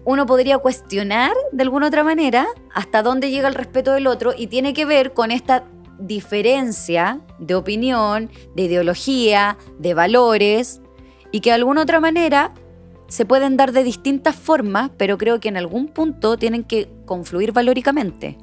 uno 0.05 0.27
podría 0.27 0.59
cuestionar 0.59 1.33
de 1.53 1.62
alguna 1.62 1.87
otra 1.88 2.05
manera 2.05 2.47
hasta 2.75 3.03
dónde 3.03 3.31
llega 3.31 3.49
el 3.49 3.55
respeto 3.55 3.93
del 3.93 4.07
otro 4.07 4.33
y 4.37 4.49
tiene 4.49 4.75
que 4.75 4.85
ver 4.85 5.12
con 5.14 5.31
esta 5.31 5.64
diferencia 5.99 7.21
de 7.38 7.55
opinión, 7.55 8.31
de 8.55 8.63
ideología, 8.65 9.57
de 9.79 9.94
valores 9.94 10.81
y 11.33 11.40
que 11.40 11.50
de 11.50 11.55
alguna 11.55 11.83
otra 11.83 12.00
manera 12.00 12.52
se 13.09 13.25
pueden 13.25 13.57
dar 13.57 13.73
de 13.73 13.85
distintas 13.85 14.35
formas, 14.35 14.90
pero 14.96 15.17
creo 15.19 15.40
que 15.40 15.48
en 15.48 15.57
algún 15.57 15.88
punto 15.88 16.37
tienen 16.37 16.65
que 16.65 16.88
confluir 17.07 17.52
valóricamente. 17.52 18.38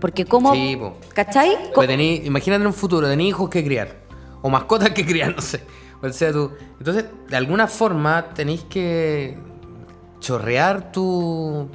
Porque 0.00 0.24
como... 0.24 0.52
Sí, 0.52 0.76
po. 0.76 0.96
¿Cachai? 1.14 1.56
Pues 1.74 1.88
tení- 1.88 2.24
imagínate 2.24 2.60
en 2.62 2.66
un 2.66 2.74
futuro, 2.74 3.08
tenés 3.08 3.26
hijos 3.28 3.48
que 3.48 3.64
criar. 3.64 4.02
O 4.42 4.50
mascotas 4.50 4.90
que 4.90 5.04
criar, 5.06 5.34
no 5.34 5.40
sé. 5.40 5.60
O 6.02 6.08
sea, 6.10 6.32
tú. 6.32 6.50
Entonces, 6.78 7.06
de 7.28 7.36
alguna 7.36 7.66
forma, 7.66 8.26
tenéis 8.34 8.64
que 8.64 9.38
chorrear 10.24 10.90
tu. 10.92 11.68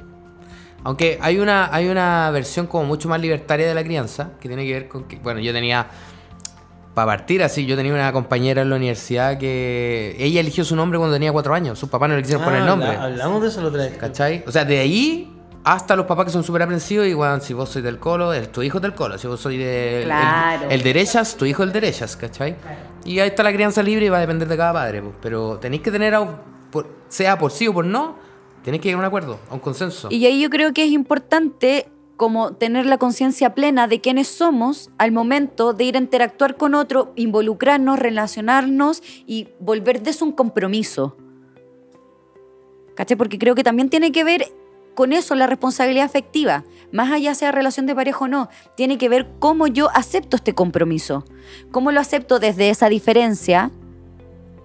Aunque 0.82 1.18
hay 1.20 1.38
una, 1.38 1.68
hay 1.74 1.88
una 1.88 2.30
versión 2.30 2.66
como 2.66 2.84
mucho 2.84 3.08
más 3.08 3.20
libertaria 3.20 3.66
de 3.68 3.74
la 3.74 3.84
crianza, 3.84 4.30
que 4.40 4.48
tiene 4.48 4.64
que 4.66 4.72
ver 4.72 4.88
con 4.88 5.04
que. 5.04 5.16
Bueno, 5.16 5.40
yo 5.40 5.52
tenía. 5.52 5.86
Para 6.94 7.06
partir 7.06 7.42
así, 7.42 7.66
yo 7.66 7.76
tenía 7.76 7.94
una 7.94 8.12
compañera 8.12 8.62
en 8.62 8.70
la 8.70 8.76
universidad 8.76 9.38
que. 9.38 10.16
Ella 10.18 10.40
eligió 10.40 10.64
su 10.64 10.74
nombre 10.74 10.98
cuando 10.98 11.14
tenía 11.14 11.32
cuatro 11.32 11.54
años. 11.54 11.78
Sus 11.78 11.88
papás 11.88 12.08
no 12.08 12.16
le 12.16 12.22
quisieron 12.22 12.44
poner 12.44 12.62
Ah, 12.62 12.66
nombre. 12.66 12.88
habla- 12.88 13.04
Hablamos 13.04 13.42
de 13.42 13.48
eso 13.48 13.60
la 13.62 13.68
otra 13.68 13.82
vez. 13.84 13.96
¿Cachai? 13.96 14.42
O 14.46 14.50
sea, 14.52 14.64
de 14.64 14.78
ahí 14.80 15.36
hasta 15.62 15.94
los 15.94 16.06
papás 16.06 16.24
que 16.24 16.30
son 16.32 16.42
súper 16.42 16.62
aprensivos 16.62 17.06
y, 17.06 17.12
weón, 17.14 17.42
si 17.42 17.52
vos 17.52 17.68
sois 17.68 17.84
del 17.84 17.98
colo, 17.98 18.32
el, 18.32 18.48
tu 18.48 18.62
hijo 18.62 18.78
es 18.78 18.82
del 18.82 18.94
colo. 18.94 19.18
Si 19.18 19.26
vos 19.28 19.38
sois 19.38 19.58
de, 19.58 20.02
Claro. 20.06 20.64
el, 20.64 20.72
el 20.72 20.82
derechas, 20.82 21.36
tu 21.36 21.44
hijo 21.44 21.62
es 21.62 21.66
el 21.68 21.72
derechas, 21.74 22.16
¿cachai? 22.16 22.56
Y 23.04 23.18
ahí 23.20 23.28
está 23.28 23.42
la 23.42 23.52
crianza 23.52 23.82
libre 23.82 24.06
y 24.06 24.08
va 24.08 24.16
a 24.16 24.20
depender 24.20 24.48
de 24.48 24.56
cada 24.56 24.72
padre. 24.72 25.02
pues. 25.02 25.14
Pero 25.20 25.58
tenéis 25.58 25.82
que 25.82 25.90
tener, 25.90 26.14
a- 26.14 26.26
por- 26.72 26.88
sea 27.08 27.38
por 27.38 27.52
sí 27.52 27.68
o 27.68 27.74
por 27.74 27.84
no, 27.84 28.16
tenéis 28.64 28.82
que 28.82 28.88
llegar 28.88 29.04
a 29.04 29.06
un 29.06 29.06
acuerdo, 29.06 29.38
a 29.50 29.54
un 29.54 29.60
consenso. 29.60 30.08
Y 30.10 30.24
ahí 30.26 30.40
yo 30.40 30.50
creo 30.50 30.72
que 30.72 30.84
es 30.84 30.90
importante 30.90 31.88
como 32.20 32.52
tener 32.52 32.84
la 32.84 32.98
conciencia 32.98 33.54
plena 33.54 33.88
de 33.88 34.02
quiénes 34.02 34.28
somos 34.28 34.90
al 34.98 35.10
momento 35.10 35.72
de 35.72 35.84
ir 35.84 35.96
a 35.96 36.00
interactuar 36.00 36.58
con 36.58 36.74
otro, 36.74 37.12
involucrarnos, 37.16 37.98
relacionarnos 37.98 39.02
y 39.26 39.48
volver 39.58 40.02
de 40.02 40.10
eso 40.10 40.26
un 40.26 40.32
compromiso. 40.32 41.16
¿Cachai? 42.94 43.16
Porque 43.16 43.38
creo 43.38 43.54
que 43.54 43.64
también 43.64 43.88
tiene 43.88 44.12
que 44.12 44.22
ver 44.22 44.52
con 44.94 45.14
eso 45.14 45.34
la 45.34 45.46
responsabilidad 45.46 46.04
afectiva. 46.04 46.64
Más 46.92 47.10
allá 47.10 47.34
sea 47.34 47.52
relación 47.52 47.86
de 47.86 47.94
pareja 47.94 48.26
o 48.26 48.28
no, 48.28 48.50
tiene 48.76 48.98
que 48.98 49.08
ver 49.08 49.26
cómo 49.38 49.66
yo 49.66 49.88
acepto 49.94 50.36
este 50.36 50.54
compromiso. 50.54 51.24
Cómo 51.70 51.90
lo 51.90 52.00
acepto 52.00 52.38
desde 52.38 52.68
esa 52.68 52.90
diferencia, 52.90 53.70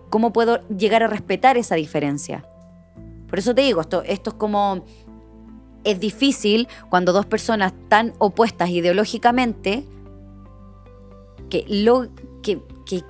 cómo 0.09 0.33
puedo 0.33 0.67
llegar 0.67 1.03
a 1.03 1.07
respetar 1.07 1.57
esa 1.57 1.75
diferencia. 1.75 2.45
Por 3.35 3.39
eso 3.39 3.53
te 3.53 3.63
digo, 3.63 3.81
esto, 3.81 4.01
es 4.01 4.21
como 4.37 4.85
es 5.83 5.99
difícil 5.99 6.69
cuando 6.89 7.11
dos 7.11 7.25
personas 7.25 7.73
tan 7.89 8.13
opuestas 8.17 8.69
ideológicamente 8.69 9.83
que, 11.49 11.65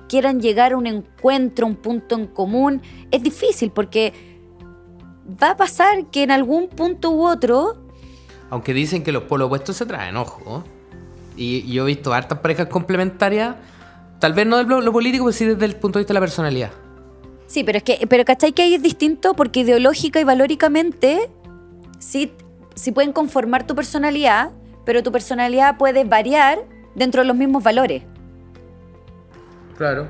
quieran 0.08 0.40
llegar 0.40 0.72
a 0.72 0.76
un 0.78 0.88
encuentro, 0.88 1.64
un 1.64 1.76
punto 1.76 2.16
en 2.16 2.26
común, 2.26 2.82
es 3.12 3.22
difícil 3.22 3.70
porque 3.70 4.12
va 5.40 5.50
a 5.50 5.56
pasar 5.56 6.06
que 6.06 6.24
en 6.24 6.32
algún 6.32 6.70
punto 6.70 7.12
u 7.12 7.24
otro, 7.24 7.76
Aunque 8.50 8.74
dicen 8.74 9.04
que 9.04 9.12
los 9.12 9.22
polos 9.22 9.46
opuestos 9.46 9.76
se 9.76 9.86
traen, 9.86 10.16
ojo. 10.16 10.64
Y, 11.36 11.58
y 11.58 11.74
yo 11.74 11.84
he 11.84 11.86
visto 11.86 12.12
hartas 12.12 12.40
parejas 12.40 12.66
complementarias, 12.66 13.54
tal 14.18 14.32
vez 14.32 14.44
no 14.44 14.56
de 14.56 14.64
lo, 14.64 14.80
lo 14.80 14.92
político, 14.92 15.24
pero 15.26 15.32
sí 15.32 15.44
desde 15.44 15.66
el 15.66 15.76
punto 15.76 16.00
de 16.00 16.02
vista 16.02 16.14
de 16.14 16.14
la 16.14 16.20
personalidad. 16.20 16.72
Sí, 17.46 17.64
pero 17.64 17.78
es 17.78 17.84
que, 17.84 18.06
pero 18.08 18.24
¿cachai 18.24 18.52
que 18.52 18.62
ahí 18.62 18.74
es 18.74 18.82
distinto? 18.82 19.34
Porque 19.34 19.60
ideológica 19.60 20.20
y 20.20 20.24
valóricamente 20.24 21.30
sí, 21.98 22.32
sí 22.74 22.92
pueden 22.92 23.12
conformar 23.12 23.66
tu 23.66 23.74
personalidad, 23.74 24.50
pero 24.84 25.02
tu 25.02 25.10
personalidad 25.12 25.76
puede 25.78 26.04
variar 26.04 26.58
dentro 26.94 27.22
de 27.22 27.28
los 27.28 27.36
mismos 27.36 27.62
valores. 27.62 28.02
Claro. 29.76 30.06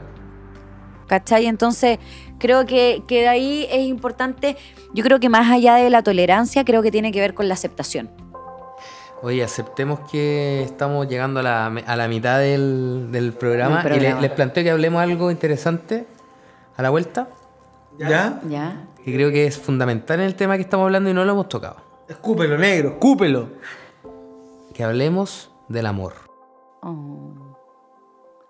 ¿Cachai? 1.09 1.47
Entonces, 1.47 1.99
creo 2.39 2.67
que, 2.67 3.03
que 3.07 3.23
de 3.23 3.29
ahí 3.29 3.67
es 3.71 3.87
importante, 3.87 4.57
yo 4.93 5.05
creo 5.05 5.21
que 5.21 5.29
más 5.29 5.51
allá 5.51 5.77
de 5.77 5.89
la 5.91 6.03
tolerancia, 6.03 6.65
creo 6.65 6.83
que 6.83 6.91
tiene 6.91 7.13
que 7.13 7.21
ver 7.21 7.35
con 7.35 7.49
la 7.49 7.55
aceptación. 7.55 8.11
Oye, 9.23 9.43
aceptemos 9.43 10.01
que 10.11 10.63
estamos 10.63 11.09
llegando 11.09 11.41
a 11.41 11.43
la, 11.43 11.67
a 11.67 11.97
la 11.97 12.07
mitad 12.09 12.39
del, 12.39 13.09
del 13.11 13.33
programa, 13.33 13.81
y 13.81 13.89
le- 13.89 13.91
programa. 13.91 14.21
les 14.21 14.31
planteo 14.33 14.63
que 14.65 14.71
hablemos 14.71 15.01
algo 15.01 15.31
interesante 15.31 16.07
a 16.77 16.83
la 16.83 16.91
vuelta, 16.91 17.29
¿Ya? 17.99 18.41
¿Ya? 18.49 18.87
que 19.05 19.15
creo 19.15 19.31
que 19.31 19.47
es 19.47 19.59
fundamental 19.59 20.21
en 20.21 20.27
el 20.27 20.35
tema 20.35 20.57
que 20.57 20.63
estamos 20.63 20.85
hablando 20.85 21.09
y 21.11 21.15
no 21.15 21.25
lo 21.25 21.33
hemos 21.33 21.49
tocado. 21.49 21.77
Escúpelo, 22.09 22.59
negro, 22.59 22.91
escúpelo. 22.91 23.49
Que 24.75 24.85
hablemos 24.85 25.51
del 25.69 25.87
amor. 25.87 26.13
Oh. 26.83 27.33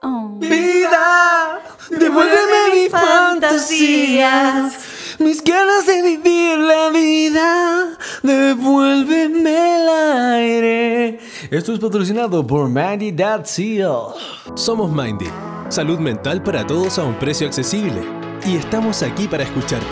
Oh. 0.02 0.36
Vida, 0.38 1.60
devuélveme 1.90 2.74
mis 2.74 2.90
fantasías, 2.90 4.74
mis 5.18 5.42
ganas 5.42 5.86
de 5.86 6.02
vivir 6.02 6.58
la 6.58 6.90
vida, 6.90 7.98
devuélveme 8.22 9.76
el 9.76 9.88
aire. 9.88 11.18
Esto 11.50 11.72
es 11.72 11.78
patrocinado 11.80 12.46
por 12.46 12.70
Seal. 13.44 14.14
Somos 14.54 14.92
Mindy, 14.92 15.28
salud 15.68 15.98
mental 15.98 16.42
para 16.42 16.66
todos 16.66 16.98
a 16.98 17.04
un 17.04 17.18
precio 17.18 17.46
accesible. 17.46 18.02
Y 18.46 18.56
estamos 18.56 19.02
aquí 19.02 19.26
para 19.26 19.44
escucharte. 19.44 19.86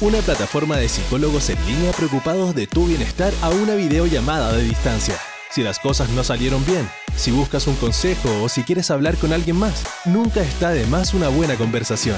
Una 0.00 0.18
plataforma 0.18 0.76
de 0.76 0.88
psicólogos 0.88 1.50
en 1.50 1.58
línea 1.66 1.92
preocupados 1.92 2.54
de 2.54 2.66
tu 2.66 2.86
bienestar 2.86 3.32
a 3.42 3.50
una 3.50 3.74
videollamada 3.74 4.52
de 4.52 4.62
distancia. 4.62 5.16
Si 5.50 5.62
las 5.62 5.78
cosas 5.78 6.08
no 6.10 6.24
salieron 6.24 6.64
bien, 6.64 6.88
si 7.16 7.32
buscas 7.32 7.66
un 7.66 7.74
consejo 7.76 8.28
o 8.42 8.48
si 8.48 8.62
quieres 8.62 8.90
hablar 8.90 9.16
con 9.16 9.32
alguien 9.32 9.56
más, 9.56 9.84
nunca 10.06 10.40
está 10.42 10.70
de 10.70 10.86
más 10.86 11.12
una 11.12 11.28
buena 11.28 11.56
conversación. 11.56 12.16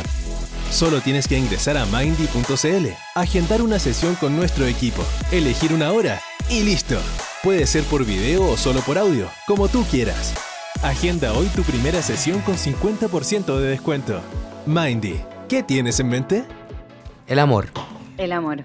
Solo 0.72 1.02
tienes 1.02 1.28
que 1.28 1.36
ingresar 1.36 1.76
a 1.76 1.84
mindy.cl, 1.84 2.86
agendar 3.14 3.60
una 3.60 3.78
sesión 3.78 4.14
con 4.14 4.34
nuestro 4.34 4.64
equipo, 4.64 5.04
elegir 5.30 5.70
una 5.74 5.92
hora 5.92 6.18
y 6.48 6.62
listo. 6.62 6.96
Puede 7.42 7.66
ser 7.66 7.84
por 7.84 8.06
video 8.06 8.48
o 8.48 8.56
solo 8.56 8.80
por 8.80 8.96
audio, 8.96 9.28
como 9.46 9.68
tú 9.68 9.84
quieras. 9.90 10.32
Agenda 10.82 11.34
hoy 11.34 11.46
tu 11.48 11.62
primera 11.62 12.00
sesión 12.00 12.40
con 12.40 12.54
50% 12.54 13.58
de 13.58 13.68
descuento. 13.68 14.22
Mindy, 14.64 15.20
¿qué 15.46 15.62
tienes 15.62 16.00
en 16.00 16.08
mente? 16.08 16.44
El 17.26 17.38
amor. 17.38 17.68
El 18.16 18.32
amor. 18.32 18.64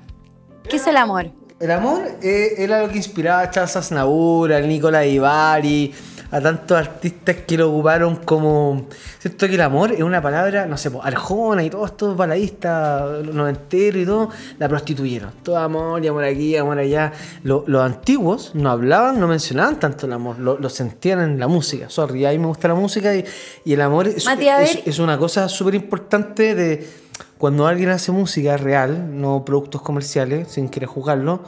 ¿Qué 0.69 0.77
es 0.77 0.87
el 0.87 0.95
amor? 0.95 1.29
El 1.59 1.71
amor 1.71 2.03
eh, 2.23 2.53
era 2.57 2.83
lo 2.83 2.89
que 2.89 2.97
inspiraba 2.97 3.41
a 3.41 3.51
Charles 3.51 3.75
Aznavour, 3.75 4.53
a 4.53 4.61
Nicolás 4.61 5.07
Ibarri, 5.07 5.93
a 6.31 6.41
tantos 6.41 6.77
artistas 6.77 7.35
que 7.47 7.57
lo 7.57 7.69
ocuparon 7.71 8.17
como... 8.17 8.87
Siento 9.19 9.47
que 9.47 9.55
el 9.55 9.61
amor 9.61 9.91
es 9.91 10.01
una 10.01 10.21
palabra, 10.21 10.65
no 10.65 10.77
sé, 10.77 10.91
Arjona 11.01 11.63
y 11.63 11.69
todos 11.69 11.91
estos 11.91 12.17
baladistas 12.17 13.23
noventeros 13.25 14.01
y 14.01 14.05
todo, 14.05 14.29
la 14.59 14.67
prostituyeron. 14.67 15.31
Todo 15.43 15.57
amor 15.57 16.03
y 16.03 16.07
amor 16.07 16.23
aquí, 16.23 16.55
amor 16.57 16.79
allá. 16.79 17.13
Lo- 17.43 17.63
los 17.67 17.81
antiguos 17.81 18.51
no 18.55 18.69
hablaban, 18.69 19.19
no 19.19 19.27
mencionaban 19.27 19.79
tanto 19.79 20.05
el 20.05 20.13
amor, 20.13 20.39
lo, 20.39 20.57
lo 20.57 20.69
sentían 20.69 21.21
en 21.21 21.39
la 21.39 21.47
música. 21.47 21.89
Sorry, 21.89 22.25
a 22.25 22.31
mí 22.31 22.39
me 22.39 22.47
gusta 22.47 22.67
la 22.67 22.75
música 22.75 23.15
y, 23.15 23.23
y 23.65 23.73
el 23.73 23.81
amor 23.81 24.07
es, 24.07 24.25
Mati, 24.25 24.47
es- 24.49 24.87
es 24.87 24.99
una 24.99 25.17
cosa 25.17 25.47
súper 25.49 25.75
importante 25.75 26.55
de 26.55 26.87
cuando 27.37 27.67
alguien 27.67 27.89
hace 27.89 28.11
música 28.11 28.57
real, 28.57 29.19
no 29.19 29.45
productos 29.45 29.81
comerciales, 29.81 30.49
sin 30.49 30.69
querer 30.69 30.89
jugarlo, 30.89 31.43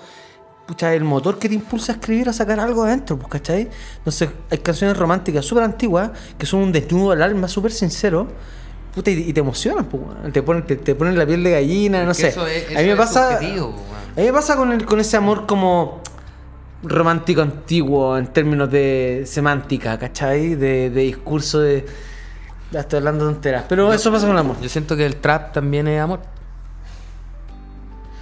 pucha, 0.70 0.94
el 0.94 1.04
motor 1.04 1.40
que 1.40 1.50
te 1.50 1.56
impulsa 1.56 1.94
a 1.94 1.96
escribir, 1.96 2.30
a 2.30 2.34
sacar 2.34 2.60
algo 2.60 2.84
adentro, 2.84 3.18
pues, 3.18 3.28
¿cachai? 3.32 3.68
Entonces, 3.98 4.30
hay 4.52 4.60
canciones 4.60 4.96
románticas 4.96 5.44
súper 5.44 5.64
antiguas 5.64 6.12
que 6.38 6.46
son 6.46 6.60
un 6.62 6.72
desnudo 6.72 7.12
al 7.12 7.24
alma, 7.24 7.48
súper 7.48 7.72
sincero. 7.72 8.28
Puta, 8.94 9.10
y, 9.10 9.16
y 9.30 9.34
te 9.34 9.40
emocionan, 9.40 9.86
pues, 9.86 10.04
te 10.32 10.44
ponen, 10.44 10.64
te, 10.68 10.76
te 10.76 10.94
ponen 10.94 11.18
la 11.18 11.26
piel 11.26 11.44
de 11.44 11.52
gallina, 11.52 12.04
no 12.04 12.14
sé. 12.14 12.28
eso 12.28 12.46
es- 12.46 12.68
a 12.78 12.82
mí 12.82 12.88
me 12.88 12.96
pasa. 12.96 13.38
A 13.38 14.20
mí 14.20 14.26
me 14.28 14.34
pasa 14.34 14.56
con, 14.56 14.72
el, 14.72 14.86
con 14.86 15.00
ese 15.00 15.18
amor 15.18 15.48
como 15.48 16.02
romántico 16.84 17.42
antiguo 17.42 18.16
en 18.18 18.28
términos 18.28 18.70
de 18.70 19.24
semántica, 19.26 19.98
¿cachai? 19.98 20.54
De, 20.56 20.92
de 20.92 21.02
discurso 21.02 21.60
de. 21.62 21.84
Ya 22.72 22.82
estoy 22.82 22.98
hablando 22.98 23.26
de 23.26 23.34
tonteras. 23.34 23.66
Pero 23.68 23.92
eso 23.92 24.12
pasa 24.12 24.28
con 24.28 24.36
el 24.36 24.40
amor. 24.40 24.58
Yo 24.62 24.70
siento 24.70 24.96
que 24.96 25.04
el 25.08 25.16
trap 25.16 25.52
también 25.52 25.88
es 25.88 26.00
amor. 26.00 26.20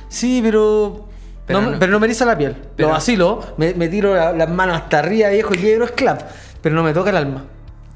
Sí, 0.07 0.39
pero. 0.41 1.05
Pero 1.47 1.61
no, 1.61 1.71
no- 1.71 1.79
pero 1.79 1.91
no 1.93 1.99
me 1.99 2.05
eriza 2.05 2.25
la 2.25 2.37
piel. 2.37 2.55
pero- 2.75 2.89
lo 2.89 2.93
vacilo, 2.93 3.41
me, 3.57 3.73
me 3.73 3.87
tiro 3.87 4.13
la- 4.13 4.33
las 4.33 4.49
manos 4.49 4.75
hasta 4.77 4.99
arriba, 4.99 5.29
viejo, 5.29 5.53
y 5.55 5.57
llego 5.57 5.85
es 5.85 5.91
clap. 5.91 6.21
Pero 6.61 6.75
no 6.75 6.83
me 6.83 6.93
toca 6.93 7.09
el 7.09 7.17
alma. 7.17 7.45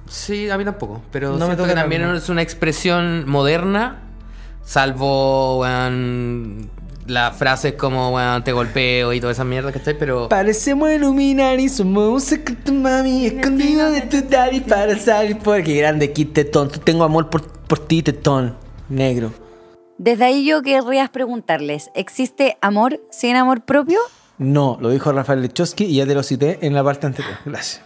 Sí, 0.07 0.49
a 0.49 0.57
mí 0.57 0.65
tampoco. 0.65 1.01
Pero 1.11 1.37
No 1.37 1.47
me 1.47 1.55
toca 1.55 1.67
que 1.67 1.73
el 1.73 1.79
también 1.79 2.01
alma. 2.03 2.17
es 2.17 2.27
una 2.29 2.41
expresión 2.41 3.29
moderna, 3.29 3.99
salvo 4.63 5.59
weón, 5.59 6.69
las 7.07 7.35
frases 7.35 7.73
como 7.73 8.17
te 8.43 8.51
golpeo 8.53 9.11
y 9.13 9.19
toda 9.19 9.33
esa 9.33 9.43
mierda 9.43 9.71
que 9.71 9.79
estoy, 9.79 9.95
pero 9.95 10.29
Parecemos 10.29 10.89
iluminar 10.91 11.59
y 11.59 11.67
somos 11.67 12.09
un 12.09 12.21
secreto, 12.21 12.71
mami, 12.73 13.25
escondido 13.25 13.89
de 13.91 14.01
tu 14.01 14.21
daddy 14.21 14.61
para 14.61 14.97
salir 14.97 15.37
por... 15.39 15.61
Qué 15.63 15.75
grande, 15.77 16.11
Kit 16.13 16.33
Tetón. 16.33 16.69
Tengo 16.69 17.03
amor 17.03 17.29
por, 17.29 17.41
por 17.47 17.79
ti, 17.79 18.01
Tetón. 18.03 18.55
Negro. 18.89 19.31
Desde 20.03 20.25
ahí 20.25 20.43
yo 20.47 20.63
querrías 20.63 21.11
preguntarles, 21.11 21.91
¿existe 21.93 22.57
amor 22.59 22.99
sin 23.11 23.35
amor 23.35 23.61
propio? 23.61 23.99
No, 24.39 24.79
lo 24.81 24.89
dijo 24.89 25.11
Rafael 25.11 25.43
Lechowski 25.43 25.83
y 25.85 25.97
ya 25.97 26.07
te 26.07 26.15
lo 26.15 26.23
cité 26.23 26.57
en 26.63 26.73
la 26.73 26.83
parte 26.83 27.05
anterior. 27.05 27.35
Gracias. 27.45 27.83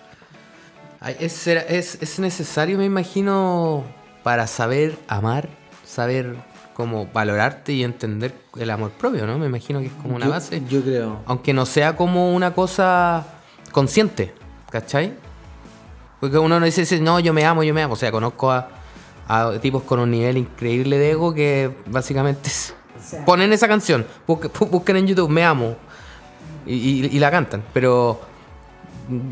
ay, 1.01 1.17
es, 1.19 1.33
será- 1.33 1.63
es, 1.67 1.97
es 2.01 2.17
necesario, 2.19 2.77
me 2.77 2.85
imagino, 2.85 3.83
para 4.23 4.47
saber 4.47 4.97
amar, 5.09 5.49
saber 5.83 6.37
cómo 6.73 7.05
valorarte 7.13 7.73
y 7.73 7.83
entender 7.83 8.33
el 8.57 8.69
amor 8.69 8.91
propio, 8.91 9.27
¿no? 9.27 9.37
Me 9.37 9.47
imagino 9.47 9.81
que 9.81 9.87
es 9.87 9.93
como 10.01 10.15
una 10.15 10.27
Yo- 10.27 10.31
base. 10.31 10.63
Yo 10.69 10.81
creo. 10.81 11.19
Aunque 11.25 11.51
no 11.53 11.65
sea 11.65 11.97
como 11.97 12.33
una 12.33 12.53
cosa 12.53 13.25
consciente, 13.73 14.33
¿cachai? 14.69 15.13
Porque 16.21 16.37
uno 16.37 16.61
no 16.61 16.65
dice, 16.65 16.97
no, 17.01 17.19
yo 17.19 17.33
me 17.33 17.43
amo, 17.43 17.61
yo 17.61 17.73
me 17.73 17.81
amo. 17.83 17.95
O 17.95 17.97
sea, 17.97 18.09
conozco 18.09 18.49
a, 18.53 18.69
a 19.27 19.51
tipos 19.61 19.83
con 19.83 19.99
un 19.99 20.11
nivel 20.11 20.37
increíble 20.37 20.97
de 20.97 21.11
ego 21.11 21.33
que 21.33 21.71
básicamente 21.87 22.49
es- 22.49 22.73
ponen 23.25 23.51
esa 23.53 23.67
canción, 23.67 24.05
busquen, 24.27 24.51
busquen 24.71 24.97
en 24.97 25.07
YouTube, 25.07 25.29
me 25.29 25.43
amo, 25.43 25.75
y, 26.65 26.73
y- 26.73 27.05
y 27.11 27.19
la 27.19 27.29
cantan. 27.31 27.63
Pero 27.73 28.21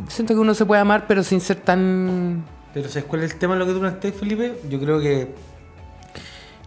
siento 0.07 0.33
que 0.33 0.39
uno 0.39 0.53
se 0.53 0.65
puede 0.65 0.81
amar, 0.81 1.05
pero 1.07 1.23
sin 1.23 1.41
ser 1.41 1.57
tan... 1.57 2.43
Pero 2.73 2.89
¿sabes 2.89 3.05
cuál 3.05 3.23
es 3.23 3.33
el 3.33 3.39
tema 3.39 3.53
de 3.53 3.59
lo 3.59 3.65
que 3.67 3.73
tú 3.73 3.79
planteas, 3.79 4.15
Felipe? 4.15 4.59
Yo 4.69 4.79
creo 4.79 4.99
que 4.99 5.33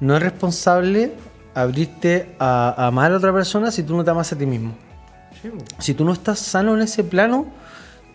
no 0.00 0.16
es 0.16 0.22
responsable 0.22 1.12
abrirte 1.54 2.34
a, 2.38 2.74
a 2.76 2.86
amar 2.88 3.12
a 3.12 3.16
otra 3.16 3.32
persona 3.32 3.70
si 3.70 3.82
tú 3.82 3.96
no 3.96 4.04
te 4.04 4.10
amas 4.10 4.32
a 4.32 4.36
ti 4.38 4.46
mismo. 4.46 4.74
Si 5.78 5.94
tú 5.94 6.04
no 6.04 6.12
estás 6.12 6.38
sano 6.38 6.74
en 6.76 6.82
ese 6.82 7.02
plano, 7.04 7.46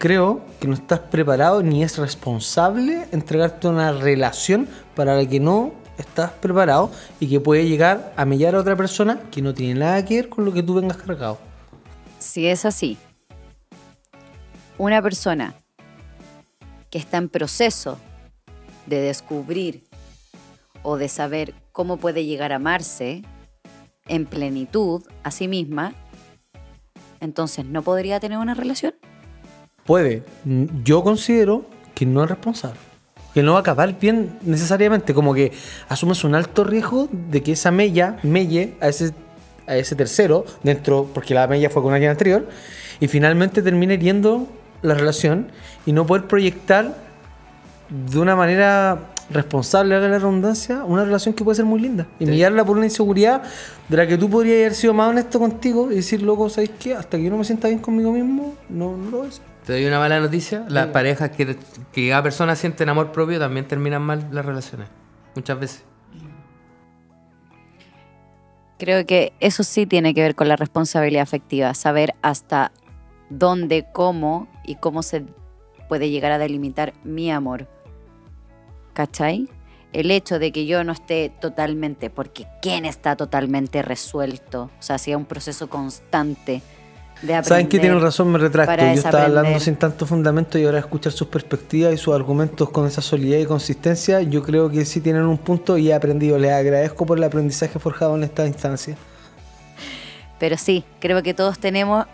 creo 0.02 0.42
que 0.60 0.68
no 0.68 0.74
estás 0.74 0.98
preparado 0.98 1.62
ni 1.62 1.84
es 1.84 2.00
responsable 2.00 3.08
entregarte 3.12 3.68
una 3.68 3.92
relación 3.92 4.68
para 4.96 5.16
la 5.16 5.30
que 5.30 5.40
no 5.40 5.74
estás 6.00 6.32
preparado 6.32 6.90
y 7.20 7.30
que 7.30 7.40
puede 7.40 7.68
llegar 7.68 8.12
a 8.18 8.26
mellar 8.26 8.56
a 8.56 8.62
otra 8.62 8.76
persona 8.76 9.20
que 9.30 9.44
no 9.44 9.54
tiene 9.54 9.80
nada 9.80 10.04
que 10.04 10.16
ver 10.16 10.30
con 10.30 10.44
lo 10.44 10.54
que 10.54 10.64
tú 10.64 10.74
vengas 10.74 10.98
cargado. 10.98 11.38
Si 12.18 12.48
es 12.48 12.66
así, 12.66 12.98
una 14.80 15.04
persona 15.04 15.54
que 16.90 16.98
está 16.98 17.18
en 17.18 17.30
proceso 17.30 18.00
de 18.88 19.02
descubrir 19.02 19.84
o 20.82 20.98
de 20.98 21.10
saber 21.10 21.54
cómo 21.72 21.98
puede 21.98 22.26
llegar 22.26 22.54
a 22.54 22.56
amarse 22.56 23.22
en 24.08 24.26
plenitud 24.26 25.04
a 25.22 25.30
sí 25.30 25.48
misma, 25.48 25.94
entonces 27.20 27.66
no 27.66 27.84
podría 27.84 28.20
tener 28.20 28.40
una 28.40 28.56
relación. 28.56 28.96
Puede. 29.86 30.24
Yo 30.84 31.04
considero 31.04 31.66
que 31.94 32.06
no 32.06 32.24
es 32.24 32.30
responsable. 32.30 32.80
Que 33.34 33.44
no 33.44 33.54
va 33.54 33.60
a 33.60 33.62
acabar 33.62 33.98
bien 34.00 34.38
necesariamente. 34.42 35.14
Como 35.14 35.34
que 35.34 35.52
asumes 35.90 36.24
un 36.24 36.36
alto 36.36 36.64
riesgo 36.64 37.08
de 37.12 37.42
que 37.42 37.54
esa 37.54 37.72
mella 37.72 38.18
melle 38.24 38.76
a 38.82 38.90
ese, 38.90 39.14
a 39.68 39.78
ese 39.78 39.96
tercero 39.96 40.46
dentro, 40.64 41.10
porque 41.14 41.34
la 41.34 41.48
mella 41.48 41.70
fue 41.70 41.82
con 41.82 41.94
alguien 41.94 42.12
anterior, 42.12 42.48
y 43.00 43.08
finalmente 43.08 43.62
termine 43.62 43.96
hiriendo 43.96 44.48
la 44.82 44.94
relación 44.94 45.48
y 45.86 45.94
no 45.94 46.06
poder 46.06 46.26
proyectar 46.26 46.96
de 47.90 48.20
una 48.20 48.36
manera 48.36 49.12
responsable, 49.30 49.96
haga 49.96 50.08
la 50.08 50.20
redundancia, 50.20 50.84
una 50.84 51.06
relación 51.06 51.34
que 51.34 51.44
puede 51.44 51.56
ser 51.56 51.66
muy 51.66 51.80
linda. 51.80 52.08
Y 52.20 52.26
mirarla 52.26 52.66
por 52.66 52.78
una 52.78 52.86
inseguridad 52.86 53.44
de 53.88 53.98
la 53.98 54.08
que 54.08 54.18
tú 54.18 54.30
podrías 54.30 54.58
haber 54.58 54.76
sido 54.76 54.94
más 54.94 55.10
honesto 55.10 55.40
contigo 55.40 55.92
y 55.92 55.96
decir, 55.96 56.22
loco, 56.22 56.50
¿sabes 56.50 56.72
qué? 56.80 56.96
Hasta 56.96 57.18
que 57.18 57.24
yo 57.24 57.30
no 57.30 57.38
me 57.38 57.46
sienta 57.46 57.68
bien 57.68 57.80
conmigo 57.80 58.12
mismo, 58.12 58.56
no, 58.70 58.98
no 58.98 59.10
lo 59.10 59.18
voy 59.18 59.28
a 59.28 59.30
hacer. 59.30 59.51
Te 59.66 59.74
doy 59.74 59.86
una 59.86 60.00
mala 60.00 60.20
noticia. 60.20 60.66
Las 60.70 60.88
parejas 60.88 61.30
que, 61.32 61.58
que 61.92 62.10
cada 62.10 62.24
persona 62.24 62.56
sienten 62.56 62.90
amor 62.90 63.12
propio 63.12 63.40
también 63.40 63.68
terminan 63.68 64.02
mal 64.02 64.28
las 64.32 64.46
relaciones. 64.46 64.88
Muchas 65.36 65.60
veces. 65.60 65.84
Creo 68.82 69.06
que 69.06 69.34
eso 69.40 69.64
sí 69.64 69.86
tiene 69.86 70.16
que 70.16 70.22
ver 70.22 70.34
con 70.34 70.48
la 70.48 70.56
responsabilidad 70.56 71.22
afectiva, 71.22 71.76
saber 71.76 72.16
hasta 72.24 72.72
dónde, 73.30 73.86
cómo 73.94 74.48
y 74.64 74.76
cómo 74.76 75.04
se 75.04 75.24
puede 75.88 76.10
llegar 76.10 76.32
a 76.32 76.40
delimitar 76.40 76.94
mi 77.04 77.32
amor. 77.32 77.68
¿Cachai? 78.94 79.50
El 79.94 80.10
hecho 80.10 80.40
de 80.40 80.52
que 80.52 80.66
yo 80.66 80.84
no 80.84 80.94
esté 80.94 81.30
totalmente, 81.30 82.10
porque 82.10 82.48
¿quién 82.62 82.86
está 82.86 83.16
totalmente 83.16 83.82
resuelto? 83.82 84.72
O 84.80 84.82
sea, 84.82 84.98
sea 84.98 85.18
un 85.18 85.26
proceso 85.26 85.70
constante. 85.70 86.62
¿Saben 87.44 87.68
que 87.68 87.80
tienen 87.80 88.02
razón? 88.02 88.32
Me 88.32 88.40
retracto. 88.40 88.84
Yo 88.84 88.92
estaba 88.94 89.26
hablando 89.26 89.60
sin 89.60 89.76
tanto 89.76 90.06
fundamento 90.06 90.58
y 90.58 90.66
ahora 90.66 90.80
escuchar 90.80 91.12
sus 91.12 91.28
perspectivas 91.28 91.94
y 91.94 91.98
sus 91.98 92.16
argumentos 92.16 92.70
con 92.70 92.88
esa 92.88 93.02
solidez 93.02 93.44
y 93.44 93.46
consistencia, 93.46 94.22
yo 94.22 94.42
creo 94.42 94.70
que 94.70 94.86
sí 94.86 95.02
tienen 95.02 95.26
un 95.26 95.38
punto 95.38 95.78
y 95.78 95.90
he 95.90 95.94
aprendido. 95.94 96.38
Les 96.40 96.52
agradezco 96.52 97.06
por 97.06 97.18
el 97.18 97.24
aprendizaje 97.24 97.78
forjado 97.78 98.16
en 98.16 98.24
esta 98.24 98.48
instancia. 98.48 98.96
Pero 100.40 100.58
sí, 100.58 100.84
creo 101.00 101.22
que 101.22 101.36
todos 101.36 101.60
tenemos 101.60 102.08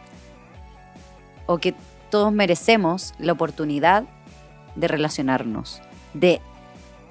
o 1.45 1.57
que 1.59 1.73
todos 2.09 2.33
merecemos 2.33 3.13
la 3.17 3.31
oportunidad 3.31 4.03
de 4.75 4.87
relacionarnos, 4.89 5.81
de 6.13 6.41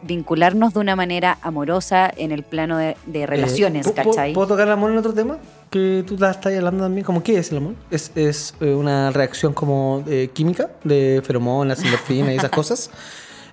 vincularnos 0.02 0.74
de 0.74 0.80
una 0.80 0.96
manera 0.96 1.38
amorosa 1.42 2.10
en 2.16 2.32
el 2.32 2.42
plano 2.42 2.76
de, 2.78 2.96
de 3.06 3.26
relaciones, 3.26 3.86
Eh, 3.86 3.92
¿puedo- 3.92 4.10
¿cachai? 4.10 4.32
¿Puedo 4.34 4.46
tocar 4.48 4.66
el 4.66 4.72
amor 4.72 4.90
en 4.92 4.98
otro 4.98 5.12
tema? 5.12 5.38
Que 5.70 6.04
tú 6.06 6.14
estás 6.14 6.38
hablando 6.46 6.84
también. 6.84 7.04
¿Cómo 7.04 7.22
qué 7.22 7.38
es 7.38 7.50
el 7.50 7.58
amor? 7.58 7.74
¿Es, 7.90 8.12
es 8.14 8.54
eh, 8.60 8.72
una 8.74 9.10
reacción 9.10 9.52
como 9.52 10.04
eh, 10.06 10.30
química 10.32 10.70
de 10.84 11.22
feromonas, 11.24 11.82
endorfinas 11.82 12.32
y 12.32 12.36
esas 12.36 12.50
cosas? 12.60 12.90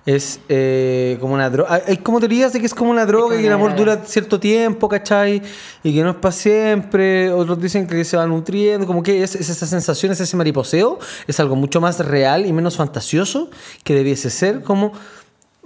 Es 0.06 0.38
eh, 0.50 1.16
como 1.18 1.32
una 1.32 1.48
droga. 1.48 1.80
Hay 1.86 1.96
como 1.96 2.20
teorías 2.20 2.52
de 2.52 2.60
que 2.60 2.66
es 2.66 2.74
como 2.74 2.90
una 2.90 3.06
droga 3.06 3.36
y 3.36 3.40
que 3.40 3.46
el 3.46 3.52
amor 3.54 3.74
dura 3.74 4.02
cierto 4.04 4.38
tiempo, 4.38 4.86
¿cachai? 4.86 5.40
Y 5.82 5.94
que 5.94 6.02
no 6.02 6.10
es 6.10 6.16
para 6.16 6.30
siempre. 6.32 7.32
Otros 7.32 7.58
dicen 7.58 7.86
que 7.86 8.04
se 8.04 8.14
va 8.18 8.26
nutriendo. 8.26 8.86
Como 8.86 9.02
que 9.02 9.22
es, 9.22 9.34
es 9.34 9.48
esa 9.48 9.66
sensación, 9.66 10.12
es 10.12 10.20
ese 10.20 10.36
mariposeo. 10.36 10.98
Es 11.26 11.40
algo 11.40 11.56
mucho 11.56 11.80
más 11.80 12.00
real 12.00 12.44
y 12.44 12.52
menos 12.52 12.76
fantasioso 12.76 13.48
que 13.82 13.94
debiese 13.94 14.28
ser 14.28 14.60
como. 14.62 14.92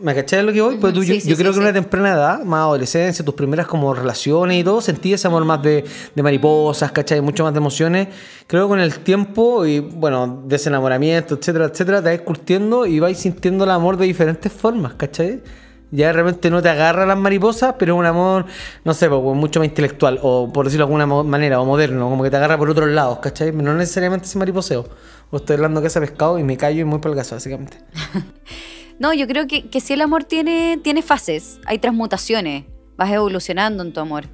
¿Me 0.01 0.14
cachai 0.14 0.38
a 0.38 0.42
lo 0.44 0.53
que 0.53 0.61
voy? 0.61 0.76
Pues 0.76 0.94
tú, 0.94 1.03
yo, 1.03 1.14
Sí, 1.14 1.20
sí, 1.20 1.28
yo 1.28 1.34
sí, 1.34 1.42
creo 1.42 1.51
que 1.53 1.57
sí. 1.57 1.61
una 1.61 1.72
temprana 1.72 2.12
edad, 2.12 2.44
más 2.44 2.61
adolescencia, 2.61 3.24
tus 3.24 3.34
primeras 3.34 3.66
como 3.66 3.92
relaciones 3.92 4.57
y 4.61 4.62
todo, 4.62 4.80
sentí 4.80 5.12
ese 5.12 5.26
amor 5.26 5.44
más 5.44 5.61
de, 5.62 5.84
de 6.14 6.22
mariposas, 6.22 6.92
¿cachai? 6.92 7.20
Mucho 7.20 7.42
más 7.42 7.53
de 7.53 7.59
emociones. 7.59 8.09
Creo 8.46 8.64
que 8.66 8.68
con 8.68 8.78
el 8.80 9.01
tiempo 9.01 9.66
y, 9.66 9.80
bueno, 9.80 10.44
desenamoramiento, 10.46 11.34
etcétera, 11.34 11.64
etcétera, 11.66 12.01
te 12.03 12.11
vas 12.11 12.20
curtiendo 12.20 12.86
y 12.86 13.01
vais 13.01 13.18
sintiendo 13.18 13.64
el 13.64 13.70
amor 13.72 13.96
de 13.96 14.07
diferentes 14.07 14.53
formas, 14.53 14.94
¿cachai? 14.94 15.42
Ya 15.90 16.09
de 16.09 16.12
repente 16.12 16.49
no 16.51 16.62
te 16.62 16.68
agarra 16.68 17.05
las 17.05 17.16
mariposas, 17.18 17.74
pero 17.78 17.94
es 17.94 17.99
un 17.99 18.07
amor, 18.07 18.44
no 18.84 18.94
sé, 18.94 19.09
pues, 19.09 19.20
mucho 19.36 19.59
más 19.59 19.68
intelectual, 19.68 20.20
o 20.22 20.53
por 20.53 20.66
decirlo 20.66 20.86
de 20.86 20.92
alguna 20.94 21.24
manera, 21.24 21.61
o 21.61 21.64
moderno, 21.64 22.09
como 22.09 22.22
que 22.22 22.30
te 22.30 22.36
agarra 22.36 22.57
por 22.57 22.70
otros 22.70 22.88
lados, 22.90 23.18
¿cachai? 23.18 23.51
No 23.53 23.74
necesariamente 23.74 24.26
ese 24.26 24.38
mariposeo. 24.38 24.86
O 25.30 25.38
estoy 25.38 25.57
hablando 25.57 25.80
que 25.80 25.88
ese 25.88 25.99
pescado 26.01 26.38
y 26.38 26.44
me 26.44 26.57
callo 26.57 26.82
y 26.82 26.84
muy 26.84 27.01
por 27.01 27.11
el 27.11 27.16
caso, 27.16 27.34
básicamente. 27.34 27.78
No, 28.99 29.12
yo 29.12 29.26
creo 29.28 29.46
que, 29.46 29.68
que 29.68 29.80
si 29.80 29.92
el 29.92 30.01
amor 30.01 30.24
tiene, 30.24 30.78
tiene 30.82 31.03
fases, 31.03 31.61
hay 31.66 31.78
transmutaciones, 31.78 32.64
vas 32.96 33.11
evolucionando 33.12 33.82
en 33.82 33.92
tu 33.92 34.01
amor. 34.01 34.24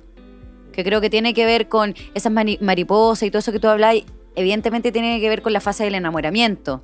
Que 0.72 0.82
creo 0.82 1.00
que 1.00 1.10
tiene 1.10 1.34
que 1.34 1.44
ver 1.44 1.68
con 1.68 1.94
esas 2.14 2.32
mariposas 2.32 3.24
y 3.24 3.30
todo 3.30 3.40
eso 3.40 3.52
que 3.52 3.60
tú 3.60 3.68
hablas, 3.68 3.96
evidentemente 4.34 4.90
tiene 4.90 5.20
que 5.20 5.28
ver 5.28 5.42
con 5.42 5.52
la 5.52 5.60
fase 5.60 5.84
del 5.84 5.94
enamoramiento. 5.94 6.82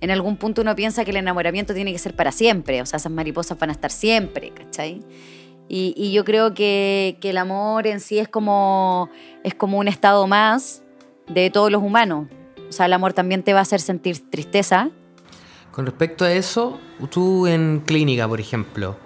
En 0.00 0.10
algún 0.10 0.36
punto 0.36 0.62
uno 0.62 0.74
piensa 0.74 1.04
que 1.04 1.10
el 1.10 1.18
enamoramiento 1.18 1.74
tiene 1.74 1.92
que 1.92 1.98
ser 1.98 2.14
para 2.14 2.32
siempre, 2.32 2.82
o 2.82 2.86
sea, 2.86 2.98
esas 2.98 3.12
mariposas 3.12 3.58
van 3.58 3.70
a 3.70 3.72
estar 3.72 3.90
siempre, 3.90 4.50
¿cachai? 4.50 5.02
Y, 5.68 5.94
y 5.96 6.12
yo 6.12 6.24
creo 6.24 6.54
que, 6.54 7.18
que 7.20 7.30
el 7.30 7.38
amor 7.38 7.86
en 7.86 8.00
sí 8.00 8.18
es 8.18 8.28
como, 8.28 9.10
es 9.42 9.54
como 9.54 9.78
un 9.78 9.88
estado 9.88 10.26
más 10.26 10.82
de 11.28 11.50
todos 11.50 11.70
los 11.72 11.82
humanos. 11.82 12.28
O 12.68 12.72
sea, 12.72 12.86
el 12.86 12.92
amor 12.92 13.12
también 13.12 13.42
te 13.42 13.52
va 13.52 13.60
a 13.60 13.62
hacer 13.62 13.80
sentir 13.80 14.30
tristeza, 14.30 14.90
Con 15.76 15.84
respecto 15.84 16.24
a 16.24 16.32
eso, 16.32 16.80
tú 17.10 17.46
en 17.46 17.82
clínica, 17.84 18.26
por 18.26 18.40
ejemplo, 18.40 18.96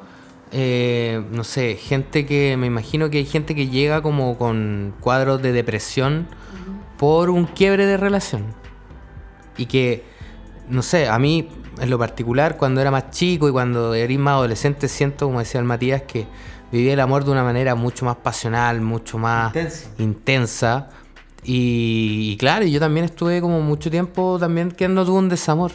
eh, 0.52 1.20
no 1.32 1.42
sé, 1.42 1.74
gente 1.74 2.24
que, 2.26 2.56
me 2.56 2.68
imagino 2.68 3.10
que 3.10 3.18
hay 3.18 3.26
gente 3.26 3.56
que 3.56 3.66
llega 3.66 4.02
como 4.02 4.38
con 4.38 4.94
cuadros 5.00 5.42
de 5.42 5.50
depresión 5.50 6.28
por 6.96 7.28
un 7.28 7.46
quiebre 7.46 7.86
de 7.86 7.96
relación. 7.96 8.54
Y 9.56 9.66
que, 9.66 10.04
no 10.68 10.82
sé, 10.82 11.08
a 11.08 11.18
mí 11.18 11.48
en 11.80 11.90
lo 11.90 11.98
particular, 11.98 12.56
cuando 12.56 12.80
era 12.80 12.92
más 12.92 13.10
chico 13.10 13.48
y 13.48 13.50
cuando 13.50 13.92
era 13.92 14.16
más 14.20 14.34
adolescente, 14.34 14.86
siento, 14.86 15.26
como 15.26 15.40
decía 15.40 15.58
el 15.58 15.66
Matías, 15.66 16.02
que 16.02 16.28
vivía 16.70 16.92
el 16.92 17.00
amor 17.00 17.24
de 17.24 17.32
una 17.32 17.42
manera 17.42 17.74
mucho 17.74 18.04
más 18.04 18.14
pasional, 18.14 18.80
mucho 18.80 19.18
más 19.18 19.48
Intensa. 19.56 19.88
intensa. 19.98 20.88
Y, 21.42 22.30
y 22.30 22.36
claro, 22.36 22.64
yo 22.64 22.78
también 22.78 23.06
estuve 23.06 23.40
como 23.40 23.60
mucho 23.60 23.90
tiempo 23.90 24.38
también 24.38 24.70
que 24.70 24.86
no 24.86 25.04
tuve 25.04 25.18
un 25.18 25.28
desamor. 25.28 25.72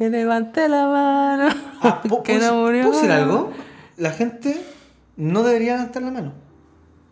Que 0.00 0.08
levante 0.08 0.66
la 0.66 0.86
mano. 0.86 1.54
Ah, 1.82 2.00
¿puedo- 2.08 2.22
que 2.22 2.32
no 2.38 2.38
¿puedo 2.40 2.54
murió. 2.64 2.82
¿puedo 2.84 2.94
decir 2.96 3.10
algo? 3.12 3.52
La 3.98 4.12
gente 4.12 4.58
no 5.16 5.42
debería 5.42 5.74
levantar 5.74 6.02
la 6.02 6.10
mano. 6.10 6.32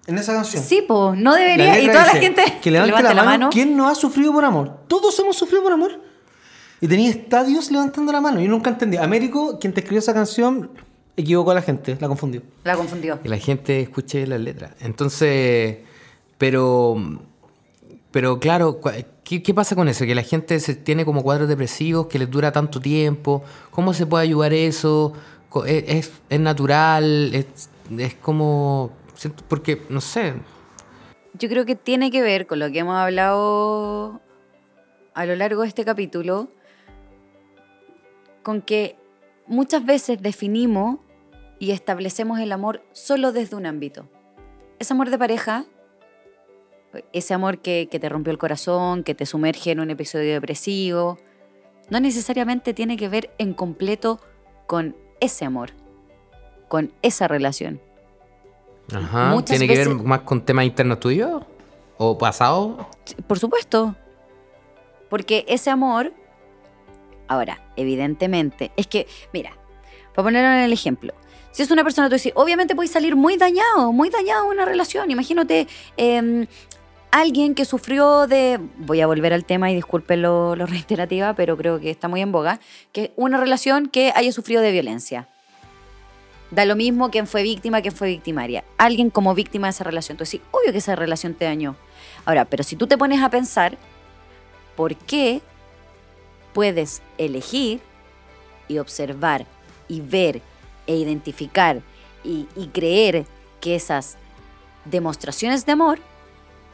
En 0.06 0.16
esa 0.16 0.32
canción. 0.32 0.62
Sí, 0.62 0.82
pues, 0.88 1.18
no 1.20 1.34
debería. 1.34 1.78
Y 1.82 1.88
toda 1.88 2.06
la 2.06 2.12
gente 2.12 2.42
Que 2.62 2.70
levante, 2.70 3.02
la, 3.14 3.22
mano, 3.24 3.50
¿Quién 3.52 3.76
no 3.76 3.88
ha 3.90 3.94
sufrido 3.94 4.32
por 4.32 4.42
amor? 4.42 4.84
Todos 4.88 5.18
hemos 5.18 5.36
sufrido 5.36 5.62
por 5.62 5.72
amor. 5.72 6.00
Y 6.80 6.88
tenía 6.88 7.10
estadios 7.10 7.70
levantando 7.70 8.10
la 8.10 8.22
mano. 8.22 8.40
Yo 8.40 8.48
nunca 8.48 8.70
entendí. 8.70 8.96
Américo, 8.96 9.58
quien 9.58 9.74
te 9.74 9.80
escribió 9.80 9.98
esa 9.98 10.14
canción, 10.14 10.70
equivocó 11.14 11.50
a 11.50 11.56
la 11.56 11.60
gente, 11.62 11.98
la 12.00 12.08
confundió. 12.08 12.40
La 12.64 12.74
confundió. 12.74 13.20
Que 13.20 13.28
la 13.28 13.36
gente 13.36 13.82
escuche 13.82 14.26
las 14.26 14.40
letras. 14.40 14.70
Entonces, 14.80 15.76
pero, 16.38 16.96
pero 18.10 18.40
claro, 18.40 18.80
cua- 18.80 19.04
¿qué, 19.28 19.52
pasa 19.54 19.76
con 19.76 19.88
eso? 19.88 20.06
Que 20.06 20.14
la 20.14 20.22
gente 20.22 20.58
se 20.60 20.74
tiene 20.74 21.04
como 21.04 21.22
cuadros 21.22 21.48
depresivos, 21.48 22.06
que 22.06 22.18
les 22.18 22.30
dura 22.30 22.50
tanto 22.52 22.80
tiempo. 22.80 23.42
¿Cómo 23.70 23.92
se 23.92 24.06
puede 24.06 24.24
ayudar 24.24 24.52
eso? 24.54 25.12
Co- 25.50 25.64
¿Es, 25.66 25.84
es- 25.86 26.12
es 26.30 26.40
natural? 26.40 27.34
Es, 27.34 27.68
es 27.98 28.14
como... 28.14 28.90
Porque, 29.48 29.82
no 29.88 30.00
sé, 30.00 30.34
Yo 31.34 31.48
creo 31.48 31.66
que 31.66 31.74
tiene 31.74 32.10
que 32.10 32.22
ver 32.22 32.46
con 32.46 32.58
lo 32.60 32.70
que 32.70 32.78
hemos 32.78 32.96
hablado 32.96 34.20
a 35.14 35.26
lo 35.26 35.34
largo 35.36 35.62
de 35.62 35.68
este 35.68 35.84
capítulo, 35.84 36.48
con 38.42 38.62
que 38.62 38.96
muchas 39.46 39.84
veces 39.84 40.22
definimos 40.22 40.98
y 41.58 41.72
establecemos 41.72 42.38
el 42.38 42.52
amor 42.52 42.82
solo 42.92 43.32
desde 43.32 43.56
un 43.56 43.66
ámbito. 43.66 44.08
Ese 44.78 44.92
amor 44.94 45.10
de 45.10 45.18
pareja, 45.18 45.64
ese 47.12 47.34
amor 47.34 47.58
que, 47.58 47.88
que 47.90 48.00
te 48.00 48.08
rompió 48.08 48.30
el 48.30 48.38
corazón, 48.38 49.04
que 49.04 49.14
te 49.14 49.26
sumerge 49.26 49.70
en 49.72 49.80
un 49.80 49.90
episodio 49.90 50.32
depresivo, 50.32 51.18
no 51.90 52.00
necesariamente 52.00 52.74
tiene 52.74 52.96
que 52.96 53.08
ver 53.08 53.30
en 53.38 53.54
completo 53.54 54.20
con 54.66 54.96
ese 55.20 55.44
amor, 55.44 55.70
con 56.68 56.92
esa 57.02 57.28
relación. 57.28 57.80
Ajá, 58.92 59.30
Muchas 59.30 59.58
¿tiene 59.58 59.72
que 59.72 59.78
ver 59.78 59.94
más 59.96 60.20
con 60.20 60.44
temas 60.44 60.64
internos 60.64 61.00
tuyos? 61.00 61.42
¿O 61.98 62.16
pasado? 62.16 62.88
Por 63.26 63.38
supuesto. 63.38 63.96
Porque 65.10 65.44
ese 65.48 65.70
amor, 65.70 66.12
ahora, 67.26 67.66
evidentemente, 67.76 68.70
es 68.76 68.86
que, 68.86 69.06
mira, 69.32 69.52
para 70.14 70.24
ponerlo 70.24 70.50
en 70.50 70.64
el 70.64 70.72
ejemplo, 70.72 71.14
si 71.50 71.62
es 71.62 71.70
una 71.70 71.82
persona, 71.82 72.08
tú 72.08 72.14
dices, 72.14 72.32
obviamente 72.36 72.76
puedes 72.76 72.92
salir 72.92 73.16
muy 73.16 73.36
dañado, 73.36 73.92
muy 73.92 74.10
dañado 74.10 74.44
en 74.44 74.50
una 74.50 74.64
relación. 74.64 75.10
Imagínate 75.10 75.66
em, 75.96 76.46
alguien 77.10 77.54
que 77.54 77.64
sufrió 77.64 78.26
de, 78.26 78.60
voy 78.78 79.00
a 79.00 79.06
volver 79.06 79.32
al 79.32 79.44
tema 79.44 79.70
y 79.70 79.74
disculpen 79.74 80.22
lo, 80.22 80.54
reiterativa, 80.66 81.34
pero 81.34 81.56
creo 81.56 81.80
que 81.80 81.90
está 81.90 82.08
muy 82.08 82.20
en 82.20 82.32
boga, 82.32 82.60
que 82.92 83.12
una 83.16 83.38
relación 83.38 83.88
que 83.88 84.12
haya 84.14 84.32
sufrido 84.32 84.62
de 84.62 84.72
violencia. 84.72 85.28
Da 86.50 86.64
lo 86.64 86.76
mismo 86.76 87.10
quien 87.10 87.26
fue 87.26 87.42
víctima, 87.42 87.82
quien 87.82 87.94
fue 87.94 88.08
victimaria. 88.08 88.64
Alguien 88.78 89.10
como 89.10 89.34
víctima 89.34 89.66
de 89.66 89.72
esa 89.72 89.84
relación. 89.84 90.14
Entonces, 90.14 90.40
sí, 90.40 90.46
obvio 90.50 90.72
que 90.72 90.78
esa 90.78 90.96
relación 90.96 91.34
te 91.34 91.44
dañó. 91.44 91.76
Ahora, 92.24 92.46
pero 92.46 92.64
si 92.64 92.74
tú 92.74 92.86
te 92.86 92.96
pones 92.96 93.22
a 93.22 93.28
pensar, 93.28 93.76
¿por 94.74 94.96
qué 94.96 95.42
puedes 96.54 97.02
elegir 97.18 97.80
y 98.66 98.78
observar 98.78 99.44
y 99.88 100.00
ver 100.00 100.40
e 100.86 100.96
identificar 100.96 101.82
y 102.24 102.66
creer 102.72 103.26
que 103.60 103.74
esas 103.74 104.16
demostraciones 104.84 105.64
de 105.64 105.72
amor 105.72 106.00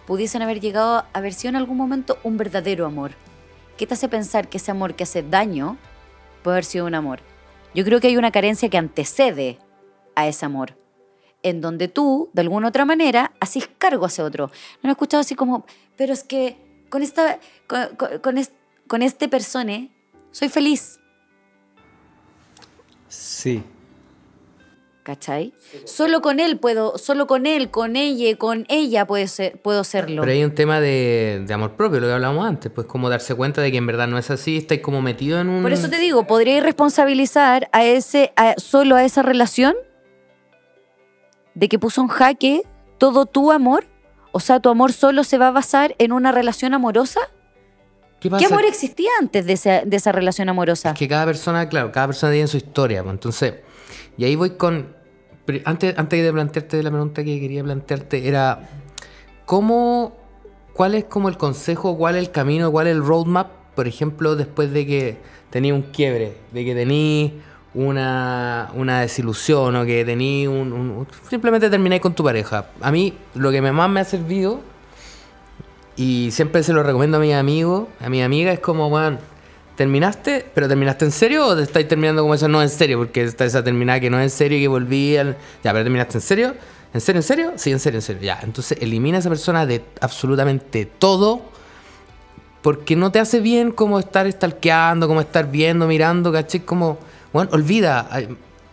pudiesen 0.06 0.42
haber 0.42 0.60
llegado 0.60 0.96
a 0.98 1.06
haber 1.12 1.32
sido 1.34 1.50
en 1.50 1.56
algún 1.56 1.76
momento 1.76 2.18
un 2.24 2.36
verdadero 2.36 2.86
amor? 2.86 3.12
¿Qué 3.76 3.86
te 3.86 3.94
hace 3.94 4.08
pensar 4.08 4.48
que 4.48 4.58
ese 4.58 4.70
amor 4.70 4.94
que 4.94 5.04
hace 5.04 5.22
daño 5.22 5.76
puede 6.42 6.56
haber 6.56 6.64
sido 6.64 6.86
un 6.86 6.94
amor? 6.94 7.20
Yo 7.74 7.84
creo 7.84 8.00
que 8.00 8.06
hay 8.08 8.16
una 8.16 8.30
carencia 8.30 8.68
que 8.68 8.78
antecede 8.78 9.58
a 10.14 10.28
ese 10.28 10.44
amor, 10.46 10.76
en 11.42 11.60
donde 11.60 11.88
tú, 11.88 12.30
de 12.32 12.42
alguna 12.42 12.68
otra 12.68 12.84
manera, 12.84 13.32
haces 13.40 13.68
cargo 13.78 14.06
hacia 14.06 14.24
otro. 14.24 14.50
No 14.82 14.90
he 14.90 14.92
escuchado 14.92 15.20
así 15.22 15.34
como, 15.34 15.66
pero 15.96 16.12
es 16.12 16.22
que 16.22 16.56
con, 16.88 17.02
esta, 17.02 17.40
con, 17.66 17.96
con- 17.96 18.18
con 18.20 18.38
es- 18.38 18.52
con 18.86 19.02
este 19.02 19.28
persone 19.28 19.90
soy 20.30 20.48
feliz, 20.48 21.00
Sí. 23.08 23.62
¿Cachai? 25.04 25.52
Solo 25.84 26.20
con 26.22 26.40
él 26.40 26.58
puedo, 26.58 26.98
solo 26.98 27.28
con 27.28 27.46
él, 27.46 27.70
con 27.70 27.94
ella, 27.94 28.36
con 28.36 28.64
ella 28.68 29.06
puedo, 29.06 29.24
ser- 29.28 29.60
puedo 29.62 29.84
serlo. 29.84 30.22
Pero 30.22 30.32
hay 30.32 30.42
un 30.42 30.54
tema 30.54 30.80
de, 30.80 31.44
de 31.46 31.54
amor 31.54 31.76
propio, 31.76 32.00
lo 32.00 32.06
que 32.08 32.14
hablábamos 32.14 32.44
antes, 32.46 32.72
pues 32.72 32.88
como 32.88 33.08
darse 33.08 33.34
cuenta 33.36 33.60
de 33.62 33.70
que 33.70 33.76
en 33.78 33.86
verdad 33.86 34.08
no 34.08 34.18
es 34.18 34.30
así, 34.30 34.56
estáis 34.56 34.80
como 34.80 35.00
metido 35.02 35.38
en 35.40 35.48
un... 35.48 35.62
Por 35.62 35.72
eso 35.72 35.88
te 35.88 35.98
digo, 35.98 36.26
¿podría 36.26 36.60
responsabilizar 36.60 37.68
a 37.70 37.84
ese, 37.84 38.32
a- 38.34 38.54
solo 38.56 38.96
a 38.96 39.04
esa 39.04 39.22
relación? 39.22 39.74
¿De 41.54 41.68
que 41.68 41.78
puso 41.78 42.00
en 42.00 42.08
jaque 42.08 42.62
todo 42.98 43.26
tu 43.26 43.52
amor? 43.52 43.84
O 44.32 44.40
sea, 44.40 44.58
¿tu 44.60 44.68
amor 44.68 44.92
solo 44.92 45.22
se 45.22 45.38
va 45.38 45.48
a 45.48 45.50
basar 45.52 45.94
en 45.98 46.12
una 46.12 46.32
relación 46.32 46.74
amorosa? 46.74 47.20
¿Qué 48.20 48.30
¿Qué 48.30 48.46
amor 48.46 48.64
existía 48.64 49.10
antes 49.20 49.44
de 49.44 49.52
esa, 49.52 49.82
de 49.84 49.96
esa 49.96 50.10
relación 50.10 50.48
amorosa? 50.48 50.90
Es 50.90 50.98
que 50.98 51.06
cada 51.06 51.26
persona, 51.26 51.68
claro, 51.68 51.92
cada 51.92 52.06
persona 52.06 52.32
tiene 52.32 52.48
su 52.48 52.56
historia. 52.56 53.02
pues, 53.02 53.12
Entonces, 53.12 53.54
y 54.16 54.24
ahí 54.24 54.36
voy 54.36 54.50
con. 54.50 54.94
Antes, 55.64 55.98
antes 55.98 56.22
de 56.22 56.32
plantearte 56.32 56.82
la 56.82 56.90
pregunta 56.90 57.22
que 57.22 57.40
quería 57.40 57.62
plantearte, 57.62 58.26
era. 58.26 58.68
¿Cómo. 59.46 60.16
¿Cuál 60.72 60.96
es 60.96 61.04
como 61.04 61.28
el 61.28 61.36
consejo, 61.36 61.96
cuál 61.96 62.16
es 62.16 62.22
el 62.22 62.30
camino, 62.32 62.72
cuál 62.72 62.88
es 62.88 62.94
el 62.96 63.04
roadmap, 63.04 63.48
por 63.76 63.86
ejemplo, 63.86 64.34
después 64.34 64.72
de 64.72 64.84
que 64.86 65.16
tenía 65.50 65.72
un 65.72 65.82
quiebre, 65.82 66.36
de 66.50 66.64
que 66.64 66.74
tení 66.74 67.40
una, 67.74 68.70
una 68.74 69.00
desilusión 69.00 69.76
o 69.76 69.84
que 69.84 70.04
tení 70.04 70.48
un, 70.48 71.06
Simplemente 71.28 71.70
terminé 71.70 72.00
con 72.00 72.14
tu 72.14 72.24
pareja. 72.24 72.66
A 72.80 72.90
mí, 72.90 73.14
lo 73.34 73.52
que 73.52 73.60
más 73.60 73.88
me 73.88 74.00
ha 74.00 74.04
servido, 74.04 74.60
y 75.96 76.30
siempre 76.32 76.62
se 76.62 76.72
lo 76.72 76.82
recomiendo 76.82 77.18
a 77.18 77.20
mis 77.20 77.34
amigos, 77.34 77.86
a 78.00 78.08
mi 78.08 78.22
amiga, 78.22 78.52
es 78.52 78.60
como, 78.60 78.90
bueno, 78.90 79.18
¿terminaste? 79.76 80.46
¿Pero 80.54 80.68
terminaste 80.68 81.04
en 81.04 81.10
serio 81.10 81.46
o 81.46 81.58
estáis 81.58 81.88
terminando 81.88 82.22
como 82.22 82.34
eso? 82.34 82.48
No 82.48 82.62
en 82.62 82.68
serio, 82.68 82.98
porque 82.98 83.24
está 83.24 83.44
esa 83.44 83.62
terminada 83.62 84.00
que 84.00 84.10
no 84.10 84.18
es 84.18 84.24
en 84.24 84.30
serio 84.30 84.58
y 84.58 84.62
que 84.62 84.68
volví. 84.68 85.14
Ya, 85.14 85.34
pero 85.62 85.82
terminaste 85.82 86.18
en 86.18 86.22
serio. 86.22 86.54
¿En 86.92 87.00
serio, 87.00 87.18
en 87.18 87.22
serio? 87.24 87.52
Sí, 87.56 87.72
en 87.72 87.80
serio, 87.80 87.98
en 87.98 88.02
serio. 88.02 88.22
Ya, 88.22 88.38
entonces 88.42 88.78
elimina 88.80 89.18
a 89.18 89.20
esa 89.20 89.28
persona 89.28 89.66
de 89.66 89.84
absolutamente 90.00 90.86
todo 90.86 91.42
porque 92.62 92.96
no 92.96 93.12
te 93.12 93.18
hace 93.18 93.40
bien 93.40 93.72
como 93.72 93.98
estar 93.98 94.30
stalkeando, 94.30 95.06
como 95.06 95.20
estar 95.20 95.50
viendo, 95.50 95.86
mirando, 95.86 96.32
¿cachai? 96.32 96.60
Como, 96.60 96.98
bueno, 97.30 97.50
olvida, 97.52 98.08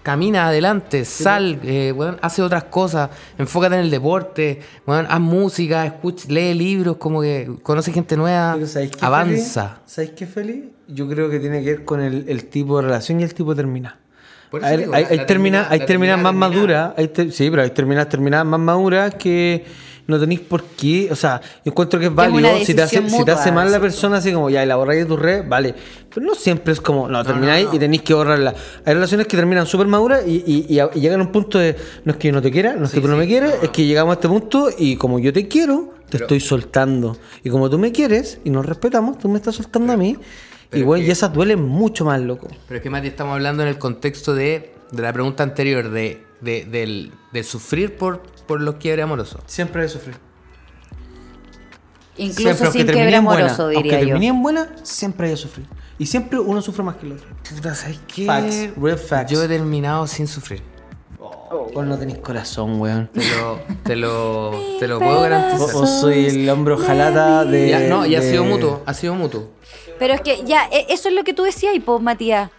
camina 0.03 0.47
adelante, 0.47 1.05
sal, 1.05 1.59
eh, 1.63 1.93
bueno, 1.95 2.17
hace 2.21 2.41
otras 2.41 2.63
cosas, 2.65 3.09
enfócate 3.37 3.75
en 3.75 3.81
el 3.81 3.91
deporte, 3.91 4.59
bueno, 4.85 5.07
haz 5.09 5.19
música, 5.19 5.85
escucha, 5.85 6.25
lee 6.29 6.53
libros, 6.53 6.97
como 6.97 7.21
que 7.21 7.49
conoce 7.63 7.91
gente 7.91 8.17
nueva, 8.17 8.53
Pero 8.55 8.67
¿sabéis 8.67 8.91
qué, 8.91 9.05
avanza. 9.05 9.79
¿Sabéis 9.85 10.13
qué, 10.15 10.25
Feli? 10.25 10.71
Yo 10.87 11.07
creo 11.07 11.29
que 11.29 11.39
tiene 11.39 11.63
que 11.63 11.71
ver 11.71 11.85
con 11.85 12.01
el, 12.01 12.25
el 12.27 12.45
tipo 12.45 12.77
de 12.77 12.83
relación 12.87 13.19
y 13.19 13.23
el 13.23 13.33
tipo 13.33 13.51
de 13.53 13.57
terminar. 13.63 13.97
Por 14.49 14.65
Hay, 14.65 14.83
hay, 14.91 15.05
hay 15.09 15.25
termina- 15.25 15.69
termina- 15.69 15.85
terminas 15.85 16.19
más 16.21 16.33
maduras, 16.33 16.93
sí, 17.31 17.49
pero 17.49 17.61
hay 17.61 17.69
terminas 17.69 18.09
terminadas 18.09 18.45
más 18.45 18.59
maduras 18.59 19.15
que 19.15 19.63
no 20.07 20.19
tenéis 20.19 20.39
por 20.41 20.63
qué, 20.63 21.07
o 21.11 21.15
sea, 21.15 21.39
yo 21.63 21.71
encuentro 21.71 21.99
que 21.99 22.07
es 22.07 22.15
válido, 22.15 22.49
si 22.65 22.73
te 22.73 22.81
hace, 22.81 22.99
decisión 22.99 23.19
si 23.19 23.25
te 23.25 23.31
hace 23.31 23.49
mutua, 23.49 23.55
mal 23.55 23.65
la 23.65 23.69
¿cierto? 23.71 23.81
persona, 23.83 24.17
así 24.17 24.31
como, 24.33 24.49
ya, 24.49 24.63
y 24.63 24.65
la 24.67 24.75
borráis 24.75 25.01
de 25.01 25.05
tu 25.05 25.17
red, 25.17 25.43
vale, 25.47 25.73
pero 26.13 26.25
no 26.25 26.35
siempre 26.35 26.73
es 26.73 26.81
como, 26.81 27.07
no, 27.07 27.23
termináis 27.23 27.67
y 27.71 27.79
tenéis 27.79 28.01
que 28.01 28.13
borrarla. 28.13 28.53
Hay 28.85 28.93
relaciones 28.93 29.27
que 29.27 29.37
terminan 29.37 29.65
súper 29.65 29.87
maduras 29.87 30.23
y, 30.27 30.43
y- 30.45 30.65
y 30.75 30.79
y 30.81 30.99
llegan 31.01 31.19
a 31.21 31.23
un 31.23 31.31
punto 31.31 31.59
de, 31.59 31.75
no 32.05 32.11
es 32.11 32.17
que 32.17 32.27
yo 32.29 32.33
no 32.33 32.41
te 32.41 32.51
quiera, 32.51 32.73
no 32.75 32.85
es 32.85 32.91
que 32.91 32.99
tú 33.01 33.07
no 33.07 33.15
me 33.17 33.27
quieres, 33.27 33.55
es 33.61 33.69
que 33.69 33.85
llegamos 33.85 34.11
a 34.11 34.13
este 34.15 34.27
punto 34.27 34.69
y 34.77 34.95
como 34.97 35.19
yo 35.19 35.31
te 35.31 35.47
quiero, 35.47 35.93
te 36.09 36.17
Pero- 36.17 36.25
estoy 36.25 36.39
soltando. 36.41 37.15
Y 37.43 37.49
como 37.49 37.69
tú 37.69 37.79
me 37.79 37.91
quieres 37.93 38.39
y 38.43 38.49
nos 38.49 38.65
respetamos, 38.65 39.17
tú 39.19 39.29
me 39.29 39.37
estás 39.37 39.55
soltando 39.55 39.93
a 39.93 39.97
mí. 39.97 40.17
pero 40.69 40.81
Y 40.81 40.85
bueno, 40.85 41.01
que- 41.03 41.07
y 41.07 41.11
esas 41.11 41.31
duelen 41.33 41.61
mucho 41.63 42.03
más, 42.05 42.19
loco. 42.21 42.47
Pero 42.67 42.77
es 42.77 42.83
que, 42.83 42.89
Mati, 42.89 43.07
estamos 43.07 43.33
hablando 43.33 43.61
en 43.63 43.69
el 43.69 43.77
contexto 43.77 44.33
de, 44.33 44.73
de 44.91 45.01
la 45.01 45.11
pregunta 45.13 45.43
anterior, 45.43 45.89
de, 45.89 46.23
de, 46.41 46.65
del- 46.65 47.11
de 47.31 47.43
sufrir 47.43 47.95
por, 47.95 48.23
por 48.51 48.61
los 48.61 48.75
quiebres 48.75 49.03
amorosos. 49.05 49.39
Siempre 49.45 49.81
hay 49.81 49.87
que 49.87 49.93
sufrir. 49.93 50.15
Incluso 52.17 52.41
Siempre, 52.41 52.65
aunque 52.67 52.79
sin 52.79 52.87
quiebre 52.91 53.15
en 53.15 53.23
buena, 53.23 53.39
amoroso, 53.45 53.67
diría 53.69 53.97
aunque 53.99 54.09
yo. 54.09 54.15
en 54.17 54.43
buena, 54.43 54.75
siempre 54.83 55.27
hay 55.27 55.33
que 55.33 55.37
sufrir. 55.37 55.65
Y 55.97 56.05
siempre 56.05 56.37
uno 56.39 56.61
sufre 56.61 56.83
más 56.83 56.97
que 56.97 57.05
el 57.05 57.13
otro. 57.13 57.27
Puta, 57.55 57.73
¿sabes 57.73 57.99
qué? 58.13 58.25
Facts, 58.25 58.69
real 58.75 58.97
facts. 58.97 59.31
Yo 59.31 59.41
he 59.41 59.47
terminado 59.47 60.05
sin 60.07 60.27
sufrir. 60.27 60.61
Vos 61.73 61.85
no 61.85 61.97
tenés 61.97 62.17
corazón, 62.17 62.79
weón. 62.81 63.09
Te 63.13 63.21
lo, 63.37 63.59
te 63.83 63.95
lo, 63.95 64.51
te 64.79 64.87
lo 64.87 64.99
puedo 64.99 65.21
garantizar. 65.21 65.73
Vos, 65.73 65.89
soy 66.01 66.25
el 66.25 66.49
hombro 66.49 66.77
jalata 66.77 67.45
de. 67.45 67.69
Ya, 67.69 67.79
no, 67.87 68.05
y 68.05 68.15
ha 68.15 68.19
de- 68.19 68.29
sido 68.31 68.43
mutuo, 68.43 68.83
ha 68.85 68.93
sido 68.93 69.15
mutuo. 69.15 69.49
Pero 69.99 70.13
es 70.13 70.21
que 70.21 70.43
ya, 70.45 70.65
e- 70.71 70.87
eso 70.89 71.07
es 71.09 71.15
lo 71.15 71.23
que 71.23 71.33
tú 71.33 71.43
decías, 71.43 71.73
po, 71.85 71.99
Matías. 71.99 72.49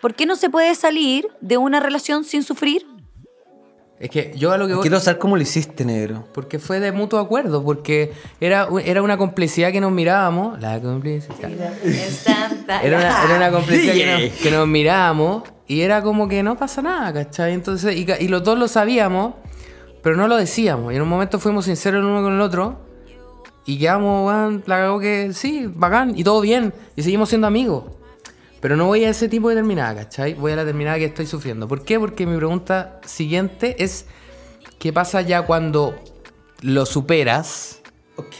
¿Por 0.00 0.14
qué 0.14 0.24
no 0.26 0.36
se 0.36 0.48
puede 0.50 0.74
salir 0.74 1.28
de 1.40 1.56
una 1.58 1.80
relación 1.80 2.24
sin 2.24 2.42
sufrir? 2.42 2.86
Es 4.00 4.10
que 4.10 4.32
yo 4.36 4.52
a 4.52 4.58
lo 4.58 4.66
que 4.66 4.74
voy... 4.74 4.82
Quiero 4.82 4.98
saber 5.00 5.18
cómo 5.18 5.36
lo 5.36 5.42
hiciste, 5.42 5.84
negro. 5.84 6.24
Porque 6.34 6.58
fue 6.58 6.80
de 6.80 6.92
mutuo 6.92 7.18
acuerdo, 7.18 7.62
porque 7.62 8.12
era, 8.40 8.68
era 8.84 9.02
una 9.02 9.16
complicidad 9.16 9.70
que 9.72 9.80
nos 9.80 9.92
mirábamos. 9.92 10.60
La 10.60 10.80
complicidad. 10.80 11.50
Era 12.82 12.98
una, 12.98 13.24
era 13.24 13.36
una 13.36 13.50
complicidad 13.50 13.94
que 13.94 14.28
nos, 14.28 14.40
que 14.40 14.50
nos 14.50 14.66
mirábamos 14.66 15.44
y 15.66 15.80
era 15.80 16.02
como 16.02 16.28
que 16.28 16.42
no 16.42 16.56
pasa 16.56 16.82
nada, 16.82 17.12
¿cachai? 17.12 17.52
Entonces, 17.54 17.96
y, 17.96 18.06
y 18.20 18.28
los 18.28 18.42
dos 18.42 18.58
lo 18.58 18.68
sabíamos, 18.68 19.34
pero 20.02 20.16
no 20.16 20.28
lo 20.28 20.36
decíamos. 20.36 20.92
Y 20.92 20.96
en 20.96 21.02
un 21.02 21.08
momento 21.08 21.38
fuimos 21.38 21.64
sinceros 21.64 22.00
el 22.00 22.06
uno 22.06 22.22
con 22.22 22.34
el 22.34 22.40
otro 22.40 22.78
y 23.64 23.78
quedamos, 23.78 24.26
weón, 24.26 24.62
la 24.66 24.76
cagó 24.76 25.00
que 25.00 25.32
sí, 25.32 25.70
bacán, 25.72 26.18
y 26.18 26.24
todo 26.24 26.40
bien, 26.40 26.74
y 26.96 27.02
seguimos 27.02 27.30
siendo 27.30 27.46
amigos. 27.46 27.84
Pero 28.64 28.76
no 28.78 28.86
voy 28.86 29.04
a 29.04 29.10
ese 29.10 29.28
tipo 29.28 29.50
de 29.50 29.56
terminada, 29.56 29.94
¿cachai? 29.94 30.32
Voy 30.32 30.52
a 30.52 30.56
la 30.56 30.64
terminada 30.64 30.96
que 30.96 31.04
estoy 31.04 31.26
sufriendo. 31.26 31.68
¿Por 31.68 31.84
qué? 31.84 32.00
Porque 32.00 32.24
mi 32.26 32.34
pregunta 32.34 32.98
siguiente 33.04 33.76
es, 33.84 34.06
¿qué 34.78 34.90
pasa 34.90 35.20
ya 35.20 35.42
cuando 35.42 35.94
lo 36.62 36.86
superas 36.86 37.82
Ok. 38.16 38.32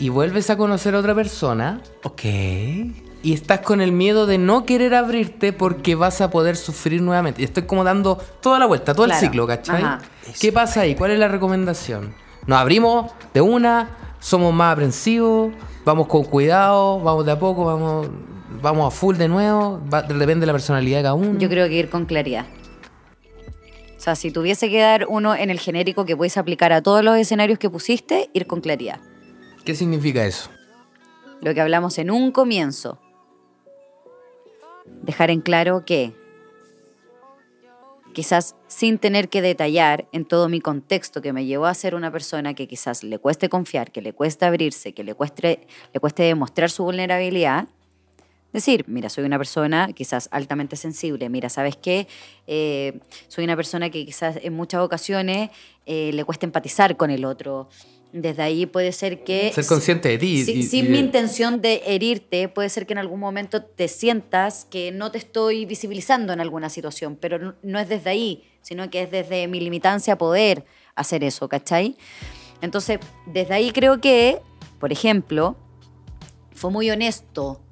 y 0.00 0.08
vuelves 0.08 0.50
a 0.50 0.56
conocer 0.56 0.96
a 0.96 0.98
otra 0.98 1.14
persona? 1.14 1.80
Ok. 2.02 2.24
y 2.24 3.34
estás 3.34 3.60
con 3.60 3.80
el 3.80 3.92
miedo 3.92 4.26
de 4.26 4.36
no 4.36 4.66
querer 4.66 4.96
abrirte 4.96 5.52
porque 5.52 5.94
vas 5.94 6.20
a 6.20 6.28
poder 6.28 6.56
sufrir 6.56 7.00
nuevamente. 7.00 7.40
Y 7.42 7.44
estoy 7.44 7.62
como 7.62 7.84
dando 7.84 8.16
toda 8.40 8.58
la 8.58 8.66
vuelta, 8.66 8.94
todo 8.94 9.06
Claro. 9.06 9.20
el 9.20 9.24
ciclo, 9.28 9.46
¿cachai? 9.46 9.80
Ajá. 9.80 10.00
¿Qué 10.40 10.50
pasa 10.50 10.80
ahí? 10.80 10.96
¿Cuál 10.96 11.12
es 11.12 11.20
la 11.20 11.28
recomendación? 11.28 12.12
Nos 12.48 12.58
abrimos 12.58 13.12
de 13.32 13.40
una, 13.40 13.90
somos 14.18 14.52
más 14.52 14.72
aprensivos, 14.72 15.52
vamos 15.84 16.08
con 16.08 16.24
cuidado, 16.24 16.98
vamos 16.98 17.24
de 17.24 17.30
a 17.30 17.38
poco, 17.38 17.64
vamos, 17.64 18.08
vamos 18.62 18.86
a 18.86 18.90
full 18.96 19.16
de 19.16 19.28
nuevo, 19.28 19.80
va- 19.92 20.02
depende 20.02 20.40
de 20.40 20.46
la 20.46 20.52
personalidad 20.52 20.98
de 20.98 21.02
cada 21.02 21.14
uno. 21.14 21.38
Yo 21.38 21.48
creo 21.48 21.68
que 21.68 21.74
ir 21.74 21.90
con 21.90 22.06
claridad. 22.06 22.46
O 23.96 24.00
sea, 24.00 24.16
si 24.16 24.30
tuviese 24.30 24.68
que 24.70 24.80
dar 24.80 25.06
uno 25.08 25.34
en 25.34 25.50
el 25.50 25.60
genérico 25.60 26.04
que 26.04 26.16
puedes 26.16 26.36
aplicar 26.36 26.72
a 26.72 26.82
todos 26.82 27.04
los 27.04 27.16
escenarios 27.16 27.58
que 27.58 27.70
pusiste, 27.70 28.30
ir 28.32 28.46
con 28.46 28.60
claridad. 28.60 28.98
¿Qué 29.64 29.74
significa 29.74 30.24
eso? 30.26 30.50
Lo 31.40 31.54
que 31.54 31.60
hablamos 31.60 31.98
en 31.98 32.10
un 32.10 32.32
comienzo. 32.32 32.98
Dejar 35.02 35.30
en 35.30 35.40
claro 35.40 35.84
que 35.84 36.14
quizás 38.12 38.56
sin 38.66 38.98
tener 38.98 39.28
que 39.28 39.40
detallar 39.40 40.06
en 40.12 40.24
todo 40.24 40.48
mi 40.48 40.60
contexto 40.60 41.22
que 41.22 41.32
me 41.32 41.44
llevó 41.46 41.66
a 41.66 41.74
ser 41.74 41.94
una 41.94 42.10
persona 42.10 42.54
que 42.54 42.66
quizás 42.68 43.04
le 43.04 43.18
cueste 43.18 43.48
confiar, 43.48 43.90
que 43.92 44.02
le 44.02 44.12
cueste 44.12 44.44
abrirse, 44.44 44.92
que 44.92 45.04
le 45.04 45.14
cueste, 45.14 45.66
le 45.94 46.00
cueste 46.00 46.24
demostrar 46.24 46.70
su 46.70 46.84
vulnerabilidad, 46.84 47.68
decir, 48.52 48.84
mira, 48.88 49.08
soy 49.08 49.24
una 49.24 49.38
persona 49.38 49.92
quizás 49.94 50.28
altamente 50.30 50.76
sensible, 50.76 51.28
mira, 51.28 51.48
¿sabes 51.48 51.76
qué? 51.76 52.06
Eh, 52.46 53.00
soy 53.28 53.44
una 53.44 53.56
persona 53.56 53.90
que 53.90 54.04
quizás 54.04 54.38
en 54.42 54.52
muchas 54.52 54.80
ocasiones 54.82 55.50
eh, 55.86 56.10
le 56.12 56.24
cuesta 56.24 56.46
empatizar 56.46 56.96
con 56.96 57.10
el 57.10 57.24
otro. 57.24 57.68
Desde 58.12 58.42
ahí 58.42 58.66
puede 58.66 58.92
ser 58.92 59.24
que... 59.24 59.50
Ser 59.54 59.64
consciente 59.64 60.10
de 60.10 60.18
ti. 60.18 60.44
Si- 60.44 60.52
y- 60.52 60.62
sin 60.64 60.84
y 60.84 60.88
mi 60.90 60.98
intención 60.98 61.62
de 61.62 61.80
herirte, 61.86 62.48
puede 62.48 62.68
ser 62.68 62.84
que 62.86 62.92
en 62.92 62.98
algún 62.98 63.18
momento 63.20 63.62
te 63.62 63.88
sientas 63.88 64.66
que 64.66 64.92
no 64.92 65.10
te 65.10 65.16
estoy 65.16 65.64
visibilizando 65.64 66.34
en 66.34 66.40
alguna 66.40 66.68
situación, 66.68 67.16
pero 67.18 67.38
no, 67.38 67.54
no 67.62 67.78
es 67.78 67.88
desde 67.88 68.10
ahí, 68.10 68.44
sino 68.60 68.90
que 68.90 69.02
es 69.04 69.10
desde 69.10 69.48
mi 69.48 69.60
limitancia 69.60 70.18
poder 70.18 70.66
hacer 70.94 71.24
eso, 71.24 71.48
¿cachai? 71.48 71.96
Entonces, 72.60 72.98
desde 73.26 73.54
ahí 73.54 73.70
creo 73.72 73.98
que, 74.02 74.40
por 74.78 74.92
ejemplo, 74.92 75.56
fue 76.54 76.70
muy 76.70 76.90
honesto 76.90 77.62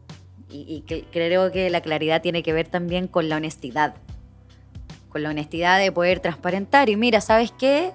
y, 0.51 0.65
y 0.69 0.81
que- 0.83 1.05
creo 1.11 1.51
que 1.53 1.71
la 1.71 1.81
claridad 1.81 2.23
tiene 2.23 2.43
que 2.43 2.53
ver 2.53 2.69
también 2.69 3.07
con 3.09 3.29
la 3.29 3.37
honestidad, 3.37 3.95
con 5.09 5.23
la 5.23 5.31
honestidad 5.31 5.79
de 5.79 5.91
poder 5.93 6.21
transparentar 6.21 6.89
y 6.89 6.97
mira, 6.97 7.21
¿sabes 7.21 7.53
qué? 7.59 7.93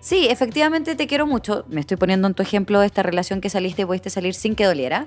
Sí, 0.00 0.26
efectivamente 0.28 0.96
te 0.96 1.06
quiero 1.06 1.26
mucho. 1.26 1.64
Me 1.68 1.80
estoy 1.80 1.96
poniendo 1.96 2.26
en 2.26 2.34
tu 2.34 2.42
ejemplo 2.42 2.80
de 2.80 2.86
esta 2.86 3.02
relación 3.02 3.40
que 3.40 3.48
saliste 3.50 3.82
y 3.82 3.84
pudiste 3.84 4.10
salir 4.10 4.34
sin 4.34 4.54
que 4.56 4.64
doliera. 4.64 5.06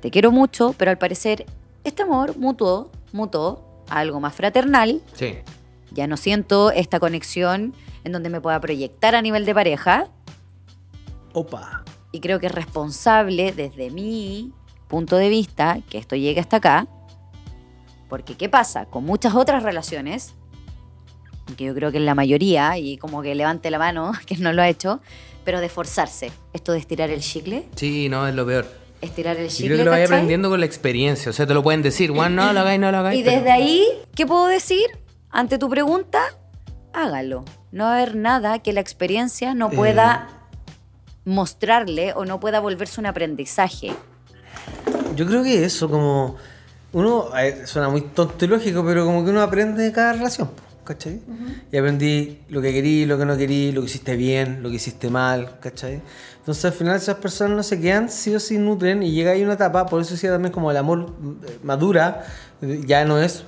Te 0.00 0.10
quiero 0.10 0.32
mucho, 0.32 0.74
pero 0.76 0.90
al 0.90 0.98
parecer 0.98 1.46
este 1.84 2.02
amor 2.02 2.36
mutó, 2.36 2.90
mutó 3.12 3.84
a 3.88 4.00
algo 4.00 4.18
más 4.20 4.34
fraternal. 4.34 5.00
Sí. 5.14 5.36
Ya 5.92 6.06
no 6.06 6.16
siento 6.16 6.70
esta 6.72 6.98
conexión 7.00 7.72
en 8.04 8.12
donde 8.12 8.30
me 8.30 8.40
pueda 8.40 8.60
proyectar 8.60 9.14
a 9.14 9.22
nivel 9.22 9.44
de 9.46 9.54
pareja. 9.54 10.08
Opa. 11.32 11.84
Y 12.10 12.20
creo 12.20 12.40
que 12.40 12.46
es 12.46 12.52
responsable 12.52 13.52
desde 13.52 13.90
mi 13.90 14.52
punto 14.88 15.16
de 15.16 15.28
vista 15.28 15.78
que 15.88 15.98
esto 15.98 16.16
llegue 16.16 16.40
hasta 16.40 16.56
acá. 16.56 16.86
Porque 18.08 18.36
¿qué 18.36 18.48
pasa? 18.48 18.86
Con 18.86 19.04
muchas 19.04 19.34
otras 19.34 19.62
relaciones, 19.62 20.34
que 21.56 21.64
yo 21.64 21.74
creo 21.74 21.90
que 21.92 21.98
en 21.98 22.06
la 22.06 22.14
mayoría, 22.14 22.76
y 22.78 22.96
como 22.98 23.22
que 23.22 23.34
levante 23.34 23.70
la 23.70 23.78
mano, 23.78 24.12
que 24.26 24.36
no 24.36 24.52
lo 24.52 24.62
ha 24.62 24.68
hecho, 24.68 25.00
pero 25.44 25.60
de 25.60 25.68
forzarse. 25.68 26.30
Esto 26.52 26.72
de 26.72 26.78
estirar 26.78 27.10
el 27.10 27.20
chicle, 27.20 27.66
Sí, 27.76 28.08
no, 28.08 28.26
es 28.26 28.34
lo 28.34 28.44
peor. 28.46 28.66
estirar 29.00 29.36
el 29.36 29.48
chicle. 29.48 29.66
creo 29.68 29.78
que 29.78 29.84
lo 29.84 29.90
¿cachai? 29.90 30.04
aprendiendo 30.06 30.48
con 30.50 30.60
la 30.60 30.66
experiencia. 30.66 31.30
O 31.30 31.32
sea, 31.32 31.46
te 31.46 31.54
lo 31.54 31.62
pueden 31.62 31.82
decir, 31.82 32.10
bueno, 32.12 32.46
no 32.46 32.52
lo 32.52 32.60
hagáis, 32.60 32.80
no 32.80 32.90
lo 32.90 32.98
hagáis. 32.98 33.20
Y 33.20 33.24
pero- 33.24 33.36
desde 33.36 33.50
ahí, 33.52 33.84
¿qué 34.14 34.26
puedo 34.26 34.46
decir? 34.46 34.84
Ante 35.30 35.58
tu 35.58 35.68
pregunta, 35.68 36.20
hágalo. 36.94 37.44
No 37.72 37.84
va 37.84 37.90
a 37.92 37.96
haber 37.96 38.16
nada 38.16 38.58
que 38.60 38.72
la 38.72 38.80
experiencia 38.80 39.52
no 39.54 39.68
pueda 39.70 40.28
mostrarle 41.26 42.12
o 42.14 42.24
no 42.24 42.40
pueda 42.40 42.60
volverse 42.60 43.00
un 43.00 43.06
aprendizaje. 43.06 43.92
Yo 45.16 45.26
creo 45.26 45.42
que 45.42 45.64
eso, 45.64 45.88
como. 45.90 46.36
Uno. 46.92 47.28
eh, 47.38 47.66
suena 47.66 47.88
muy 47.88 48.02
tonto 48.02 48.44
y 48.44 48.48
lógico, 48.48 48.84
pero 48.84 49.04
como 49.04 49.24
que 49.24 49.30
uno 49.30 49.42
aprende 49.42 49.82
de 49.82 49.92
cada 49.92 50.14
relación, 50.14 50.50
¿cachai? 50.84 51.20
Y 51.70 51.76
aprendí 51.76 52.40
lo 52.48 52.62
que 52.62 52.72
querí, 52.72 53.04
lo 53.04 53.18
que 53.18 53.26
no 53.26 53.36
querí, 53.36 53.72
lo 53.72 53.82
que 53.82 53.86
hiciste 53.88 54.16
bien, 54.16 54.62
lo 54.62 54.70
que 54.70 54.76
hiciste 54.76 55.10
mal, 55.10 55.58
¿cachai? 55.60 56.00
Entonces 56.38 56.64
al 56.64 56.72
final 56.72 56.96
esas 56.96 57.16
personas 57.16 57.56
no 57.56 57.62
se 57.62 57.78
quedan, 57.78 58.08
sí 58.08 58.34
o 58.34 58.40
sí 58.40 58.56
nutren, 58.56 59.02
y 59.02 59.12
llega 59.12 59.32
ahí 59.32 59.42
una 59.42 59.52
etapa, 59.52 59.84
por 59.84 60.00
eso 60.00 60.12
decía 60.14 60.30
también 60.30 60.50
como 60.50 60.70
el 60.70 60.78
amor 60.78 61.12
eh, 61.46 61.58
madura, 61.62 62.24
ya 62.86 63.04
no 63.04 63.18
es 63.20 63.44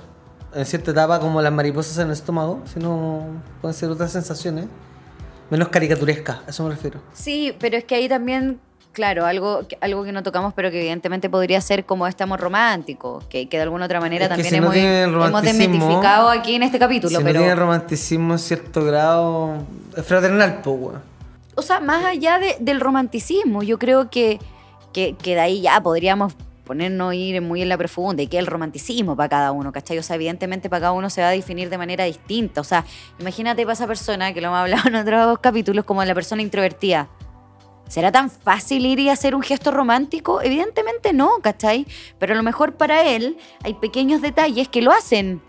en 0.53 0.65
cierta 0.65 0.91
etapa 0.91 1.19
como 1.19 1.41
las 1.41 1.51
mariposas 1.51 1.97
en 1.97 2.07
el 2.07 2.13
estómago, 2.13 2.61
sino 2.71 3.25
pueden 3.61 3.73
ser 3.73 3.89
otras 3.89 4.11
sensaciones, 4.11 4.65
menos 5.49 5.69
caricaturescas, 5.69 6.41
a 6.45 6.49
eso 6.49 6.63
me 6.63 6.69
refiero. 6.71 7.01
Sí, 7.13 7.55
pero 7.59 7.77
es 7.77 7.85
que 7.85 7.95
ahí 7.95 8.07
también, 8.07 8.59
claro, 8.91 9.25
algo, 9.25 9.67
que- 9.67 9.77
algo 9.81 10.03
que 10.03 10.11
no 10.11 10.23
tocamos, 10.23 10.53
pero 10.53 10.69
que 10.71 10.79
evidentemente 10.79 11.29
podría 11.29 11.61
ser 11.61 11.85
como 11.85 12.07
este 12.07 12.23
amor 12.23 12.39
romántico, 12.39 13.23
que, 13.29 13.47
que 13.47 13.57
de 13.57 13.63
alguna 13.63 13.85
otra 13.85 13.99
manera 13.99 14.25
Es 14.25 14.29
también 14.29 14.49
si 14.53 14.59
no 14.59 14.65
hemos, 14.73 14.75
el 14.75 15.13
hemos 15.27 15.41
desmitificado 15.41 16.29
aquí 16.29 16.55
en 16.55 16.63
este 16.63 16.77
capítulo. 16.79 17.17
si 17.17 17.23
pero, 17.23 17.39
no 17.39 17.45
tiene 17.45 17.55
romanticismo 17.55 18.33
en 18.33 18.39
cierto 18.39 18.83
grado, 18.83 19.57
es 19.95 20.05
fraternal, 20.05 20.61
pues, 20.63 20.95
o 21.55 21.61
sea, 21.61 21.79
más 21.79 22.03
allá 22.05 22.39
de- 22.39 22.57
del 22.59 22.79
romanticismo, 22.79 23.61
yo 23.63 23.77
creo 23.77 24.09
que, 24.09 24.39
que, 24.93 25.15
que 25.15 25.35
de 25.35 25.41
ahí 25.41 25.61
ya 25.61 25.79
podríamos 25.81 26.33
ponernos 26.65 27.13
ir 27.13 27.41
muy 27.41 27.61
en 27.61 27.67
la 27.69 27.77
profunda 27.77 28.23
y 28.23 28.27
que 28.27 28.37
el 28.39 28.45
romanticismo 28.47 29.15
para 29.17 29.27
cada 29.27 29.51
uno, 29.51 29.71
¿cachai? 29.73 29.97
O 29.97 30.03
sea, 30.03 30.15
evidentemente 30.15 30.69
para 30.69 30.79
cada 30.81 30.91
uno 30.93 31.09
se 31.09 31.21
va 31.21 31.27
a 31.27 31.31
definir 31.31 31.69
de 31.69 31.77
manera 31.77 32.05
distinta. 32.05 32.61
O 32.61 32.63
sea, 32.63 32.85
imagínate 33.19 33.63
para 33.63 33.73
esa 33.73 33.87
persona, 33.87 34.33
que 34.33 34.39
lo 34.39 34.47
hemos 34.47 34.59
hablado 34.59 34.87
en 34.87 34.95
otros 34.95 35.39
capítulos, 35.39 35.83
como 35.83 36.03
la 36.05 36.13
persona 36.13 36.41
introvertida. 36.41 37.09
¿Será 37.91 38.09
tan 38.09 38.29
fácil 38.29 38.85
ir 38.85 39.01
y 39.01 39.09
hacer 39.09 39.35
un 39.35 39.41
gesto 39.41 39.69
romántico? 39.69 40.41
Evidentemente 40.41 41.11
no, 41.11 41.29
¿cachai? 41.41 41.85
Pero 42.19 42.31
a 42.31 42.37
lo 42.37 42.41
mejor 42.41 42.75
para 42.75 43.03
él 43.05 43.35
hay 43.65 43.73
pequeños 43.73 44.21
detalles 44.21 44.69
que 44.69 44.81
lo 44.81 44.93
hacen 44.93 45.41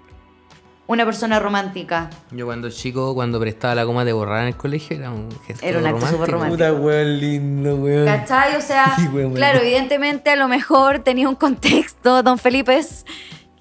una 0.88 1.04
persona 1.04 1.38
romántica. 1.38 2.10
Yo 2.32 2.46
cuando 2.46 2.68
chico, 2.68 3.14
cuando 3.14 3.38
prestaba 3.38 3.76
la 3.76 3.84
goma 3.84 4.04
de 4.04 4.12
borrar 4.12 4.42
en 4.42 4.48
el 4.48 4.56
colegio, 4.56 4.96
era 4.96 5.12
un 5.12 5.28
gesto 5.46 5.64
Era 5.64 5.78
un 5.78 5.86
acto 5.86 6.04
súper 6.04 6.30
romántico. 6.32 6.56
Puta 6.56 6.72
weón 6.72 7.20
lindo, 7.20 7.76
weón. 7.76 8.06
¿Cachai? 8.06 8.56
O 8.56 8.60
sea, 8.60 8.92
Sí, 8.96 9.06
weón, 9.06 9.34
claro, 9.34 9.58
weón. 9.60 9.68
evidentemente 9.68 10.30
a 10.30 10.34
lo 10.34 10.48
mejor 10.48 10.98
tenía 10.98 11.28
un 11.28 11.36
contexto, 11.36 12.24
don 12.24 12.38
Felipe, 12.38 12.76
es 12.76 13.06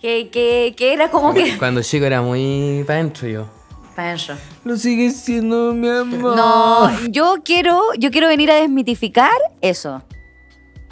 que, 0.02 0.32
que, 0.32 0.74
que 0.76 0.94
era 0.94 1.12
como 1.12 1.36
que... 1.36 1.56
Cuando 1.60 1.84
chico 1.84 2.06
era 2.06 2.24
muy 2.24 2.84
para 2.88 2.98
adentro 2.98 3.28
yo. 3.28 3.61
Pancho. 3.96 4.36
Lo 4.64 4.76
sigue 4.78 5.12
siendo 5.12 5.74
mi 5.74 5.90
amor. 5.90 6.36
No, 6.36 6.90
yo 7.10 7.36
quiero, 7.44 7.82
yo 7.98 8.10
quiero 8.12 8.28
venir 8.28 8.50
a 8.52 8.56
desmitificar 8.56 9.32
eso. 9.62 10.02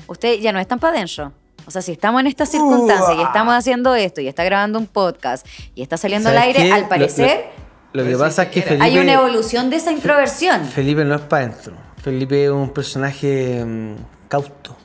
Usted 0.07 0.39
ya 0.39 0.51
no 0.51 0.59
están 0.59 0.79
para 0.79 0.95
adentro. 0.97 1.31
O 1.65 1.71
sea, 1.71 1.81
si 1.81 1.91
estamos 1.91 2.19
en 2.21 2.27
estas 2.27 2.49
circunstancias 2.49 3.15
y 3.17 3.21
estamos 3.21 3.53
haciendo 3.53 3.93
esto 3.95 4.21
y 4.21 4.27
está 4.27 4.43
grabando 4.43 4.79
un 4.79 4.87
podcast 4.87 5.45
y 5.75 5.81
está 5.83 5.97
saliendo 5.97 6.29
al 6.29 6.35
¿Sabes 6.35 6.47
aire, 6.57 6.67
qué? 6.67 6.73
al 6.73 6.81
Lo- 6.81 6.89
parecer 6.89 7.45
Lo, 7.93 8.03
que 8.03 8.07
Pero 8.09 8.19
pasa 8.19 8.43
sí 8.43 8.47
es 8.47 8.47
que 8.47 8.53
que 8.53 8.59
era. 8.75 8.83
Felipe. 8.85 8.85
hay 8.85 9.03
una 9.03 9.13
evolución 9.13 9.69
de 9.69 9.75
esa 9.75 9.91
introversión. 9.91 10.65
Felipe 10.65 11.05
no 11.05 11.15
es 11.15 11.21
para 11.21 11.45
adentro. 11.45 11.73
Felipe 12.01 12.45
es 12.45 12.49
un 12.51 12.69
personaje 12.71 13.63
mm, 13.65 13.95
cauto. 14.27 14.75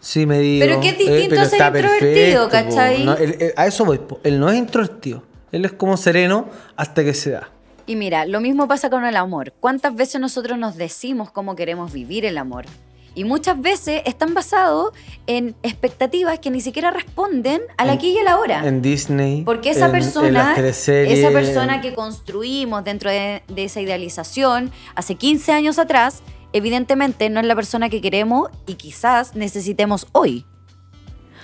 Sí, 0.00 0.26
me 0.26 0.38
digo. 0.38 0.64
Pero 0.64 0.80
que 0.80 0.88
es 0.90 0.98
distinto 0.98 1.30
pero 1.30 1.42
a 1.42 1.44
ser 1.46 1.60
introvertido, 1.60 2.48
perfecto. 2.48 2.76
¿cachai? 2.76 3.04
No, 3.04 3.14
él- 3.16 3.36
él- 3.40 3.54
a 3.56 3.66
eso 3.66 3.84
voy. 3.84 3.98
po. 3.98 4.20
Él 4.22 4.38
no 4.38 4.48
es 4.50 4.56
introvertido. 4.58 5.24
Él 5.52 5.64
es 5.64 5.72
como 5.72 5.96
sereno 5.96 6.48
hasta 6.76 7.04
que 7.04 7.14
se 7.14 7.30
da. 7.30 7.48
Y 7.86 7.96
mira, 7.96 8.26
lo 8.26 8.40
mismo 8.40 8.68
pasa 8.68 8.90
con 8.90 9.04
el 9.06 9.16
amor. 9.16 9.52
¿Cuántas 9.60 9.94
veces 9.94 10.20
nosotros 10.20 10.58
nos 10.58 10.76
decimos 10.76 11.30
cómo 11.30 11.56
queremos 11.56 11.92
vivir 11.92 12.24
el 12.26 12.36
amor? 12.36 12.66
Y 13.14 13.24
muchas 13.24 13.60
veces 13.60 14.02
están 14.04 14.34
basados 14.34 14.92
en 15.26 15.56
expectativas 15.62 16.38
que 16.38 16.50
ni 16.50 16.60
siquiera 16.60 16.90
responden 16.90 17.62
al 17.78 17.88
En- 17.88 17.94
aquí 17.94 18.10
y 18.10 18.18
a 18.18 18.22
la 18.22 18.38
hora. 18.38 18.64
En 18.68 18.82
Disney. 18.82 19.42
Porque 19.42 19.70
esa 19.70 19.86
en- 19.86 19.92
persona, 19.92 20.54
esa 20.56 21.30
persona 21.30 21.76
en- 21.76 21.80
que 21.80 21.94
construimos 21.94 22.84
dentro 22.84 23.10
de, 23.10 23.42
de 23.48 23.64
esa 23.64 23.80
idealización 23.80 24.70
hace 24.94 25.14
15 25.16 25.50
años 25.52 25.78
atrás, 25.78 26.22
evidentemente 26.52 27.28
no 27.30 27.40
es 27.40 27.46
la 27.46 27.56
persona 27.56 27.88
que 27.88 28.00
queremos 28.00 28.50
y 28.66 28.74
quizás 28.74 29.34
necesitemos 29.34 30.06
hoy. 30.12 30.44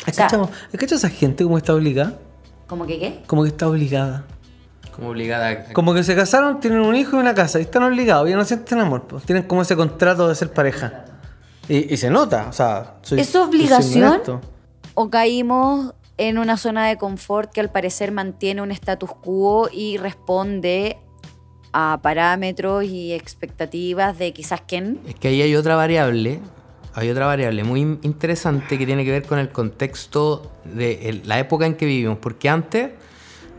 ¿Has 0.07 0.15
sea- 0.15 0.27
cachado 0.29 0.51
esa 0.97 1.09
gente 1.09 1.43
como 1.43 1.57
está 1.59 1.75
obligada? 1.75 2.19
¿Cómo 2.67 2.87
que 2.87 2.99
qué? 2.99 3.23
Como 3.27 3.43
que 3.43 3.49
está 3.49 3.69
obligada. 3.69 4.25
Como 4.95 5.09
obligada 5.11 5.49
a... 5.49 5.65
Como 5.73 5.93
que 5.95 6.05
se 6.05 6.15
casaron, 6.15 6.61
tienen 6.61 6.81
un 6.81 6.95
hijo 6.95 7.17
y 7.17 7.21
una 7.21 7.35
casa, 7.35 7.59
y 7.59 7.63
están 7.63 7.83
obligados, 7.83 8.29
ya 8.29 8.37
no 8.37 8.45
sienten 8.45 8.79
amor, 8.79 9.03
pues. 9.09 9.25
tienen 9.25 9.45
como 9.45 9.63
ese 9.63 9.75
contrato 9.77 10.29
de 10.29 10.35
ser 10.35 10.53
pareja. 10.53 11.05
Y, 11.69 11.93
y 11.93 11.97
se 11.97 12.11
nota, 12.11 12.47
o 12.49 12.53
sea, 12.53 12.95
soy- 13.03 13.21
¿Es 13.21 13.35
obligación? 13.35 14.21
¿O 14.95 15.11
caímos 15.11 15.95
en 16.17 16.39
una 16.39 16.57
zona 16.57 16.87
de 16.87 16.97
confort 16.97 17.51
que 17.53 17.61
al 17.61 17.71
parecer 17.71 18.13
mantiene 18.13 18.63
un 18.63 18.71
status 18.71 19.11
quo 19.21 19.69
y 19.73 19.97
responde 19.97 20.99
a 21.73 21.99
parámetros 22.03 22.85
y 22.85 23.13
expectativas 23.13 24.17
de 24.19 24.33
quizás 24.33 24.61
quién? 24.67 25.01
Es 25.09 25.17
que 25.17 25.27
ahí 25.29 25.43
hay 25.43 25.57
otra 25.57 25.75
variable, 25.75 26.41
hay 26.95 27.11
otra 27.11 27.27
variable 27.27 27.65
muy 27.65 27.81
interesante 28.03 28.79
que 28.79 28.87
tiene 28.87 29.05
que 29.05 29.11
ver 29.11 29.25
con 29.25 29.39
el 29.39 29.49
contexto 29.51 30.53
de 30.65 31.21
la 31.25 31.39
época 31.39 31.67
en 31.67 31.75
que 31.75 31.87
vivimos. 31.87 32.19
Porque 32.21 32.49
antes 32.49 32.91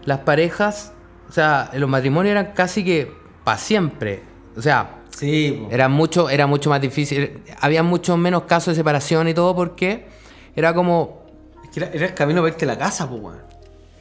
las 0.05 0.19
parejas, 0.19 0.93
o 1.29 1.31
sea, 1.31 1.69
los 1.73 1.89
matrimonios 1.89 2.31
eran 2.31 2.53
casi 2.53 2.83
que 2.83 3.11
para 3.43 3.57
siempre. 3.57 4.21
O 4.57 4.61
sea, 4.61 5.01
Sí, 5.09 5.59
po. 5.67 5.73
era 5.73 5.87
mucho, 5.89 6.29
era 6.29 6.47
mucho 6.47 6.69
más 6.69 6.81
difícil. 6.81 7.41
Había 7.61 7.83
mucho 7.83 8.17
menos 8.17 8.43
casos 8.43 8.73
de 8.73 8.75
separación 8.75 9.27
y 9.27 9.33
todo 9.33 9.55
porque 9.55 10.05
era 10.55 10.73
como 10.73 11.23
Es 11.63 11.69
que 11.71 11.79
era, 11.81 11.89
era 11.93 12.05
el 12.07 12.13
camino 12.13 12.41
para 12.41 12.49
irte 12.53 12.65
a 12.65 12.67
la 12.69 12.77
casa, 12.77 13.09
pues, 13.09 13.21
weón. 13.21 13.37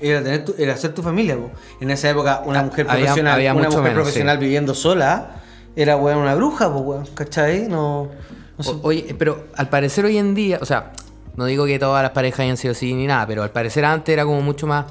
Era, 0.00 0.22
tener 0.22 0.44
tu- 0.44 0.54
era 0.58 0.76
ser 0.76 0.92
tu 0.92 1.02
familia, 1.02 1.36
pues. 1.36 1.52
En 1.80 1.90
esa 1.90 2.10
época, 2.10 2.42
una 2.44 2.62
mujer 2.62 2.86
había- 2.88 3.04
profesional, 3.06 3.34
había 3.34 3.52
una 3.54 3.68
mujer 3.68 3.82
menos, 3.82 3.94
profesional 3.94 4.38
sí. 4.38 4.44
viviendo 4.44 4.74
sola, 4.74 5.36
era, 5.76 5.96
weón, 5.96 6.18
una 6.18 6.34
bruja, 6.34 6.70
pues, 6.72 6.84
weón. 6.84 7.06
¿Cachai? 7.14 7.68
No. 7.68 8.10
No 8.58 8.64
sé. 8.64 8.70
O- 8.70 8.80
Oye, 8.82 9.14
pero 9.18 9.46
al 9.56 9.68
parecer 9.68 10.04
hoy 10.04 10.18
en 10.18 10.34
día, 10.34 10.58
o 10.60 10.64
sea, 10.66 10.92
no 11.36 11.46
digo 11.46 11.66
que 11.66 11.78
todas 11.78 12.02
las 12.02 12.12
parejas 12.12 12.40
hayan 12.40 12.56
sido 12.56 12.72
así 12.72 12.94
ni 12.94 13.06
nada, 13.06 13.26
pero 13.26 13.42
al 13.42 13.50
parecer 13.50 13.84
antes 13.84 14.12
era 14.12 14.24
como 14.24 14.40
mucho 14.40 14.66
más 14.66 14.86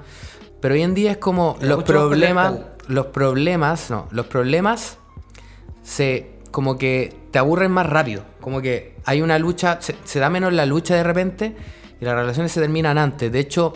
Pero 0.59 0.76
hoy 0.76 0.82
en 0.82 0.93
día 0.93 1.11
es 1.11 1.18
como 1.18 1.55
Era 1.59 1.70
los 1.70 1.84
problemas, 1.84 2.53
los 2.88 3.05
problemas, 3.07 3.89
no, 3.89 4.07
los 4.11 4.26
problemas 4.28 4.97
se 5.84 6.32
como 6.51 6.78
que 6.78 7.16
te 7.32 7.39
aburren 7.39 7.72
más 7.72 7.88
rápido. 7.88 8.24
Como 8.39 8.61
que 8.61 8.95
hay 9.05 9.22
una 9.22 9.39
lucha, 9.39 9.78
se, 9.82 9.95
se 10.03 10.20
da 10.20 10.30
menos 10.30 10.53
la 10.53 10.66
lucha 10.66 10.95
de 10.95 11.03
repente 11.03 11.55
y 11.99 12.05
las 12.05 12.14
relaciones 12.16 12.51
se 12.51 12.61
terminan 12.61 12.97
antes. 12.97 13.32
De 13.32 13.39
hecho, 13.39 13.74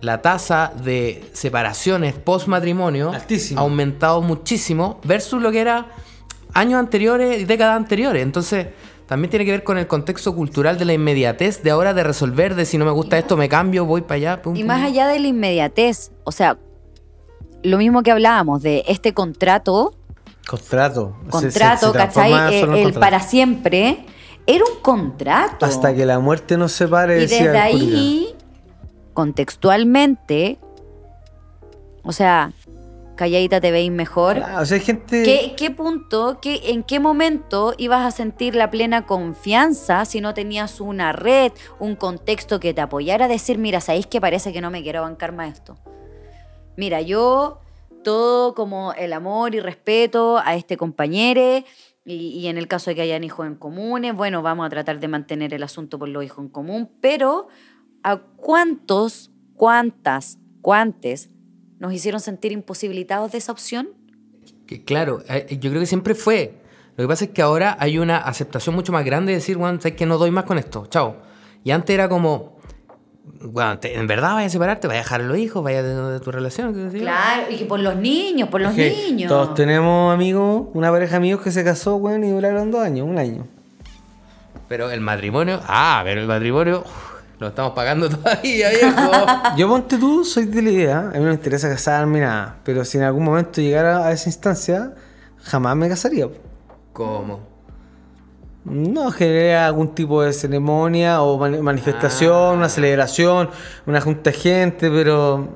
la 0.00 0.20
tasa 0.22 0.72
de 0.82 1.22
separaciones 1.34 2.14
post 2.14 2.48
matrimonio 2.48 3.12
ha 3.12 3.60
aumentado 3.60 4.22
muchísimo 4.22 5.00
versus 5.04 5.40
lo 5.40 5.52
que 5.52 5.60
era 5.60 5.86
años 6.52 6.80
anteriores 6.80 7.40
y 7.40 7.44
décadas 7.44 7.76
anteriores. 7.76 8.22
Entonces, 8.22 8.66
también 9.10 9.28
tiene 9.28 9.44
que 9.44 9.50
ver 9.50 9.64
con 9.64 9.76
el 9.76 9.88
contexto 9.88 10.32
cultural 10.36 10.78
de 10.78 10.84
la 10.84 10.92
inmediatez 10.92 11.64
de 11.64 11.72
ahora 11.72 11.92
de 11.94 12.04
resolver, 12.04 12.54
de 12.54 12.64
si 12.64 12.78
no 12.78 12.84
me 12.84 12.92
gusta 12.92 13.18
esto, 13.18 13.36
me 13.36 13.48
cambio, 13.48 13.84
voy 13.84 14.02
para 14.02 14.14
allá. 14.14 14.40
pum, 14.42 14.54
Y 14.54 14.60
pum. 14.60 14.68
más 14.68 14.82
allá 14.84 15.08
de 15.08 15.18
la 15.18 15.26
inmediatez, 15.26 16.12
o 16.22 16.30
sea, 16.30 16.58
lo 17.64 17.76
mismo 17.76 18.04
que 18.04 18.12
hablábamos 18.12 18.62
de 18.62 18.84
este 18.86 19.12
contrato, 19.12 19.96
Contrato. 20.48 21.16
Se- 21.24 21.24
se- 21.26 21.30
contrato, 21.30 21.92
se 21.92 21.98
¿cachai? 21.98 22.32
el 22.60 22.66
contrato. 22.68 23.00
para 23.00 23.18
siempre, 23.20 24.06
era 24.46 24.64
un 24.64 24.80
contrato. 24.80 25.66
Hasta 25.66 25.92
que 25.92 26.06
la 26.06 26.20
muerte 26.20 26.56
nos 26.56 26.70
separe. 26.70 27.16
Y 27.18 27.20
decía 27.22 27.38
desde 27.38 27.50
el 27.50 27.56
ahí, 27.62 28.34
contextualmente, 29.12 30.58
o 32.04 32.12
sea, 32.12 32.52
calladita 33.20 33.60
te 33.60 33.70
veis 33.70 33.92
mejor. 33.92 34.38
Ah, 34.38 34.60
o 34.62 34.64
sea, 34.64 34.78
hay 34.78 34.82
gente. 34.82 35.22
¿Qué, 35.22 35.52
qué 35.54 35.70
punto, 35.70 36.38
qué, 36.40 36.70
en 36.70 36.82
qué 36.82 37.00
momento 37.00 37.74
ibas 37.76 38.06
a 38.06 38.16
sentir 38.16 38.54
la 38.54 38.70
plena 38.70 39.04
confianza 39.04 40.06
si 40.06 40.22
no 40.22 40.32
tenías 40.32 40.80
una 40.80 41.12
red, 41.12 41.52
un 41.78 41.96
contexto 41.96 42.60
que 42.60 42.72
te 42.72 42.80
apoyara 42.80 43.26
a 43.26 43.28
decir, 43.28 43.58
mira, 43.58 43.82
sabéis 43.82 44.06
que 44.06 44.22
parece 44.22 44.54
que 44.54 44.62
no 44.62 44.70
me 44.70 44.82
quiero 44.82 45.02
bancar 45.02 45.32
más 45.32 45.52
esto? 45.52 45.76
Mira, 46.78 47.02
yo 47.02 47.60
todo 48.02 48.54
como 48.54 48.94
el 48.94 49.12
amor 49.12 49.54
y 49.54 49.60
respeto 49.60 50.38
a 50.38 50.54
este 50.54 50.78
compañero 50.78 51.62
y, 52.06 52.14
y 52.14 52.46
en 52.46 52.56
el 52.56 52.68
caso 52.68 52.90
de 52.90 52.94
que 52.94 53.02
hayan 53.02 53.22
hijos 53.22 53.46
en 53.46 53.54
comunes, 53.54 54.14
bueno, 54.14 54.40
vamos 54.40 54.64
a 54.64 54.70
tratar 54.70 54.98
de 54.98 55.08
mantener 55.08 55.52
el 55.52 55.62
asunto 55.62 55.98
por 55.98 56.08
los 56.08 56.24
hijos 56.24 56.46
en 56.46 56.48
común, 56.48 56.90
pero 57.02 57.48
¿a 58.02 58.16
cuántos, 58.16 59.30
cuántas, 59.56 60.38
cuántes 60.62 61.28
nos 61.80 61.92
hicieron 61.92 62.20
sentir 62.20 62.52
imposibilitados 62.52 63.32
de 63.32 63.38
esa 63.38 63.50
opción? 63.50 63.88
Que, 64.66 64.84
claro, 64.84 65.22
eh, 65.28 65.58
yo 65.60 65.70
creo 65.70 65.80
que 65.80 65.86
siempre 65.86 66.14
fue. 66.14 66.54
Lo 66.96 67.04
que 67.04 67.08
pasa 67.08 67.24
es 67.24 67.30
que 67.32 67.42
ahora 67.42 67.76
hay 67.80 67.98
una 67.98 68.18
aceptación 68.18 68.74
mucho 68.76 68.92
más 68.92 69.04
grande 69.04 69.32
de 69.32 69.38
decir, 69.38 69.56
bueno, 69.56 69.80
sabes 69.80 69.96
que 69.96 70.06
no 70.06 70.16
doy 70.18 70.30
más 70.30 70.44
con 70.44 70.58
esto, 70.58 70.86
chao. 70.86 71.16
Y 71.64 71.72
antes 71.72 71.92
era 71.92 72.08
como, 72.08 72.58
bueno, 73.42 73.78
te- 73.78 73.98
en 73.98 74.06
verdad 74.06 74.34
vaya 74.34 74.46
a 74.46 74.50
separarte, 74.50 74.86
vaya 74.86 75.00
a 75.00 75.02
dejar 75.02 75.20
a 75.22 75.24
los 75.24 75.38
hijos, 75.38 75.62
vaya 75.64 75.82
de, 75.82 75.94
de 76.12 76.20
tu 76.20 76.30
relación. 76.30 76.90
Claro, 76.90 77.44
y 77.50 77.56
que 77.56 77.64
por 77.64 77.80
los 77.80 77.96
niños, 77.96 78.48
por 78.48 78.60
los 78.60 78.74
niños. 78.74 79.28
Todos 79.28 79.54
tenemos 79.54 80.12
amigos, 80.14 80.68
una 80.74 80.90
pareja 80.90 81.12
de 81.12 81.16
amigos 81.16 81.42
que 81.42 81.50
se 81.50 81.64
casó, 81.64 81.96
weón, 81.96 82.22
y 82.24 82.30
duraron 82.30 82.70
dos 82.70 82.82
años, 82.82 83.06
un 83.08 83.18
año. 83.18 83.46
Pero 84.68 84.90
el 84.90 85.00
matrimonio, 85.00 85.60
ah, 85.66 86.02
pero 86.04 86.20
el 86.20 86.26
matrimonio 86.28 86.80
uf, 86.84 87.09
lo 87.40 87.48
estamos 87.48 87.72
pagando 87.72 88.08
todavía, 88.10 88.68
viejo. 88.70 89.10
Yo 89.56 89.68
ponte 89.68 89.98
tú, 89.98 90.24
soy 90.24 90.44
de 90.44 90.62
la 90.62 90.70
idea, 90.70 90.98
a 91.00 91.10
mí 91.12 91.18
no 91.20 91.26
me 91.26 91.32
interesa 91.34 91.68
casarme 91.68 92.20
nada, 92.20 92.58
pero 92.64 92.84
si 92.84 92.98
en 92.98 93.04
algún 93.04 93.24
momento 93.24 93.60
llegara 93.60 94.06
a 94.06 94.12
esa 94.12 94.28
instancia, 94.28 94.92
jamás 95.42 95.74
me 95.76 95.88
casaría. 95.88 96.28
¿Cómo? 96.92 97.48
No, 98.62 99.10
generaría 99.10 99.66
algún 99.66 99.94
tipo 99.94 100.22
de 100.22 100.34
ceremonia 100.34 101.22
o 101.22 101.38
mani- 101.38 101.62
manifestación, 101.62 102.58
una 102.58 102.68
celebración, 102.68 103.48
una 103.86 104.02
junta 104.02 104.30
de 104.30 104.36
gente, 104.36 104.90
pero 104.90 105.48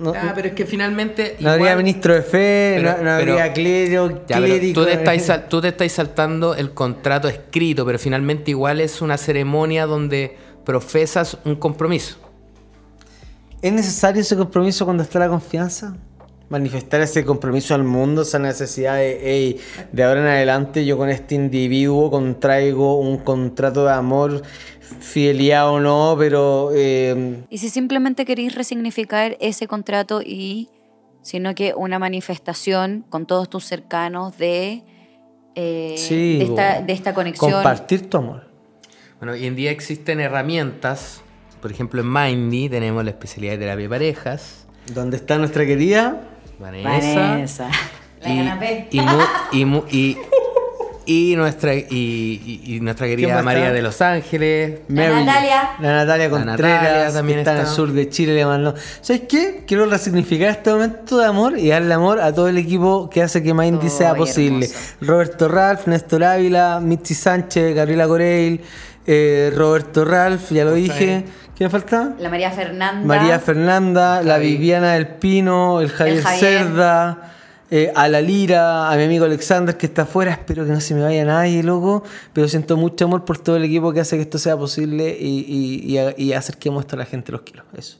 no, 0.00 0.14
Ah, 0.16 0.32
pero 0.34 0.48
es 0.48 0.54
que 0.54 0.64
finalmente. 0.64 1.36
no 1.40 1.50
habría 1.50 1.76
ministro 1.76 2.14
de 2.14 2.22
fe, 2.22 2.76
Pero- 2.78 2.92
no, 2.92 2.96
no 3.10 3.18
pero- 3.18 3.32
habría 3.34 3.52
clero, 3.52 4.22
Ya, 4.26 4.38
tú, 4.72 4.84
te 4.86 4.92
estás, 4.94 5.22
sal- 5.22 5.46
tú 5.50 5.60
te 5.60 5.68
estás 5.68 5.92
saltando 5.92 6.54
el 6.54 6.70
contrato 6.72 7.28
escrito, 7.28 7.84
pero 7.84 7.98
finalmente 7.98 8.50
igual 8.50 8.80
es 8.80 9.02
una 9.02 9.18
ceremonia 9.18 9.84
donde 9.84 10.34
profesas 10.64 11.38
un 11.44 11.56
compromiso. 11.56 12.16
¿Es 13.60 13.72
necesario 13.72 14.22
ese 14.22 14.36
compromiso 14.36 14.84
cuando 14.84 15.02
está 15.02 15.18
la 15.18 15.28
confianza? 15.28 15.96
Manifestar 16.48 17.00
ese 17.00 17.24
compromiso 17.24 17.74
al 17.74 17.84
mundo, 17.84 18.22
esa 18.22 18.38
necesidad 18.38 18.96
de, 18.96 19.20
hey, 19.22 19.58
de 19.92 20.04
ahora 20.04 20.20
en 20.20 20.26
adelante 20.26 20.84
yo 20.84 20.98
con 20.98 21.08
este 21.08 21.34
individuo 21.34 22.10
contraigo 22.10 22.98
un 22.98 23.18
contrato 23.18 23.84
de 23.86 23.92
amor, 23.92 24.42
fidelidad 25.00 25.70
o 25.70 25.80
no, 25.80 26.14
pero 26.18 26.70
eh, 26.74 27.44
Y 27.48 27.58
si 27.58 27.70
simplemente 27.70 28.24
queréis 28.26 28.54
resignificar 28.54 29.36
ese 29.40 29.66
contrato 29.66 30.20
y, 30.20 30.68
sino 31.22 31.54
que 31.54 31.72
una 31.74 31.98
manifestación 31.98 33.04
con 33.08 33.24
todos 33.24 33.48
tus 33.48 33.64
cercanos 33.64 34.36
de, 34.36 34.82
eh, 35.54 35.94
sí, 35.96 36.38
de, 36.38 36.44
esta, 36.44 36.80
bo- 36.80 36.86
de 36.86 36.92
esta 36.92 37.14
conexión. 37.14 37.50
compartir 37.52 38.10
tu 38.10 38.18
amor. 38.18 38.51
Bueno, 39.22 39.34
hoy 39.34 39.46
en 39.46 39.54
día 39.54 39.70
existen 39.70 40.18
herramientas. 40.18 41.20
Por 41.60 41.70
ejemplo, 41.70 42.00
en 42.00 42.12
Mindy 42.12 42.68
tenemos 42.68 43.04
la 43.04 43.10
especialidad 43.10 43.52
de 43.52 43.58
terapia 43.58 43.84
de 43.84 43.88
parejas. 43.88 44.64
¿Dónde 44.92 45.16
está 45.16 45.38
nuestra 45.38 45.64
querida? 45.64 46.22
Vanessa. 46.58 47.20
Vanessa. 47.20 47.68
La 48.20 48.28
y, 48.28 48.36
canapé. 48.38 48.88
y, 48.90 49.00
mu- 49.00 49.18
y, 49.52 49.64
mu- 49.64 49.84
y- 49.92 50.16
y 51.06 51.36
nuestra, 51.36 51.72
y, 51.72 51.84
y- 51.88 52.62
y 52.74 52.80
nuestra 52.80 53.06
¿Quién 53.06 53.20
querida 53.20 53.42
María 53.44 53.70
de 53.72 53.80
Los 53.80 54.00
Ángeles. 54.02 54.80
La 54.88 55.10
Natalia. 55.10 55.70
La 55.78 55.92
Natalia 55.92 56.24
La 56.24 56.30
Contreras, 56.30 56.82
Natalia 56.82 57.12
también 57.12 57.38
está 57.38 57.52
en 57.52 57.58
el 57.60 57.66
sur 57.68 57.92
de 57.92 58.08
Chile, 58.08 58.34
le 58.34 58.44
mandó. 58.44 58.74
¿Sabes 59.02 59.22
qué? 59.28 59.62
Quiero 59.68 59.86
resignificar 59.86 60.48
este 60.50 60.72
momento 60.72 61.18
de 61.18 61.26
amor 61.26 61.56
y 61.56 61.68
darle 61.68 61.94
amor 61.94 62.18
a 62.20 62.32
todo 62.34 62.48
el 62.48 62.58
equipo 62.58 63.08
que 63.08 63.22
hace 63.22 63.40
que 63.40 63.54
Mindy 63.54 63.88
sea 63.88 64.16
posible. 64.16 64.66
hermoso. 64.66 64.94
Roberto 65.00 65.46
Ralph, 65.46 65.86
Néstor 65.86 66.24
Ávila, 66.24 66.80
Mitzi 66.82 67.14
Sánchez, 67.14 67.72
Gabriela 67.76 68.08
Coreil, 68.08 68.60
eh, 69.06 69.52
Roberto 69.54 70.04
Ralph, 70.04 70.50
ya 70.50 70.64
lo 70.64 70.74
dije. 70.74 71.24
¿Quién 71.56 71.66
me 71.66 71.70
falta? 71.70 72.14
La 72.18 72.28
María 72.28 72.50
Fernanda. 72.50 73.06
María 73.06 73.38
Fernanda, 73.38 74.22
la. 74.22 74.38
Viviana 74.38 74.94
del 74.94 75.06
Pino, 75.06 75.80
el 75.80 75.90
Javier, 75.90 76.22
Javier. 76.22 76.40
Cerda, 76.40 77.32
eh, 77.70 77.92
a 77.94 78.08
la 78.08 78.20
Lira, 78.20 78.90
a 78.90 78.96
mi 78.96 79.04
amigo 79.04 79.24
Alexander 79.24 79.76
que 79.76 79.86
está 79.86 80.02
afuera. 80.02 80.32
Espero 80.32 80.64
que 80.64 80.72
no 80.72 80.80
se 80.80 80.94
me 80.94 81.02
vaya 81.02 81.24
nadie, 81.24 81.62
loco. 81.62 82.02
Pero 82.32 82.48
siento 82.48 82.76
mucho 82.76 83.04
amor 83.04 83.24
por 83.24 83.38
todo 83.38 83.56
el 83.56 83.64
equipo 83.64 83.92
que 83.92 84.00
hace 84.00 84.16
que 84.16 84.22
esto 84.22 84.38
sea 84.38 84.56
posible 84.56 85.16
y, 85.18 85.44
y, 85.86 85.98
y, 86.16 86.32
acerquemos 86.32 86.82
esto 86.82 86.96
a 86.96 87.00
la 87.00 87.06
gente. 87.06 87.32
Los 87.32 87.42
quiero. 87.42 87.64
Eso. 87.76 87.98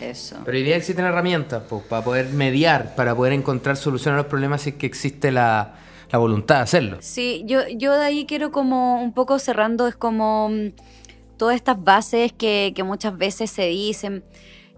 Eso. 0.00 0.36
Pero 0.44 0.56
hoy 0.56 0.64
día 0.64 0.76
existen 0.76 1.04
herramientas 1.04 1.62
pues, 1.68 1.82
para 1.82 2.02
poder 2.02 2.30
mediar, 2.30 2.94
para 2.94 3.14
poder 3.14 3.34
encontrar 3.34 3.76
solución 3.76 4.14
a 4.14 4.18
los 4.18 4.26
problemas 4.26 4.62
si 4.62 4.70
es 4.70 4.76
que 4.76 4.86
existe 4.86 5.30
la, 5.30 5.74
la 6.10 6.18
voluntad 6.18 6.56
de 6.56 6.62
hacerlo. 6.62 6.96
Sí, 7.00 7.42
yo, 7.46 7.60
yo 7.68 7.92
de 7.92 8.04
ahí 8.04 8.26
quiero 8.26 8.50
como 8.50 9.02
un 9.02 9.12
poco 9.12 9.38
cerrando, 9.38 9.86
es 9.86 9.96
como 9.96 10.48
mm, 10.48 10.72
todas 11.36 11.56
estas 11.56 11.82
bases 11.82 12.32
que, 12.32 12.72
que 12.74 12.82
muchas 12.82 13.16
veces 13.16 13.50
se 13.50 13.66
dicen. 13.66 14.24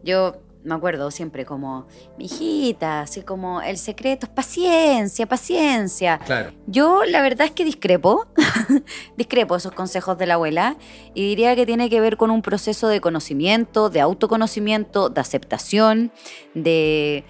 Yo 0.05 0.37
me 0.65 0.75
acuerdo 0.75 1.11
siempre 1.11 1.45
como, 1.45 1.87
mi 2.19 2.27
hijita, 2.27 3.01
así 3.01 3.23
como 3.23 3.61
el 3.63 3.79
secreto 3.79 4.27
es 4.27 4.33
paciencia, 4.33 5.27
paciencia. 5.27 6.19
Claro. 6.19 6.53
Yo 6.67 7.05
la 7.05 7.21
verdad 7.21 7.47
es 7.47 7.53
que 7.53 7.65
discrepo, 7.65 8.27
discrepo 9.17 9.57
esos 9.57 9.73
consejos 9.73 10.19
de 10.19 10.27
la 10.27 10.35
abuela 10.35 10.77
y 11.15 11.29
diría 11.29 11.57
que 11.57 11.67
tiene 11.67 11.91
que 11.91 12.01
ver 12.01 12.17
con 12.17 12.31
un 12.31 12.43
proceso 12.43 12.89
de 12.89 13.01
conocimiento, 13.01 13.91
de 13.91 14.01
autoconocimiento, 14.01 15.09
de 15.09 15.21
aceptación, 15.21 16.13
de, 16.55 17.25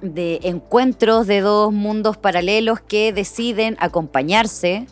de 0.00 0.40
encuentros 0.42 1.26
de 1.26 1.40
dos 1.40 1.72
mundos 1.72 2.16
paralelos 2.16 2.80
que 2.80 3.12
deciden 3.12 3.76
acompañarse. 3.80 4.86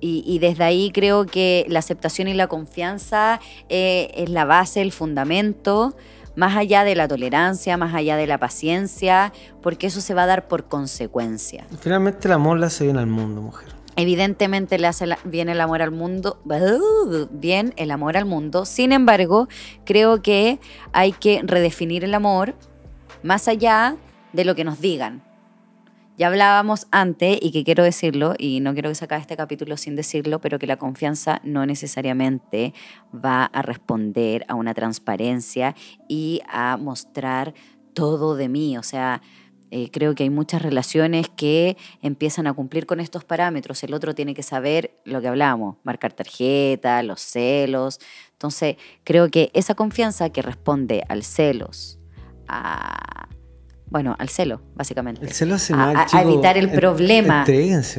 Y, 0.00 0.22
y 0.26 0.38
desde 0.38 0.64
ahí 0.64 0.90
creo 0.92 1.24
que 1.24 1.64
la 1.68 1.78
aceptación 1.78 2.28
y 2.28 2.34
la 2.34 2.46
confianza 2.46 3.40
eh, 3.68 4.10
es 4.14 4.28
la 4.28 4.44
base, 4.44 4.82
el 4.82 4.92
fundamento, 4.92 5.96
más 6.36 6.56
allá 6.56 6.84
de 6.84 6.94
la 6.94 7.08
tolerancia, 7.08 7.76
más 7.76 7.94
allá 7.94 8.16
de 8.16 8.26
la 8.26 8.38
paciencia, 8.38 9.32
porque 9.62 9.86
eso 9.86 10.00
se 10.00 10.14
va 10.14 10.24
a 10.24 10.26
dar 10.26 10.48
por 10.48 10.64
consecuencia. 10.64 11.66
Finalmente, 11.80 12.28
el 12.28 12.34
amor 12.34 12.58
le 12.58 12.66
hace 12.66 12.84
bien 12.84 12.98
al 12.98 13.06
mundo, 13.06 13.40
mujer. 13.40 13.68
Evidentemente 13.96 14.78
le 14.78 14.88
hace 14.88 15.06
bien 15.24 15.48
el 15.48 15.60
amor 15.60 15.80
al 15.80 15.92
mundo, 15.92 16.40
bien 17.30 17.72
el 17.76 17.90
amor 17.92 18.16
al 18.16 18.24
mundo. 18.24 18.64
Sin 18.64 18.90
embargo, 18.90 19.48
creo 19.84 20.20
que 20.20 20.58
hay 20.92 21.12
que 21.12 21.40
redefinir 21.44 22.02
el 22.02 22.14
amor 22.14 22.56
más 23.24 23.48
allá 23.48 23.96
de 24.32 24.44
lo 24.44 24.54
que 24.54 24.62
nos 24.62 24.80
digan. 24.80 25.22
Ya 26.16 26.28
hablábamos 26.28 26.86
antes, 26.92 27.38
y 27.42 27.50
que 27.50 27.64
quiero 27.64 27.82
decirlo, 27.82 28.34
y 28.38 28.60
no 28.60 28.72
quiero 28.74 28.90
que 28.90 28.94
se 28.94 29.06
acabe 29.06 29.22
este 29.22 29.36
capítulo 29.36 29.76
sin 29.76 29.96
decirlo, 29.96 30.40
pero 30.40 30.60
que 30.60 30.68
la 30.68 30.76
confianza 30.76 31.40
no 31.42 31.66
necesariamente 31.66 32.72
va 33.12 33.46
a 33.46 33.62
responder 33.62 34.44
a 34.46 34.54
una 34.54 34.74
transparencia 34.74 35.74
y 36.06 36.40
a 36.48 36.76
mostrar 36.76 37.54
todo 37.94 38.36
de 38.36 38.48
mí. 38.48 38.78
O 38.78 38.84
sea, 38.84 39.20
Eh, 39.70 39.90
creo 39.90 40.14
que 40.14 40.22
hay 40.22 40.30
muchas 40.30 40.62
relaciones 40.62 41.28
que 41.28 41.76
empiezan 42.00 42.46
a 42.46 42.52
cumplir 42.52 42.86
con 42.86 43.00
estos 43.00 43.24
parámetros. 43.24 43.82
El 43.82 43.92
otro 43.92 44.14
tiene 44.14 44.32
que 44.32 44.44
saber 44.44 44.92
lo 45.04 45.20
que 45.20 45.26
hablamos, 45.26 45.78
marcar 45.82 46.12
tarjeta, 46.12 47.02
los 47.02 47.20
celos. 47.20 47.98
Entonces, 48.34 48.76
creo 49.02 49.30
que 49.30 49.50
esa 49.52 49.74
confianza 49.74 50.30
que 50.30 50.42
responde 50.42 51.02
al 51.08 51.24
celos, 51.24 51.98
a, 52.48 53.28
bueno, 53.90 54.16
al 54.18 54.28
celo, 54.28 54.60
básicamente. 54.74 55.24
El 55.24 55.32
celo 55.32 55.54
hace 55.54 55.72
a, 55.72 55.76
mal, 55.76 55.96
a- 55.96 56.22
evitar 56.22 56.56
el 56.56 56.70
problema. 56.70 57.44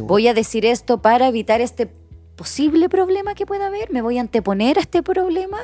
Voy 0.04 0.28
a 0.28 0.34
decir 0.34 0.66
esto 0.66 1.02
para 1.02 1.28
evitar 1.28 1.62
este 1.62 1.88
posible 2.36 2.90
problema 2.90 3.34
que 3.36 3.46
pueda 3.46 3.68
haber. 3.68 3.92
Me 3.92 4.02
voy 4.02 4.18
a 4.18 4.22
anteponer 4.22 4.78
a 4.78 4.82
este 4.82 5.02
problema. 5.04 5.58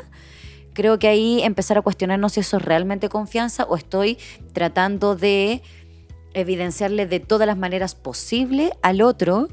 Creo 0.74 1.00
que 1.00 1.10
ahí 1.10 1.42
empezar 1.44 1.78
a 1.78 1.82
cuestionarnos 1.82 2.34
si 2.34 2.40
eso 2.40 2.58
es 2.58 2.64
realmente 2.64 3.10
confianza 3.10 3.66
o 3.66 3.76
estoy 3.76 4.18
tratando 4.54 5.16
de 5.16 5.62
evidenciarle 6.34 7.06
de 7.08 7.20
todas 7.20 7.46
las 7.46 7.58
maneras 7.58 7.94
posibles 7.96 8.72
al 8.82 9.02
otro 9.02 9.50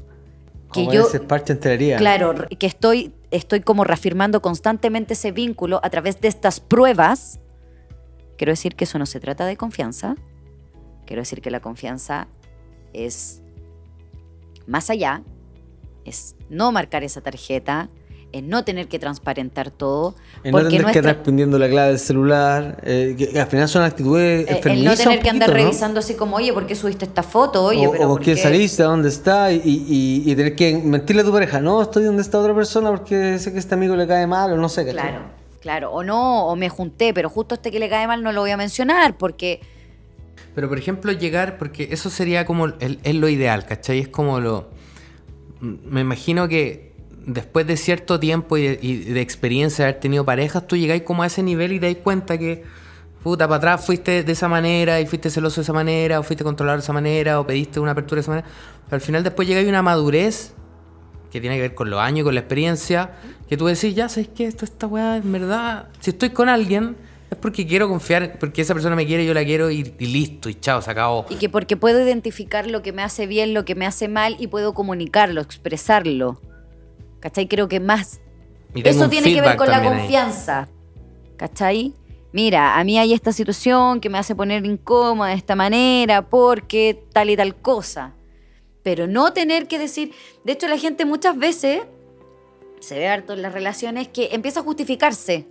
que 0.71 0.81
Como 0.85 0.93
yo, 0.93 1.07
ese 1.07 1.19
parche 1.19 1.51
entraría. 1.53 1.97
claro, 1.97 2.35
que 2.57 2.67
estoy, 2.67 3.11
estoy 3.31 3.59
como 3.61 3.83
reafirmando 3.83 4.41
constantemente 4.41 5.13
ese 5.13 5.31
vínculo 5.31 5.81
a 5.83 5.89
través 5.89 6.21
de 6.21 6.27
estas 6.29 6.59
pruebas. 6.59 7.39
Quiero 8.39 8.53
decir 8.53 8.75
que 8.77 8.85
eso 8.85 8.97
no 8.97 9.05
se 9.05 9.19
trata 9.19 9.45
de 9.45 9.57
confianza. 9.57 10.15
Quiero 11.05 11.21
decir 11.21 11.41
que 11.41 11.51
la 11.51 11.59
confianza 11.59 12.27
es 12.93 13.41
más 14.65 14.89
allá, 14.89 15.23
es 16.05 16.35
no 16.49 16.71
marcar 16.71 17.03
esa 17.03 17.19
tarjeta, 17.19 17.89
es 18.31 18.41
no 18.43 18.63
tener 18.63 18.87
que 18.87 18.97
transparentar 18.97 19.71
todo, 19.71 20.15
En 20.43 20.51
no 20.53 20.59
tener 20.59 20.71
que 20.77 20.83
nuestra- 20.83 20.99
andar 21.11 21.23
prendiendo 21.23 21.59
la 21.59 21.67
clave 21.67 21.89
del 21.89 21.99
celular. 21.99 22.79
eh, 22.83 23.13
que, 23.17 23.27
que 23.29 23.39
al 23.41 23.47
final 23.47 23.67
son 23.67 23.83
actitudes 23.83 24.47
eh, 24.49 24.61
el 24.63 24.85
no 24.85 24.95
tener 24.95 25.19
que 25.19 25.29
andar 25.29 25.49
poquito, 25.49 25.63
¿no? 25.63 25.69
revisando 25.69 25.99
así 25.99 26.13
como, 26.13 26.37
oye, 26.37 26.53
¿por 26.53 26.65
qué 26.65 26.75
subiste 26.75 27.03
esta 27.05 27.23
foto? 27.23 27.61
Oye, 27.65 27.85
o, 27.87 27.91
pero 27.91 28.05
o 28.05 28.07
¿por 28.15 28.21
qué? 28.21 28.37
saliste, 28.37 28.83
a 28.83 28.85
dónde 28.85 29.09
está, 29.09 29.51
y, 29.51 29.57
y- 29.65 30.31
y 30.31 30.35
tener 30.37 30.55
que 30.55 30.77
mentirle 30.77 31.23
a 31.23 31.25
tu 31.25 31.33
pareja. 31.33 31.59
No, 31.59 31.81
estoy 31.81 32.03
donde 32.05 32.21
está 32.21 32.39
otra 32.39 32.55
persona 32.55 32.89
porque 32.89 33.37
sé 33.37 33.51
que 33.51 33.59
este 33.59 33.73
amigo 33.75 33.97
le 33.97 34.07
cae 34.07 34.25
mal 34.27 34.53
o 34.53 34.55
no 34.57 34.69
sé. 34.69 34.85
¿cachai? 34.85 34.93
Claro, 35.01 35.38
claro, 35.59 35.91
o 35.91 36.03
no, 36.03 36.47
o 36.47 36.55
me 36.55 36.69
junté, 36.69 37.13
pero 37.13 37.29
justo 37.29 37.55
este 37.55 37.71
que 37.71 37.79
le 37.79 37.89
cae 37.89 38.07
mal 38.07 38.23
no 38.23 38.31
lo 38.31 38.41
voy 38.41 38.51
a 38.51 38.57
mencionar 38.57 39.17
porque 39.17 39.59
Pero 40.55 40.67
por 40.69 40.77
ejemplo, 40.77 41.11
llegar, 41.11 41.57
porque 41.57 41.89
eso 41.91 42.09
sería 42.09 42.45
como 42.45 42.65
el- 42.65 42.99
es 43.03 43.15
lo 43.15 43.29
ideal, 43.29 43.65
¿cachai? 43.65 43.99
Es 43.99 44.07
como 44.07 44.39
lo. 44.39 44.69
Me 45.61 46.01
imagino 46.01 46.47
que 46.47 46.93
después 47.25 47.67
de 47.67 47.77
cierto 47.77 48.19
tiempo 48.19 48.57
y 48.57 48.67
de, 48.77 49.21
experiencia 49.21 49.85
de 49.85 49.91
haber 49.91 50.01
tenido 50.01 50.25
parejas, 50.25 50.65
tú 50.67 50.75
llegáis 50.77 51.03
como 51.03 51.23
a 51.23 51.27
ese 51.27 51.43
nivel 51.43 51.73
y 51.73 51.79
te 51.79 51.93
das 51.93 52.01
cuenta 52.03 52.37
que, 52.37 52.63
puta, 53.23 53.47
para 53.47 53.57
atrás 53.57 53.85
fuiste 53.85 54.23
de 54.23 54.31
esa 54.31 54.47
manera 54.47 54.99
y 54.99 55.05
fuiste 55.05 55.29
celoso 55.29 55.61
de 55.61 55.63
esa 55.63 55.73
manera, 55.73 56.19
o 56.19 56.23
fuiste 56.23 56.43
controlador 56.43 56.79
de 56.79 56.83
esa 56.83 56.93
manera, 56.93 57.39
o 57.39 57.45
pediste 57.45 57.79
una 57.79 57.91
apertura 57.91 58.17
de 58.19 58.21
esa 58.21 58.31
manera. 58.31 58.47
Pero 58.85 58.95
al 58.95 59.01
final 59.01 59.23
después 59.23 59.47
llegáis 59.47 59.67
a 59.67 59.69
una 59.69 59.81
madurez 59.81 60.53
que 61.31 61.39
tiene 61.41 61.55
que 61.55 61.61
ver 61.61 61.75
con 61.75 61.89
los 61.89 61.99
años 61.99 62.21
y 62.21 62.23
con 62.23 62.33
la 62.35 62.41
experiencia, 62.41 63.11
que 63.47 63.57
tú 63.57 63.65
decís, 63.67 63.95
ya 63.95 64.09
sabes 64.09 64.29
que 64.29 64.45
esto, 64.45 64.65
esta 64.65 64.87
weá, 64.87 65.17
en 65.17 65.31
verdad, 65.31 65.87
si 65.99 66.11
estoy 66.11 66.29
con 66.31 66.49
alguien, 66.49 66.95
es 67.29 67.37
porque 67.37 67.67
quiero 67.67 67.87
confiar, 67.87 68.39
porque 68.39 68.61
esa 68.63 68.73
persona 68.73 68.95
me 68.95 69.05
quiere, 69.05 69.25
yo 69.25 69.33
la 69.33 69.43
quiero 69.45 69.69
y, 69.69 69.93
y 69.99 70.05
listo, 70.07 70.49
y 70.49 70.55
chao, 70.55 70.81
se 70.81 70.89
acabó. 70.89 71.25
y 71.29 71.35
que 71.35 71.47
porque 71.49 71.77
puedo 71.77 72.03
identificar 72.03 72.65
lo 72.67 72.81
que 72.81 72.91
me 72.91 73.03
hace 73.03 73.27
bien, 73.27 73.53
lo 73.53 73.65
que 73.65 73.75
me 73.75 73.85
hace 73.85 74.07
mal 74.07 74.35
y 74.39 74.47
puedo 74.47 74.73
comunicarlo, 74.73 75.41
expresarlo. 75.41 76.41
¿Cachai? 77.19 77.47
Creo 77.47 77.67
que 77.67 77.79
más 77.79 78.21
Eso 78.73 79.09
tiene 79.09 79.33
que 79.33 79.41
ver 79.41 79.57
con 79.57 79.67
la 79.67 79.73
también 79.73 79.93
ahí. 79.93 79.99
confianza. 79.99 80.69
¿Cachai? 81.37 81.93
Mira, 82.31 82.77
a 82.79 82.83
mí 82.83 82.97
hay 82.97 83.13
esta 83.13 83.31
situación 83.31 83.99
que 83.99 84.09
me 84.09 84.17
hace 84.17 84.35
poner 84.35 84.65
incómoda 84.65 85.29
de 85.29 85.35
esta 85.35 85.55
manera 85.55 86.21
porque 86.29 87.03
tal 87.11 87.29
y 87.29 87.35
tal 87.35 87.55
cosa. 87.55 88.13
Pero 88.89 89.05
no 89.05 89.33
tener 89.33 89.67
que 89.67 89.77
decir. 89.77 90.15
De 90.43 90.53
hecho, 90.53 90.67
la 90.67 90.79
gente 90.79 91.05
muchas 91.05 91.37
veces 91.37 91.83
se 92.79 92.97
ve 92.97 93.07
harto 93.07 93.33
en 93.33 93.43
las 93.43 93.53
relaciones 93.53 94.07
que 94.07 94.29
empieza 94.31 94.61
a 94.61 94.63
justificarse. 94.63 95.45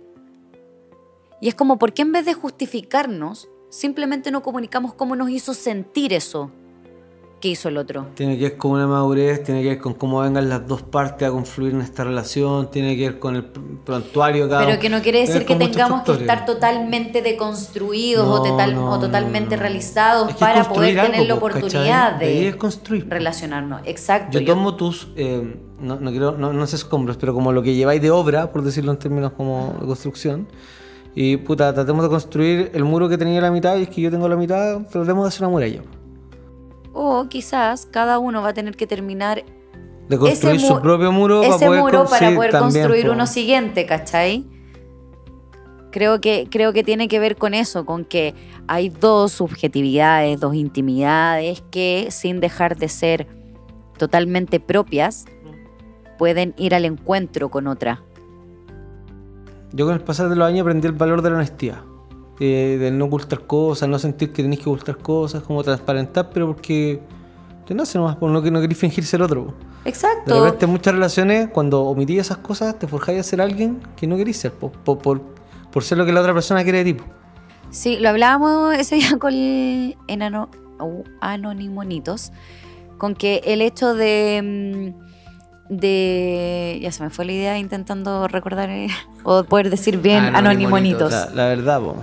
Y 1.39 1.47
es 1.47 1.55
como, 1.55 1.79
¿por 1.79 1.93
qué 1.93 2.01
en 2.01 2.11
vez 2.11 2.25
de 2.25 2.33
justificarnos, 2.33 3.47
simplemente 3.69 4.29
no 4.29 4.43
comunicamos 4.43 4.93
cómo 4.93 5.15
nos 5.15 5.29
hizo 5.29 5.53
sentir 5.53 6.11
eso 6.11 6.51
que 7.39 7.47
hizo 7.49 7.69
el 7.69 7.77
otro? 7.77 8.07
Tiene 8.15 8.37
que 8.37 8.43
ver 8.43 8.57
con 8.57 8.71
una 8.71 8.85
madurez, 8.87 9.43
tiene 9.43 9.61
que 9.63 9.69
ver 9.69 9.79
con 9.79 9.93
cómo 9.93 10.19
vengan 10.21 10.49
las 10.49 10.67
dos 10.67 10.81
partes 10.81 11.27
a 11.27 11.31
confluir 11.31 11.73
en 11.73 11.81
esta 11.81 12.03
relación, 12.03 12.69
tiene 12.71 12.95
que 12.97 13.03
ver 13.09 13.19
con 13.19 13.35
el 13.35 13.53
pr- 13.53 13.79
prontuario 13.85 14.49
cada 14.49 14.65
Pero 14.65 14.79
que 14.79 14.89
no 14.89 15.01
quiere 15.01 15.21
decir 15.21 15.45
que 15.45 15.55
tengamos 15.55 16.03
que 16.03 16.11
estar 16.13 16.45
totalmente 16.45 17.21
deconstruidos 17.21 18.27
o, 18.27 18.37
No, 18.37 18.43
total- 18.43 18.75
no, 18.75 18.91
o 18.91 18.99
totalmente 18.99 19.55
no, 19.55 19.61
realizados 19.61 20.29
Es 20.29 20.35
que 20.35 20.39
para 20.39 20.63
poder 20.67 20.95
tener 20.95 21.21
algo, 21.21 21.35
la 21.35 21.39
po, 21.39 21.45
¿cachai? 21.47 21.59
oportunidad 21.61 22.15
De 22.19 22.25
ahí 22.25 22.39
de 22.41 22.47
es 22.49 22.55
construir, 22.55 23.03
po. 23.07 23.13
relacionarnos. 23.15 23.81
Exacto. 23.85 24.37
Yo 24.37 24.41
yo- 24.45 24.53
tomo 24.53 24.75
tus, 24.75 25.07
eh, 25.15 25.55
no, 25.81 25.99
no 25.99 26.11
quiero, 26.11 26.31
no, 26.37 26.51
no 26.53 26.67
sé 26.67 26.75
escombros, 26.75 27.17
pero 27.17 27.33
como 27.33 27.51
lo 27.51 27.63
que 27.63 27.73
lleváis 27.75 28.01
de 28.01 28.11
obra, 28.11 28.51
por 28.51 28.61
decirlo 28.63 28.91
en 28.91 28.99
términos 28.99 29.31
como 29.37 29.75
de 29.79 29.85
construcción, 29.87 30.47
y 31.15 31.37
puta, 31.37 31.73
tratemos 31.73 32.03
de 32.03 32.09
construir 32.09 32.71
el 32.73 32.83
muro 32.83 33.09
que 33.09 33.17
tenía 33.17 33.41
la 33.41 33.49
mitad 33.51 33.75
y 33.77 33.83
es 33.83 33.89
que 33.89 34.01
yo 34.01 34.11
tengo 34.11 34.27
la 34.29 34.35
mitad, 34.35 34.81
tratemos 34.91 35.23
de 35.23 35.27
hacer 35.29 35.41
una 35.41 35.49
muralla. 35.49 35.81
O 37.01 37.29
quizás 37.29 37.85
cada 37.85 38.19
uno 38.19 38.41
va 38.41 38.49
a 38.49 38.53
tener 38.53 38.75
que 38.75 38.85
terminar 38.85 39.45
De 40.09 40.17
construir 40.17 40.57
ese 40.57 40.67
su 40.67 40.81
propio 40.81 41.13
muro 41.13 41.41
ese 41.43 41.51
para 41.51 41.67
poder, 41.67 41.81
muro 41.81 41.91
para 41.91 42.09
construir 42.09 42.35
poder 42.35 42.51
también, 42.51 42.83
construir 42.83 43.09
uno 43.09 43.25
siguiente, 43.25 43.85
¿cachai? 43.85 44.45
Creo 45.91 46.19
que, 46.19 46.49
creo 46.51 46.73
que 46.73 46.83
tiene 46.83 47.07
que 47.07 47.17
ver 47.19 47.37
con 47.37 47.53
eso, 47.53 47.85
con 47.85 48.03
que 48.03 48.35
hay 48.67 48.89
dos 48.89 49.31
subjetividades, 49.31 50.41
dos 50.41 50.55
intimidades 50.55 51.63
que 51.71 52.09
sin 52.11 52.41
dejar 52.41 52.75
de 52.75 52.89
ser 52.89 53.27
totalmente 53.97 54.59
propias, 54.59 55.23
pueden 56.17 56.53
ir 56.57 56.75
al 56.75 56.83
encuentro 56.83 57.47
con 57.47 57.67
otra. 57.67 58.03
Yo 59.71 59.85
con 59.85 59.93
el 59.95 60.01
pasar 60.01 60.27
de 60.27 60.35
los 60.35 60.45
años 60.45 60.63
aprendí 60.63 60.87
el 60.87 60.93
valor 60.93 61.21
de 61.21 61.29
la 61.29 61.37
honestidad. 61.37 61.88
De, 62.39 62.77
de 62.77 62.89
no 62.91 63.05
ocultar 63.05 63.41
cosas, 63.41 63.89
no 63.89 63.99
sentir 63.99 64.31
que 64.31 64.41
tenéis 64.43 64.61
que 64.61 64.69
ocultar 64.69 64.97
cosas, 64.97 65.43
como 65.43 65.61
transparentar, 65.63 66.29
pero 66.29 66.47
porque 66.47 67.01
te 67.65 67.73
nace 67.75 67.97
nomás, 67.97 68.15
por 68.15 68.31
no 68.31 68.41
que 68.41 68.49
no 68.49 68.61
queréis 68.61 68.77
fingir 68.79 69.05
ser 69.05 69.21
otro. 69.21 69.53
De 69.83 69.89
Exacto. 69.89 70.43
repente 70.45 70.65
en 70.65 70.71
muchas 70.71 70.93
relaciones, 70.93 71.49
cuando 71.49 71.81
omitís 71.83 72.19
esas 72.21 72.37
cosas, 72.37 72.79
te 72.79 72.87
forjáis 72.87 73.19
a 73.19 73.23
ser 73.23 73.41
alguien 73.41 73.79
que 73.97 74.07
no 74.07 74.15
querís 74.15 74.37
ser, 74.37 74.53
po- 74.53 74.71
po- 74.71 74.97
por, 74.97 75.21
por 75.71 75.83
ser 75.83 75.97
lo 75.97 76.05
que 76.05 76.13
la 76.13 76.21
otra 76.21 76.33
persona 76.33 76.63
quiere 76.63 76.83
de 76.83 76.85
ti. 76.85 76.93
po. 76.93 77.03
Sí, 77.71 77.97
lo 77.99 78.07
hablábamos 78.09 78.73
ese 78.77 78.95
día 78.95 79.17
con 79.19 79.33
el 79.33 79.97
enano, 80.07 80.49
uh, 80.79 81.03
Anonimonitos, 81.19 82.31
con 82.97 83.15
que 83.15 83.41
el 83.45 83.61
hecho 83.61 83.93
de, 83.95 84.93
mm, 85.69 85.75
de... 85.75 86.79
Ya 86.81 86.91
se 86.91 87.03
me 87.03 87.09
fue 87.09 87.25
la 87.25 87.31
idea 87.33 87.57
intentando 87.59 88.27
recordar 88.29 88.69
eh, 88.69 88.87
o 89.23 89.43
poder 89.43 89.69
decir 89.69 89.97
bien 89.97 90.23
Anonimonitos, 90.23 91.11
Anonimonitos. 91.13 91.35
La, 91.35 91.43
la 91.43 91.49
verdad, 91.49 91.81
po. 91.81 91.95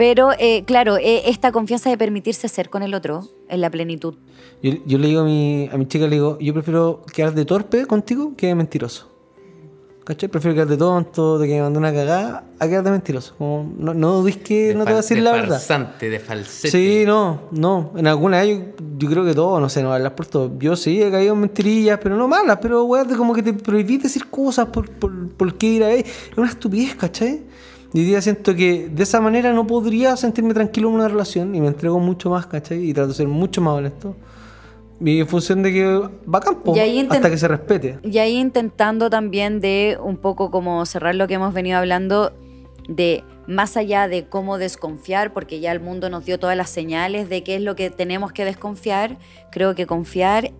Pero 0.00 0.30
eh, 0.38 0.64
claro, 0.64 0.96
eh, 0.96 1.24
esta 1.26 1.52
confianza 1.52 1.90
de 1.90 1.98
permitirse 1.98 2.48
ser 2.48 2.70
con 2.70 2.82
el 2.82 2.94
otro 2.94 3.28
en 3.50 3.60
la 3.60 3.68
plenitud. 3.68 4.14
Yo, 4.62 4.72
yo 4.86 4.96
le 4.96 5.08
digo 5.08 5.20
a 5.20 5.24
mi, 5.24 5.68
a 5.70 5.76
mi 5.76 5.86
chica, 5.86 6.06
le 6.06 6.12
digo, 6.12 6.38
yo 6.40 6.54
prefiero 6.54 7.02
quedar 7.12 7.34
de 7.34 7.44
torpe 7.44 7.84
contigo 7.84 8.32
que 8.34 8.46
de 8.46 8.54
mentiroso. 8.54 9.10
¿Cachai? 10.02 10.30
Prefiero 10.30 10.54
quedar 10.54 10.68
de 10.68 10.78
tonto, 10.78 11.38
de 11.38 11.46
que 11.46 11.56
me 11.56 11.60
mandé 11.60 11.78
una 11.80 11.92
cagada, 11.92 12.44
a 12.58 12.66
quedar 12.66 12.82
de 12.82 12.92
mentiroso. 12.92 13.34
Como, 13.36 13.70
no, 13.76 13.92
no 13.92 14.12
dudís 14.22 14.38
que 14.38 14.68
De 14.68 14.74
no 14.74 14.84
te 14.84 14.92
voy 14.92 14.94
a 14.94 15.02
decir 15.02 15.18
de 15.18 15.22
la 15.22 15.32
verdad. 15.32 15.48
farsante, 15.56 16.08
de 16.08 16.18
falsete. 16.18 16.70
Sí, 16.70 17.02
no, 17.04 17.42
no. 17.50 17.92
En 17.94 18.06
alguna 18.06 18.42
yo, 18.46 18.56
yo 18.96 19.10
creo 19.10 19.26
que 19.26 19.34
todo, 19.34 19.60
no 19.60 19.68
sé, 19.68 19.82
no 19.82 19.92
hablar 19.92 20.14
por 20.14 20.24
todo. 20.24 20.58
Yo 20.58 20.76
sí 20.76 21.02
he 21.02 21.10
caído 21.10 21.34
en 21.34 21.40
mentirillas, 21.40 22.00
pero 22.02 22.16
no 22.16 22.26
malas, 22.26 22.58
pero 22.62 22.88
de 23.06 23.16
como 23.16 23.34
que 23.34 23.42
te 23.42 23.52
prohibís 23.52 24.02
decir 24.04 24.30
cosas 24.30 24.68
por, 24.68 24.90
por, 24.90 25.28
por 25.28 25.58
qué 25.58 25.66
ir 25.66 25.84
a 25.84 25.88
ver. 25.88 26.06
Es 26.06 26.38
una 26.38 26.48
estupidez, 26.48 26.94
¿cachai? 26.94 27.42
Y 27.92 28.00
hoy 28.00 28.04
día 28.04 28.22
siento 28.22 28.54
que 28.54 28.88
de 28.88 29.02
esa 29.02 29.20
manera 29.20 29.52
no 29.52 29.66
podría 29.66 30.16
sentirme 30.16 30.54
tranquilo 30.54 30.88
en 30.88 30.94
una 30.94 31.08
relación 31.08 31.54
y 31.54 31.60
me 31.60 31.66
entrego 31.66 31.98
mucho 31.98 32.30
más, 32.30 32.46
¿cachai? 32.46 32.88
Y 32.88 32.94
trato 32.94 33.08
de 33.08 33.14
ser 33.14 33.28
mucho 33.28 33.60
más 33.60 33.74
honesto. 33.74 34.14
Y 35.00 35.20
en 35.20 35.26
función 35.26 35.62
de 35.62 35.72
que 35.72 35.86
va 35.86 36.38
a 36.38 36.40
campo, 36.40 36.74
hasta 37.10 37.30
que 37.30 37.38
se 37.38 37.48
respete. 37.48 37.98
Y 38.02 38.18
ahí 38.18 38.36
intentando 38.36 39.08
también 39.10 39.60
de 39.60 39.98
un 40.00 40.18
poco 40.18 40.50
como 40.50 40.84
cerrar 40.86 41.14
lo 41.14 41.26
que 41.26 41.34
hemos 41.34 41.54
venido 41.54 41.78
hablando 41.78 42.32
de 42.86 43.24
más 43.46 43.76
allá 43.76 44.08
de 44.08 44.26
cómo 44.28 44.58
desconfiar, 44.58 45.32
porque 45.32 45.58
ya 45.58 45.72
el 45.72 45.80
mundo 45.80 46.10
nos 46.10 46.26
dio 46.26 46.38
todas 46.38 46.56
las 46.56 46.70
señales 46.70 47.28
de 47.28 47.42
qué 47.42 47.56
es 47.56 47.62
lo 47.62 47.74
que 47.76 47.90
tenemos 47.90 48.32
que 48.32 48.44
desconfiar, 48.44 49.18
creo 49.50 49.74
que 49.74 49.86
confiar 49.86 50.52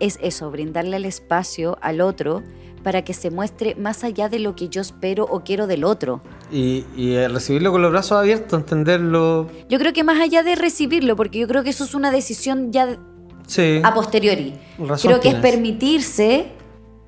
es 0.00 0.18
eso, 0.22 0.50
brindarle 0.50 0.96
el 0.96 1.04
espacio 1.04 1.76
al 1.80 2.00
otro 2.00 2.42
para 2.82 3.02
que 3.02 3.14
se 3.14 3.30
muestre 3.30 3.74
más 3.74 4.04
allá 4.04 4.28
de 4.28 4.38
lo 4.38 4.54
que 4.56 4.68
yo 4.68 4.80
espero 4.80 5.24
o 5.24 5.40
quiero 5.44 5.66
del 5.66 5.84
otro. 5.84 6.20
Y, 6.50 6.84
y 6.96 7.12
eh, 7.14 7.28
recibirlo 7.28 7.72
con 7.72 7.82
los 7.82 7.90
brazos 7.90 8.18
abiertos, 8.18 8.58
entenderlo. 8.60 9.48
Yo 9.68 9.78
creo 9.78 9.92
que 9.92 10.04
más 10.04 10.20
allá 10.20 10.42
de 10.42 10.54
recibirlo, 10.54 11.16
porque 11.16 11.38
yo 11.38 11.48
creo 11.48 11.62
que 11.64 11.70
eso 11.70 11.84
es 11.84 11.94
una 11.94 12.10
decisión 12.10 12.72
ya 12.72 12.98
Sí. 13.46 13.80
a 13.82 13.94
posteriori. 13.94 14.54
Razón 14.78 15.10
Creo 15.10 15.20
que 15.22 15.28
es 15.30 15.34
permitirse 15.36 16.46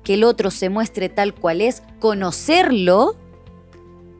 que 0.03 0.15
el 0.15 0.23
otro 0.23 0.49
se 0.49 0.69
muestre 0.69 1.07
tal 1.09 1.35
cual 1.35 1.61
es, 1.61 1.83
conocerlo 1.99 3.15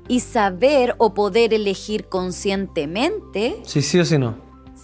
y 0.07 0.19
saber 0.19 0.93
o 0.99 1.13
poder 1.15 1.53
elegir 1.53 2.05
conscientemente 2.09 3.61
Sí, 3.65 3.81
sí 3.81 3.99
o 3.99 4.05
sí 4.05 4.17
no. 4.17 4.35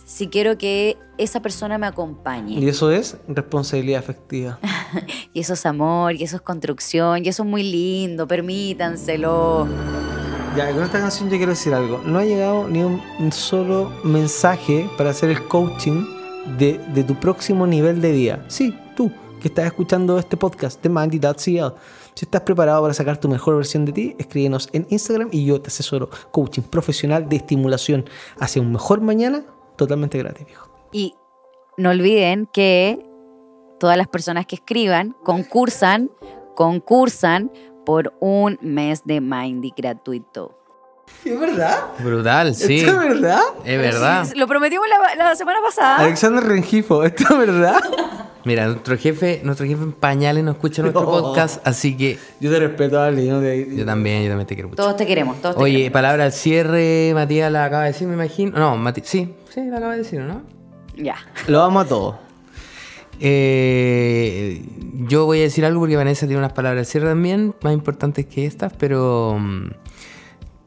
Si 0.07 0.29
quiero 0.29 0.57
que 0.57 0.97
esa 1.17 1.41
persona 1.41 1.77
me 1.77 1.85
acompañe. 1.85 2.59
Y 2.61 2.69
eso 2.69 2.91
es 2.91 3.17
responsabilidad 3.27 3.99
afectiva. 3.99 4.57
Y 5.33 5.41
eso 5.41 5.53
es 5.53 5.65
amor, 5.67 6.15
y 6.15 6.23
eso 6.23 6.37
es 6.37 6.41
construcción, 6.41 7.23
y 7.23 7.29
eso 7.29 7.43
es 7.43 7.49
muy 7.49 7.61
lindo, 7.61 8.27
permítanselo. 8.27 9.67
Ya, 10.55 10.71
con 10.71 10.81
esta 10.81 10.99
canción 10.99 11.29
yo 11.29 11.37
quiero 11.37 11.51
decir 11.51 11.73
algo. 11.75 12.01
No 12.03 12.17
ha 12.17 12.25
llegado 12.25 12.67
ni 12.67 12.81
un 12.81 13.31
solo 13.31 13.91
mensaje 14.03 14.89
para 14.97 15.11
hacer 15.11 15.29
el 15.29 15.47
coaching 15.47 16.05
de, 16.57 16.79
de 16.93 17.03
tu 17.03 17.13
próximo 17.15 17.67
nivel 17.67 18.01
de 18.01 18.11
vida. 18.13 18.45
Sí, 18.47 18.73
tú, 18.95 19.11
que 19.41 19.49
estás 19.49 19.65
escuchando 19.65 20.17
este 20.17 20.37
podcast 20.37 20.81
de 20.81 20.89
Mindy.cl. 20.89 21.75
Si 22.15 22.25
estás 22.25 22.41
preparado 22.41 22.81
para 22.81 22.93
sacar 22.95 23.19
tu 23.19 23.27
mejor 23.27 23.57
versión 23.57 23.85
de 23.85 23.91
ti, 23.91 24.15
escríbenos 24.17 24.69
en 24.71 24.87
Instagram 24.89 25.29
y 25.31 25.45
yo 25.45 25.61
te 25.61 25.67
asesoro 25.67 26.09
coaching 26.31 26.63
profesional 26.63 27.29
de 27.29 27.35
estimulación 27.35 28.05
hacia 28.39 28.61
un 28.61 28.71
mejor 28.71 29.01
mañana 29.01 29.43
totalmente 29.77 30.17
gratis, 30.17 30.45
viejo. 30.45 30.67
Y 30.91 31.15
no 31.77 31.89
olviden 31.91 32.47
que 32.51 32.99
todas 33.79 33.95
las 33.97 34.07
personas 34.07 34.45
que 34.45 34.55
escriban 34.55 35.15
concursan, 35.23 36.09
concursan 36.55 37.51
por 37.85 38.13
un 38.19 38.57
mes 38.61 39.03
de 39.05 39.21
Mindy 39.21 39.73
gratuito. 39.77 40.53
¿Es 41.23 41.39
verdad? 41.39 41.77
Brutal, 41.99 42.53
sí. 42.53 42.79
¿Esto 42.79 42.91
es 43.01 43.09
verdad? 43.09 43.39
Es 43.63 43.79
verdad. 43.79 44.25
Sí, 44.25 44.37
lo 44.37 44.45
prometimos 44.47 44.85
la, 44.89 45.15
la 45.23 45.35
semana 45.35 45.59
pasada. 45.63 45.97
Alexander 45.99 46.43
Rengifo, 46.43 47.03
¿esto 47.05 47.23
es 47.29 47.37
verdad? 47.37 47.79
Mira, 48.43 48.65
nuestro 48.67 48.97
jefe, 48.97 49.39
nuestro 49.43 49.65
jefe 49.65 49.83
en 49.83 49.93
pañales 49.93 50.43
no 50.43 50.51
escucha 50.51 50.81
nuestro 50.81 51.03
No. 51.03 51.09
podcast, 51.09 51.65
así 51.65 51.95
que 51.95 52.17
Yo 52.41 52.51
te 52.51 52.59
respeto, 52.59 52.99
Ale. 52.99 53.25
Yo, 53.25 53.39
te- 53.39 53.75
yo 53.75 53.85
también, 53.85 54.23
yo 54.23 54.29
también 54.29 54.47
te 54.47 54.55
quiero 54.55 54.69
mucho. 54.69 54.81
Todos 54.81 54.97
te 54.97 55.05
queremos, 55.05 55.41
todos 55.41 55.55
te 55.55 55.63
Oye, 55.63 55.73
queremos. 55.73 55.93
palabra 55.93 56.23
al 56.25 56.33
cierre, 56.33 57.11
Matías 57.13 57.51
la 57.51 57.65
acaba 57.65 57.83
de 57.83 57.91
decir, 57.93 58.07
me 58.07 58.13
imagino. 58.15 58.57
No, 58.59 58.75
Mati 58.77 59.01
sí, 59.03 59.33
sí, 59.63 59.69
acaba 59.69 59.93
de 59.93 59.97
decir, 59.99 60.21
¿no? 60.21 60.43
Ya. 60.95 61.15
Lo 61.47 61.59
vamos 61.59 61.85
a 61.85 61.89
todo. 61.89 62.19
Eh, 63.19 64.63
yo 65.07 65.25
voy 65.25 65.39
a 65.39 65.43
decir 65.43 65.65
algo 65.65 65.79
porque 65.79 65.95
Vanessa 65.95 66.27
tiene 66.27 66.39
unas 66.39 66.53
palabras 66.53 66.81
al 66.81 66.85
cierre 66.85 67.07
también, 67.07 67.55
más 67.61 67.73
importantes 67.73 68.27
que 68.27 68.45
estas, 68.45 68.73
pero 68.73 69.37
mm, 69.39 69.69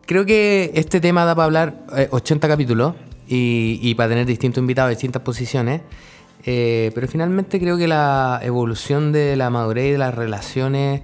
creo 0.06 0.26
que 0.26 0.72
este 0.74 1.00
tema 1.00 1.24
da 1.24 1.34
para 1.34 1.44
hablar 1.44 1.86
eh, 1.96 2.08
80 2.10 2.48
capítulos 2.48 2.94
y, 3.28 3.78
y 3.80 3.94
para 3.94 4.08
tener 4.08 4.26
distintos 4.26 4.60
invitados, 4.60 4.90
distintas 4.90 5.22
posiciones. 5.22 5.82
Eh, 6.44 6.90
pero 6.94 7.06
finalmente 7.06 7.60
creo 7.60 7.76
que 7.76 7.86
la 7.86 8.40
evolución 8.42 9.12
de 9.12 9.36
la 9.36 9.50
madurez 9.50 9.88
y 9.88 9.92
de 9.92 9.98
las 9.98 10.14
relaciones, 10.14 11.02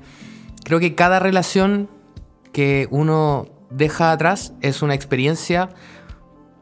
creo 0.65 0.81
que 0.81 0.95
cada 0.95 1.21
relación 1.21 1.89
que 2.53 2.89
uno 2.91 3.47
deja 3.71 4.13
atrás 4.13 4.55
es 4.63 4.83
una 4.83 4.95
experiencia 4.95 5.69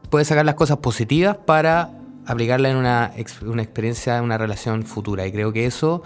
puedes 0.09 0.27
sacar 0.27 0.45
las 0.45 0.55
cosas 0.55 0.77
positivas 0.77 1.37
para 1.37 1.91
aplicarla 2.25 2.69
en 2.69 2.77
una, 2.77 3.11
una 3.45 3.61
experiencia, 3.61 4.17
en 4.17 4.23
una 4.23 4.37
relación 4.37 4.83
futura. 4.83 5.25
Y 5.27 5.31
creo 5.31 5.53
que 5.53 5.65
eso 5.65 6.03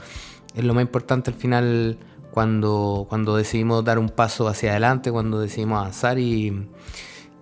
es 0.56 0.64
lo 0.64 0.74
más 0.74 0.82
importante 0.84 1.32
al 1.32 1.38
final 1.38 1.98
cuando, 2.32 3.06
cuando 3.10 3.36
decidimos 3.36 3.84
dar 3.84 4.00
un 4.00 4.10
paso 4.10 4.48
hacia 4.48 4.72
adelante, 4.72 5.12
cuando 5.12 5.40
decidimos 5.40 5.80
avanzar 5.80 6.20
y, 6.20 6.68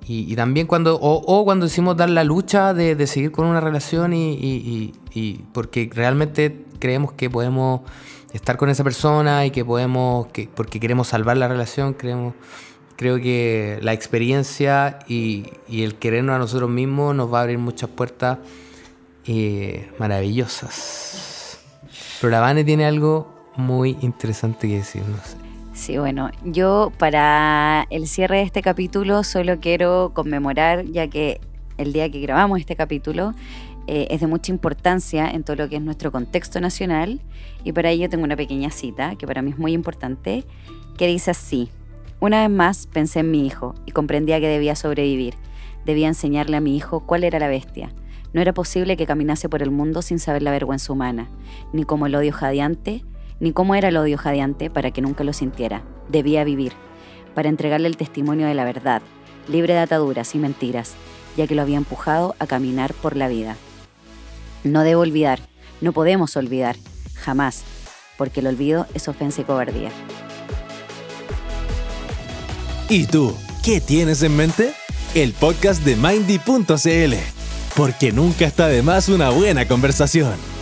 y, 0.08 0.36
también 0.36 0.68
cuando, 0.68 0.96
o, 0.96 1.22
o 1.40 1.44
cuando 1.44 1.66
decidimos 1.66 1.98
dar 1.98 2.10
la 2.10 2.24
lucha 2.24 2.74
de, 2.74 2.96
de 2.96 3.08
seguir 3.08 3.32
con 3.32 3.46
una 3.48 3.60
relación 3.60 4.14
y- 4.14 4.94
y 5.14 5.34
porque 5.54 5.90
realmente 5.94 6.66
creemos 6.80 7.12
que 7.14 7.30
podemos 7.30 7.82
estar 8.34 8.56
con 8.58 8.70
esa 8.70 8.84
persona 8.84 9.46
y 9.46 9.52
que 9.52 9.66
podemos, 9.66 10.28
que, 10.28 10.48
porque 10.54 10.80
queremos 10.80 11.08
salvar 11.08 11.38
la 11.38 11.48
relación, 11.48 11.94
creemos, 11.94 12.34
creo 12.98 13.22
que 13.22 13.80
la 13.82 13.94
experiencia 13.94 15.00
y, 15.08 15.46
y 15.70 15.84
el 15.84 15.96
querernos 15.96 16.36
a 16.36 16.40
nosotros 16.40 16.70
mismos 16.70 17.16
nos 17.16 17.34
va 17.34 17.40
a 17.40 17.42
abrir 17.44 17.60
muchas 17.60 17.90
puertas 17.90 18.40
eh, 19.26 19.90
maravillosas. 20.00 21.60
Pero 22.20 22.32
la 22.32 22.42
Vane 22.42 22.66
tiene 22.66 22.86
algo 22.86 23.34
muy 23.56 23.98
interesante 24.02 24.68
que 24.68 24.78
decirnos. 24.78 25.38
Sí, 25.74 25.98
bueno, 26.00 26.32
yo 26.44 26.92
para 26.98 27.86
el 27.92 28.08
cierre 28.08 28.38
de 28.38 28.44
este 28.44 28.64
capítulo 28.64 29.24
solo 29.24 29.60
quiero 29.60 30.12
conmemorar, 30.14 30.86
ya 30.86 31.08
que 31.08 31.40
el 31.78 31.94
día 31.94 32.10
que 32.10 32.20
grabamos 32.20 32.60
este 32.60 32.76
capítulo 32.76 33.34
eh, 33.86 34.08
es 34.10 34.22
de 34.22 34.28
mucha 34.28 34.52
importancia 34.52 35.30
en 35.30 35.44
todo 35.44 35.56
lo 35.56 35.70
que 35.70 35.76
es 35.76 35.82
nuestro 35.84 36.12
contexto 36.12 36.60
nacional, 36.60 37.22
y 37.64 37.74
para 37.74 37.92
ello 37.92 38.10
tengo 38.10 38.24
una 38.24 38.36
pequeña 38.36 38.72
cita 38.72 39.16
que 39.18 39.28
para 39.28 39.44
mí 39.44 39.52
es 39.52 39.60
muy 39.60 39.74
importante, 39.74 40.46
que 40.98 41.06
dice 41.06 41.30
así, 41.30 41.70
una 42.20 42.42
vez 42.42 42.50
más 42.50 42.88
pensé 42.88 43.20
en 43.20 43.30
mi 43.30 43.46
hijo 43.46 43.76
y 43.86 43.92
comprendía 43.92 44.40
que 44.40 44.48
debía 44.48 44.76
sobrevivir, 44.76 45.36
debía 45.86 46.08
enseñarle 46.08 46.58
a 46.58 46.62
mi 46.62 46.76
hijo 46.76 47.02
cuál 47.02 47.24
era 47.24 47.38
la 47.40 47.48
bestia. 47.48 47.94
No 48.34 48.42
era 48.42 48.54
posible 48.54 48.98
que 48.98 49.06
caminase 49.06 49.50
por 49.50 49.62
el 49.62 49.72
mundo 49.72 50.02
sin 50.02 50.20
saber 50.20 50.42
la 50.42 50.52
vergüenza 50.52 50.92
humana, 50.92 51.30
ni 51.74 51.84
como 51.84 52.08
el 52.08 52.16
odio 52.16 52.34
jadeante, 52.34 53.06
ni 53.40 53.52
cómo 53.52 53.76
era 53.76 53.90
el 53.90 53.98
odio 53.98 54.18
jadeante 54.18 54.70
para 54.70 54.92
que 54.92 55.02
nunca 55.02 55.24
lo 55.24 55.32
sintiera. 55.32 55.84
Debía 56.10 56.44
vivir, 56.44 56.74
para 57.36 57.50
entregarle 57.50 57.88
el 57.88 57.98
testimonio 57.98 58.48
de 58.48 58.56
la 58.56 58.66
verdad, 58.66 59.02
libre 59.48 59.74
de 59.74 59.80
ataduras 59.80 60.34
y 60.34 60.40
mentiras, 60.40 60.96
ya 61.38 61.46
que 61.46 61.56
lo 61.56 61.62
había 61.62 61.78
empujado 61.78 62.36
a 62.40 62.48
caminar 62.48 62.94
por 62.96 63.16
la 63.16 63.28
vida. 63.28 63.56
No 64.64 64.82
debo 64.82 65.02
olvidar, 65.02 65.40
no 65.82 65.94
podemos 65.94 66.36
olvidar, 66.36 66.76
jamás, 67.14 67.64
porque 68.18 68.40
el 68.40 68.48
olvido 68.48 68.88
es 68.96 69.08
ofensa 69.08 69.42
y 69.42 69.46
cobardía. 69.46 69.92
¿Y 72.90 73.06
tú? 73.06 73.36
¿Qué 73.64 73.82
tienes 73.82 74.24
en 74.24 74.38
mente? 74.38 74.74
El 75.14 75.34
podcast 75.34 75.84
de 75.84 75.98
Mindy.cl. 75.98 77.16
Porque 77.76 78.14
nunca 78.14 78.46
está 78.46 78.68
de 78.68 78.82
más 78.82 79.10
una 79.10 79.30
buena 79.30 79.68
conversación. 79.68 80.57